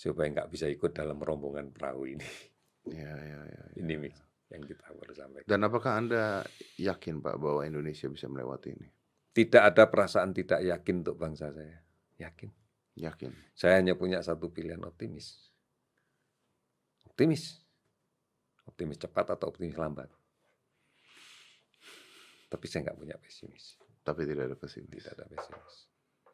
supaya 0.00 0.32
nggak 0.32 0.48
bisa 0.48 0.64
ikut 0.64 0.96
dalam 0.96 1.20
rombongan 1.20 1.76
perahu 1.76 2.08
ini. 2.08 2.24
Ya, 2.88 3.12
ya, 3.12 3.38
ya, 3.44 3.60
ya. 3.76 3.84
Ini 3.84 4.08
yang 4.50 4.62
kita 4.64 4.82
harus 4.88 5.12
sampaikan. 5.12 5.44
Dan 5.44 5.60
apakah 5.60 5.92
anda 6.00 6.24
yakin 6.80 7.20
Pak 7.20 7.36
bahwa 7.36 7.62
Indonesia 7.68 8.08
bisa 8.08 8.24
melewati 8.26 8.72
ini? 8.72 8.88
Tidak 9.30 9.62
ada 9.62 9.86
perasaan 9.86 10.32
tidak 10.32 10.64
yakin 10.64 11.06
untuk 11.06 11.20
bangsa 11.20 11.52
saya. 11.52 11.78
Yakin. 12.16 12.59
Yakin. 13.00 13.32
Saya 13.56 13.80
hanya 13.80 13.96
punya 13.96 14.20
satu 14.20 14.52
pilihan 14.52 14.80
optimis. 14.84 15.50
Optimis. 17.08 17.64
Optimis 18.68 19.00
cepat 19.00 19.32
atau 19.32 19.48
optimis 19.48 19.80
lambat. 19.80 20.12
Tapi 22.50 22.64
saya 22.66 22.90
nggak 22.90 22.98
punya 22.98 23.16
pesimis. 23.16 23.78
Tapi 24.04 24.26
tidak 24.26 24.52
ada 24.52 24.56
pesimis. 24.58 25.00
Tidak 25.00 25.14
ada 25.16 25.24
pesimis. 25.24 25.76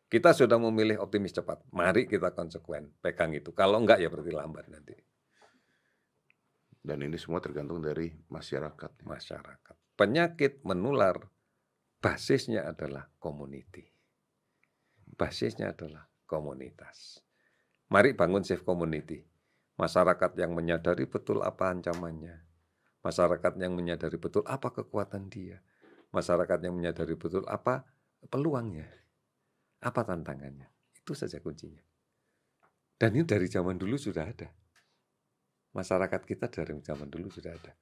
Kita 0.07 0.31
sudah 0.35 0.59
memilih 0.59 1.03
optimis 1.03 1.35
cepat. 1.35 1.67
Mari 1.75 2.07
kita 2.07 2.33
konsekuen. 2.35 2.95
Pegang 3.03 3.35
itu. 3.35 3.51
Kalau 3.55 3.83
enggak 3.83 4.03
ya 4.03 4.09
berarti 4.11 4.33
lambat 4.33 4.67
nanti. 4.71 4.95
Dan 6.87 7.03
ini 7.03 7.19
semua 7.19 7.43
tergantung 7.43 7.83
dari 7.83 8.15
masyarakat. 8.31 9.03
Masyarakat. 9.03 9.77
Penyakit 9.99 10.63
menular 10.63 11.19
basisnya 11.99 12.65
adalah 12.65 13.11
community. 13.19 13.83
Basisnya 15.17 15.75
adalah 15.75 16.07
komunitas. 16.27 17.23
Mari 17.89 18.13
bangun 18.13 18.43
safe 18.43 18.67
community. 18.67 19.23
Masyarakat 19.79 20.35
yang 20.37 20.53
menyadari 20.53 21.07
betul 21.07 21.41
apa 21.47 21.71
ancamannya. 21.71 22.43
Masyarakat 23.01 23.53
yang 23.63 23.73
menyadari 23.79 24.19
betul 24.19 24.43
apa 24.45 24.75
kekuatan 24.75 25.31
dia. 25.31 25.63
Masyarakat 26.11 26.59
yang 26.67 26.75
menyadari 26.75 27.15
betul 27.15 27.47
apa 27.47 27.87
peluangnya. 28.27 28.91
Apa 29.81 30.03
tantangannya. 30.03 30.67
Itu 30.99 31.15
saja 31.15 31.39
kuncinya. 31.39 31.85
Dan 32.97 33.15
ini 33.15 33.25
dari 33.29 33.47
zaman 33.47 33.79
dulu 33.79 33.95
sudah 33.95 34.27
ada. 34.27 34.51
Masyarakat 35.77 36.23
kita 36.25 36.51
dari 36.51 36.75
zaman 36.83 37.07
dulu 37.07 37.29
sudah 37.31 37.53
ada 37.53 37.73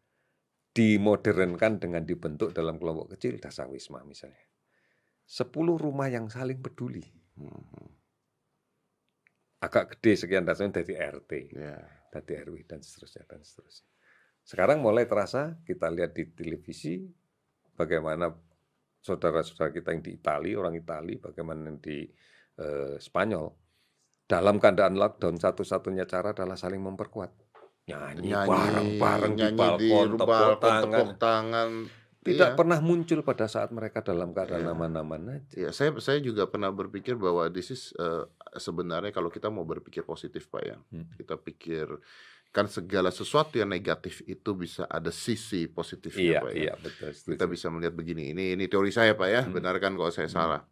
dimodernkan 0.75 1.79
dengan 1.79 2.03
dibentuk 2.03 2.51
dalam 2.51 2.83
kelompok 2.83 3.15
kecil 3.15 3.39
dasawisma 3.39 4.03
misalnya. 4.03 4.43
Sepuluh 5.25 5.79
rumah 5.79 6.11
yang 6.11 6.27
saling 6.27 6.59
peduli. 6.61 7.07
Hmm. 7.39 7.95
Agak 9.65 9.97
gede 9.97 10.13
sekian 10.21 10.45
dasarnya 10.45 10.85
dari 10.85 10.95
RT, 11.01 11.33
yeah. 11.57 11.81
dari 12.13 12.45
RW 12.45 12.69
dan 12.69 12.85
seterusnya 12.85 13.25
dan 13.25 13.41
seterusnya. 13.41 13.89
Sekarang 14.45 14.85
mulai 14.85 15.09
terasa 15.09 15.57
kita 15.65 15.89
lihat 15.89 16.13
di 16.13 16.29
televisi 16.37 17.01
bagaimana 17.73 18.29
saudara-saudara 19.01 19.73
kita 19.73 19.97
yang 19.97 20.05
di 20.05 20.13
Italia, 20.21 20.61
orang 20.61 20.77
Italia, 20.77 21.17
bagaimana 21.17 21.73
yang 21.73 21.81
di 21.81 22.05
eh, 22.61 22.97
Spanyol 23.01 23.49
dalam 24.25 24.57
keadaan 24.61 25.01
lockdown 25.01 25.37
satu-satunya 25.41 26.05
cara 26.05 26.37
adalah 26.37 26.57
saling 26.57 26.81
memperkuat 26.81 27.33
nyanyi, 27.85 28.33
bareng-bareng 28.33 29.33
di 29.37 29.49
balkon, 29.53 30.09
di 30.13 30.19
tepuk 30.21 30.61
tangan. 30.61 31.09
tangan. 31.21 31.71
Tidak 32.25 32.51
iya. 32.53 32.57
pernah 32.57 32.81
muncul 32.81 33.21
pada 33.21 33.45
saat 33.45 33.69
mereka 33.69 34.01
dalam 34.01 34.33
keadaan 34.33 34.65
nama-nama 34.65 35.21
iya. 35.21 35.37
aja. 35.45 35.55
Ya, 35.69 35.71
saya 35.77 35.93
saya 36.01 36.25
juga 36.25 36.49
pernah 36.49 36.73
berpikir 36.73 37.21
bahwa 37.21 37.53
this 37.53 37.69
is 37.69 37.93
uh, 38.01 38.25
sebenarnya 38.57 39.13
kalau 39.13 39.29
kita 39.29 39.53
mau 39.53 39.69
berpikir 39.69 40.09
positif 40.09 40.49
Pak 40.49 40.63
ya. 40.65 40.81
Hmm. 40.89 41.05
Kita 41.21 41.37
pikir 41.37 42.01
kan 42.49 42.65
segala 42.71 43.13
sesuatu 43.13 43.61
yang 43.61 43.69
negatif 43.69 44.25
itu 44.25 44.57
bisa 44.57 44.89
ada 44.89 45.13
sisi 45.13 45.69
positifnya 45.69 46.25
iya, 46.25 46.41
Pak 46.41 46.53
ya. 46.57 46.63
Iya, 46.65 46.73
betul. 46.81 47.11
Kita 47.13 47.45
bisa 47.45 47.67
melihat 47.69 47.93
begini. 47.93 48.33
Ini 48.33 48.57
ini 48.57 48.65
teori 48.73 48.89
saya 48.89 49.13
Pak 49.13 49.29
ya. 49.29 49.43
Hmm. 49.45 49.53
Benarkan 49.61 49.93
kalau 49.93 50.09
saya 50.09 50.33
hmm. 50.33 50.37
salah. 50.41 50.63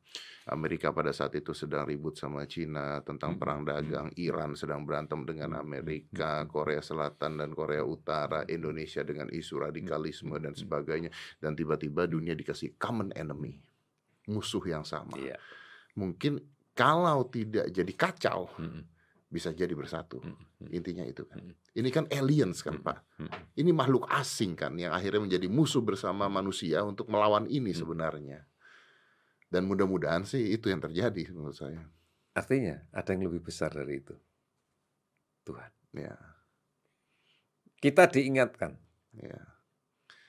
Amerika 0.50 0.90
pada 0.90 1.14
saat 1.14 1.38
itu 1.38 1.54
sedang 1.54 1.86
ribut 1.86 2.18
sama 2.18 2.42
Cina 2.50 2.98
tentang 3.06 3.38
perang 3.38 3.62
dagang, 3.62 4.10
Iran 4.18 4.58
sedang 4.58 4.82
berantem 4.82 5.22
dengan 5.22 5.54
Amerika, 5.54 6.42
Korea 6.50 6.82
Selatan 6.82 7.38
dan 7.38 7.54
Korea 7.54 7.86
Utara, 7.86 8.42
Indonesia 8.50 9.06
dengan 9.06 9.30
isu 9.30 9.62
radikalisme 9.62 10.34
dan 10.42 10.58
sebagainya, 10.58 11.14
dan 11.38 11.54
tiba-tiba 11.54 12.10
dunia 12.10 12.34
dikasih 12.34 12.74
common 12.74 13.14
enemy, 13.14 13.62
musuh 14.26 14.62
yang 14.66 14.82
sama. 14.82 15.14
Yeah. 15.14 15.38
Mungkin 15.94 16.42
kalau 16.74 17.28
tidak 17.30 17.70
jadi 17.70 17.92
kacau, 17.94 18.50
bisa 19.32 19.48
jadi 19.54 19.72
bersatu. 19.72 20.20
Intinya 20.68 21.08
itu 21.08 21.24
kan. 21.24 21.40
Ini 21.72 21.88
kan 21.88 22.04
aliens 22.12 22.60
kan 22.60 22.82
Pak. 22.82 23.00
Ini 23.56 23.72
makhluk 23.72 24.04
asing 24.12 24.52
kan 24.52 24.76
yang 24.76 24.92
akhirnya 24.92 25.24
menjadi 25.24 25.48
musuh 25.48 25.80
bersama 25.80 26.28
manusia 26.28 26.84
untuk 26.84 27.08
melawan 27.08 27.48
ini 27.48 27.72
sebenarnya. 27.72 28.44
Dan 29.52 29.68
mudah-mudahan 29.68 30.24
sih 30.24 30.56
itu 30.56 30.72
yang 30.72 30.80
terjadi 30.80 31.28
menurut 31.36 31.52
saya. 31.52 31.84
Artinya 32.32 32.88
ada 32.88 33.12
yang 33.12 33.28
lebih 33.28 33.44
besar 33.44 33.68
dari 33.68 34.00
itu. 34.00 34.16
Tuhan. 35.44 35.68
Ya. 35.92 36.16
Kita 37.76 38.08
diingatkan. 38.08 38.80
Ya. 39.20 39.44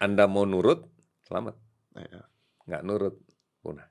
Anda 0.04 0.28
mau 0.28 0.44
nurut, 0.44 0.92
selamat. 1.24 1.56
Ya. 1.96 2.28
Nggak 2.68 2.84
nurut, 2.84 3.16
punah. 3.64 3.88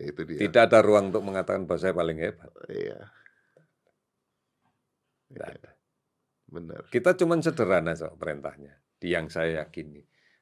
ya 0.00 0.04
itu 0.08 0.24
dia. 0.24 0.38
Tidak 0.40 0.62
ada 0.72 0.80
ruang 0.80 1.12
untuk 1.12 1.20
mengatakan 1.20 1.68
bahwa 1.68 1.84
saya 1.84 1.92
paling 1.92 2.16
hebat. 2.16 2.48
Iya. 2.72 3.12
Tidak 5.28 5.48
ya. 5.52 5.56
ada. 5.60 5.70
Benar. 6.48 6.88
Kita 6.88 7.12
cuma 7.12 7.36
sederhana 7.44 7.92
soal 7.92 8.16
perintahnya. 8.16 8.72
Di 8.96 9.12
yang 9.12 9.28
saya 9.28 9.68
yakini. 9.68 10.00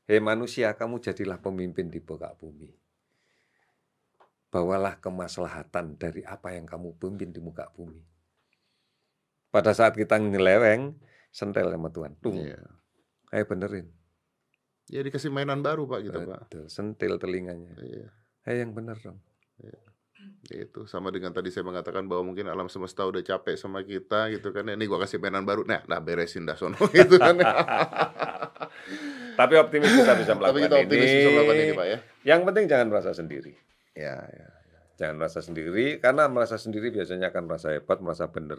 Hei 0.09 0.25
manusia, 0.25 0.73
kamu 0.73 1.05
jadilah 1.05 1.37
pemimpin 1.37 1.93
di 1.93 2.01
muka 2.01 2.33
bumi. 2.33 2.73
Bawalah 4.49 4.97
kemaslahatan 5.05 6.01
dari 6.01 6.25
apa 6.25 6.57
yang 6.57 6.65
kamu 6.65 6.97
pimpin 6.97 7.29
di 7.29 7.45
muka 7.45 7.69
bumi. 7.77 8.01
Pada 9.53 9.77
saat 9.77 9.93
kita 9.93 10.17
ngeleweng, 10.17 10.97
sentel 11.29 11.69
sama 11.69 11.93
Tuhan. 11.93 12.17
Tung. 12.25 12.41
Iya. 12.41 12.57
Ayo 13.37 13.45
benerin. 13.53 13.93
Ya 14.89 15.05
dikasih 15.05 15.29
mainan 15.29 15.61
baru 15.61 15.85
Pak 15.85 16.01
gitu 16.01 16.25
Betul. 16.25 16.33
Pak. 16.33 16.73
Sentil 16.73 17.21
telinganya. 17.21 17.77
Iya. 17.77 18.09
Ayo 18.49 18.65
yang 18.65 18.73
bener 18.73 18.97
dong. 19.05 19.21
Iya. 19.61 19.83
Itu 20.65 20.89
sama 20.89 21.13
dengan 21.13 21.37
tadi 21.37 21.53
saya 21.53 21.69
mengatakan 21.69 22.09
bahwa 22.09 22.33
mungkin 22.33 22.49
alam 22.49 22.73
semesta 22.73 23.05
udah 23.05 23.21
capek 23.21 23.61
sama 23.61 23.85
kita 23.85 24.33
gitu 24.33 24.57
kan. 24.57 24.73
Ini 24.73 24.89
gua 24.89 25.05
kasih 25.05 25.21
mainan 25.21 25.45
baru. 25.45 25.69
Nah, 25.69 25.85
nah 25.85 26.01
beresin 26.01 26.49
dah 26.49 26.57
sono 26.57 26.81
gitu 26.97 27.21
kan. 27.21 27.37
Tapi 29.39 29.55
optimis 29.55 29.95
kita 29.95 30.19
bisa 30.19 30.33
melakukan 30.39 30.59
Tapi 30.59 30.67
kita 30.67 30.77
optimis 30.83 31.07
ini. 31.07 31.15
bisa 31.15 31.31
melakukan 31.31 31.59
ini, 31.63 31.73
Pak 31.79 31.87
ya. 31.87 31.99
Yang 32.27 32.41
penting 32.51 32.65
jangan 32.67 32.87
merasa 32.91 33.11
sendiri. 33.15 33.53
Ya, 33.95 34.17
ya, 34.19 34.49
ya. 34.51 34.79
Jangan 34.99 35.15
merasa 35.15 35.39
sendiri 35.39 35.87
karena 36.03 36.27
merasa 36.27 36.57
sendiri 36.59 36.91
biasanya 36.91 37.31
akan 37.31 37.43
merasa 37.47 37.71
hebat, 37.71 38.03
merasa 38.03 38.27
benar. 38.27 38.59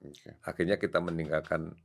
Okay. 0.00 0.32
Akhirnya 0.40 0.80
kita 0.80 1.04
meninggalkan 1.04 1.76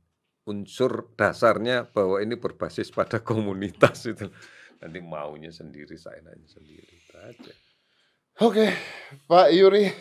unsur 0.48 1.12
dasarnya 1.14 1.92
bahwa 1.92 2.18
ini 2.24 2.40
berbasis 2.40 2.88
pada 2.88 3.20
komunitas 3.20 4.06
itu. 4.12 4.32
Nanti 4.80 4.98
maunya 4.98 5.52
sendiri, 5.52 5.94
saya 6.00 6.24
nanya 6.24 6.48
sendiri. 6.48 6.88
Itu 6.88 7.14
aja. 7.20 7.52
Oke, 8.40 8.72
Pak 9.28 9.52
Yuri. 9.52 9.92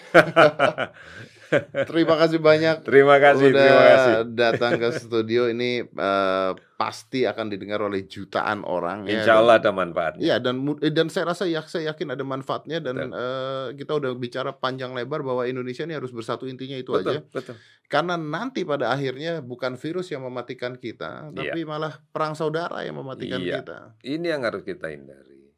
terima 1.91 2.15
kasih 2.15 2.39
banyak. 2.39 2.87
Terima 2.87 3.19
kasih, 3.19 3.51
udah 3.51 3.59
terima 3.59 3.83
kasih. 3.83 4.13
datang 4.31 4.71
ke 4.79 4.87
studio 5.03 5.51
ini 5.51 5.83
uh, 5.83 6.55
pasti 6.79 7.27
akan 7.27 7.51
didengar 7.51 7.83
oleh 7.83 8.07
jutaan 8.07 8.63
orang. 8.63 9.03
Ya, 9.03 9.19
Insya 9.19 9.43
Allah 9.43 9.59
ya, 9.59 9.67
ada 9.67 9.71
manfaatnya. 9.75 10.23
Iya 10.23 10.35
dan 10.39 10.55
eh, 10.79 10.93
dan 10.93 11.11
saya 11.11 11.35
rasa 11.35 11.43
ya 11.43 11.59
saya 11.67 11.91
yakin 11.91 12.15
ada 12.15 12.23
manfaatnya 12.23 12.79
dan 12.79 13.11
uh, 13.11 13.75
kita 13.75 13.99
udah 13.99 14.15
bicara 14.15 14.55
panjang 14.55 14.95
lebar 14.95 15.27
bahwa 15.27 15.43
Indonesia 15.43 15.83
ini 15.83 15.99
harus 15.99 16.15
bersatu 16.15 16.47
intinya 16.47 16.79
itu 16.79 16.95
betul, 16.95 17.11
aja. 17.11 17.19
Betul. 17.27 17.55
Karena 17.91 18.15
nanti 18.15 18.63
pada 18.63 18.95
akhirnya 18.95 19.43
bukan 19.43 19.75
virus 19.75 20.07
yang 20.15 20.23
mematikan 20.23 20.79
kita, 20.79 21.35
tapi 21.35 21.59
iya. 21.59 21.67
malah 21.67 21.99
perang 22.15 22.39
saudara 22.39 22.79
yang 22.87 22.95
mematikan 22.95 23.43
iya. 23.43 23.59
kita. 23.59 23.99
Ini 24.07 24.39
yang 24.39 24.47
harus 24.47 24.63
kita 24.63 24.87
hindari. 24.87 25.51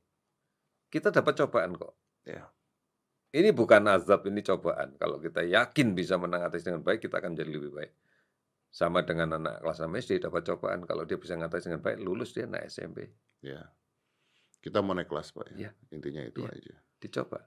Kita 0.89 1.13
dapat 1.13 1.37
cobaan 1.37 1.77
kok. 1.77 1.93
Ya 2.25 2.49
ini 3.33 3.49
bukan 3.49 3.81
azab, 3.89 4.29
ini 4.29 4.45
cobaan. 4.45 4.93
Kalau 5.01 5.17
kita 5.17 5.41
yakin 5.41 5.97
bisa 5.97 6.21
menangani 6.21 6.61
dengan 6.61 6.85
baik, 6.85 7.09
kita 7.09 7.17
akan 7.17 7.33
jadi 7.33 7.49
lebih 7.49 7.73
baik. 7.73 7.91
Sama 8.69 9.01
dengan 9.01 9.37
anak 9.41 9.65
kelas 9.65 9.81
6 9.81 9.89
SD 9.89 10.11
dapat 10.21 10.45
cobaan. 10.45 10.85
Kalau 10.85 11.05
dia 11.09 11.17
bisa 11.17 11.33
mengatasi 11.33 11.73
dengan 11.73 11.81
baik, 11.81 11.97
lulus 12.01 12.33
dia 12.37 12.45
naik 12.45 12.69
SMP. 12.69 13.09
Ya. 13.41 13.73
Kita 14.61 14.85
mau 14.85 14.93
naik 14.93 15.09
kelas, 15.09 15.33
Pak. 15.33 15.49
Ya. 15.57 15.69
ya. 15.69 15.71
Intinya 15.89 16.21
itu 16.21 16.45
ya. 16.45 16.53
aja. 16.53 16.75
Dicoba. 17.01 17.41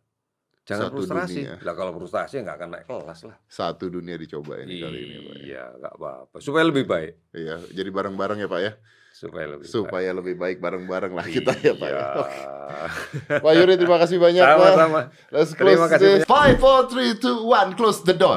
Jangan 0.66 0.90
Satu 0.90 0.94
frustrasi. 0.98 1.40
Dunia. 1.46 1.54
Lah 1.62 1.74
kalau 1.78 1.92
frustrasi 1.94 2.34
nggak 2.42 2.56
akan 2.58 2.70
naik 2.74 2.86
kelas 2.90 3.20
lah. 3.30 3.36
Satu 3.46 3.86
dunia 3.86 4.18
dicoba 4.18 4.58
ini 4.58 4.82
kali 4.82 4.98
ini, 5.06 5.16
Pak. 5.22 5.34
Ya. 5.38 5.42
Iya, 5.46 5.64
nggak 5.78 5.94
apa-apa. 6.02 6.36
Supaya 6.42 6.66
lebih 6.66 6.84
baik. 6.90 7.14
Iya, 7.30 7.62
jadi 7.70 7.90
bareng-bareng 7.94 8.42
ya, 8.42 8.50
Pak 8.50 8.60
ya 8.62 8.74
supaya 9.16 9.46
lebih 9.48 9.64
supaya 9.64 10.12
baik. 10.12 10.18
lebih 10.20 10.34
baik 10.36 10.56
bareng-bareng 10.60 11.12
lah 11.16 11.24
kita 11.24 11.56
ya 11.64 11.72
Pak. 11.72 11.88
Ya. 11.88 12.04
Pak 13.44 13.52
Yuri 13.56 13.74
terima 13.80 13.96
kasih 13.96 14.20
banyak 14.20 14.44
Sama-sama. 14.44 15.00
Let's 15.32 15.56
close 15.56 15.72
terima 15.72 15.88
kasih 15.88 16.08
this. 16.20 16.28
Five, 16.28 16.60
four, 16.60 16.84
three, 16.92 17.16
two, 17.16 17.48
one, 17.48 17.72
close 17.80 18.04
the 18.04 18.12
door. 18.12 18.36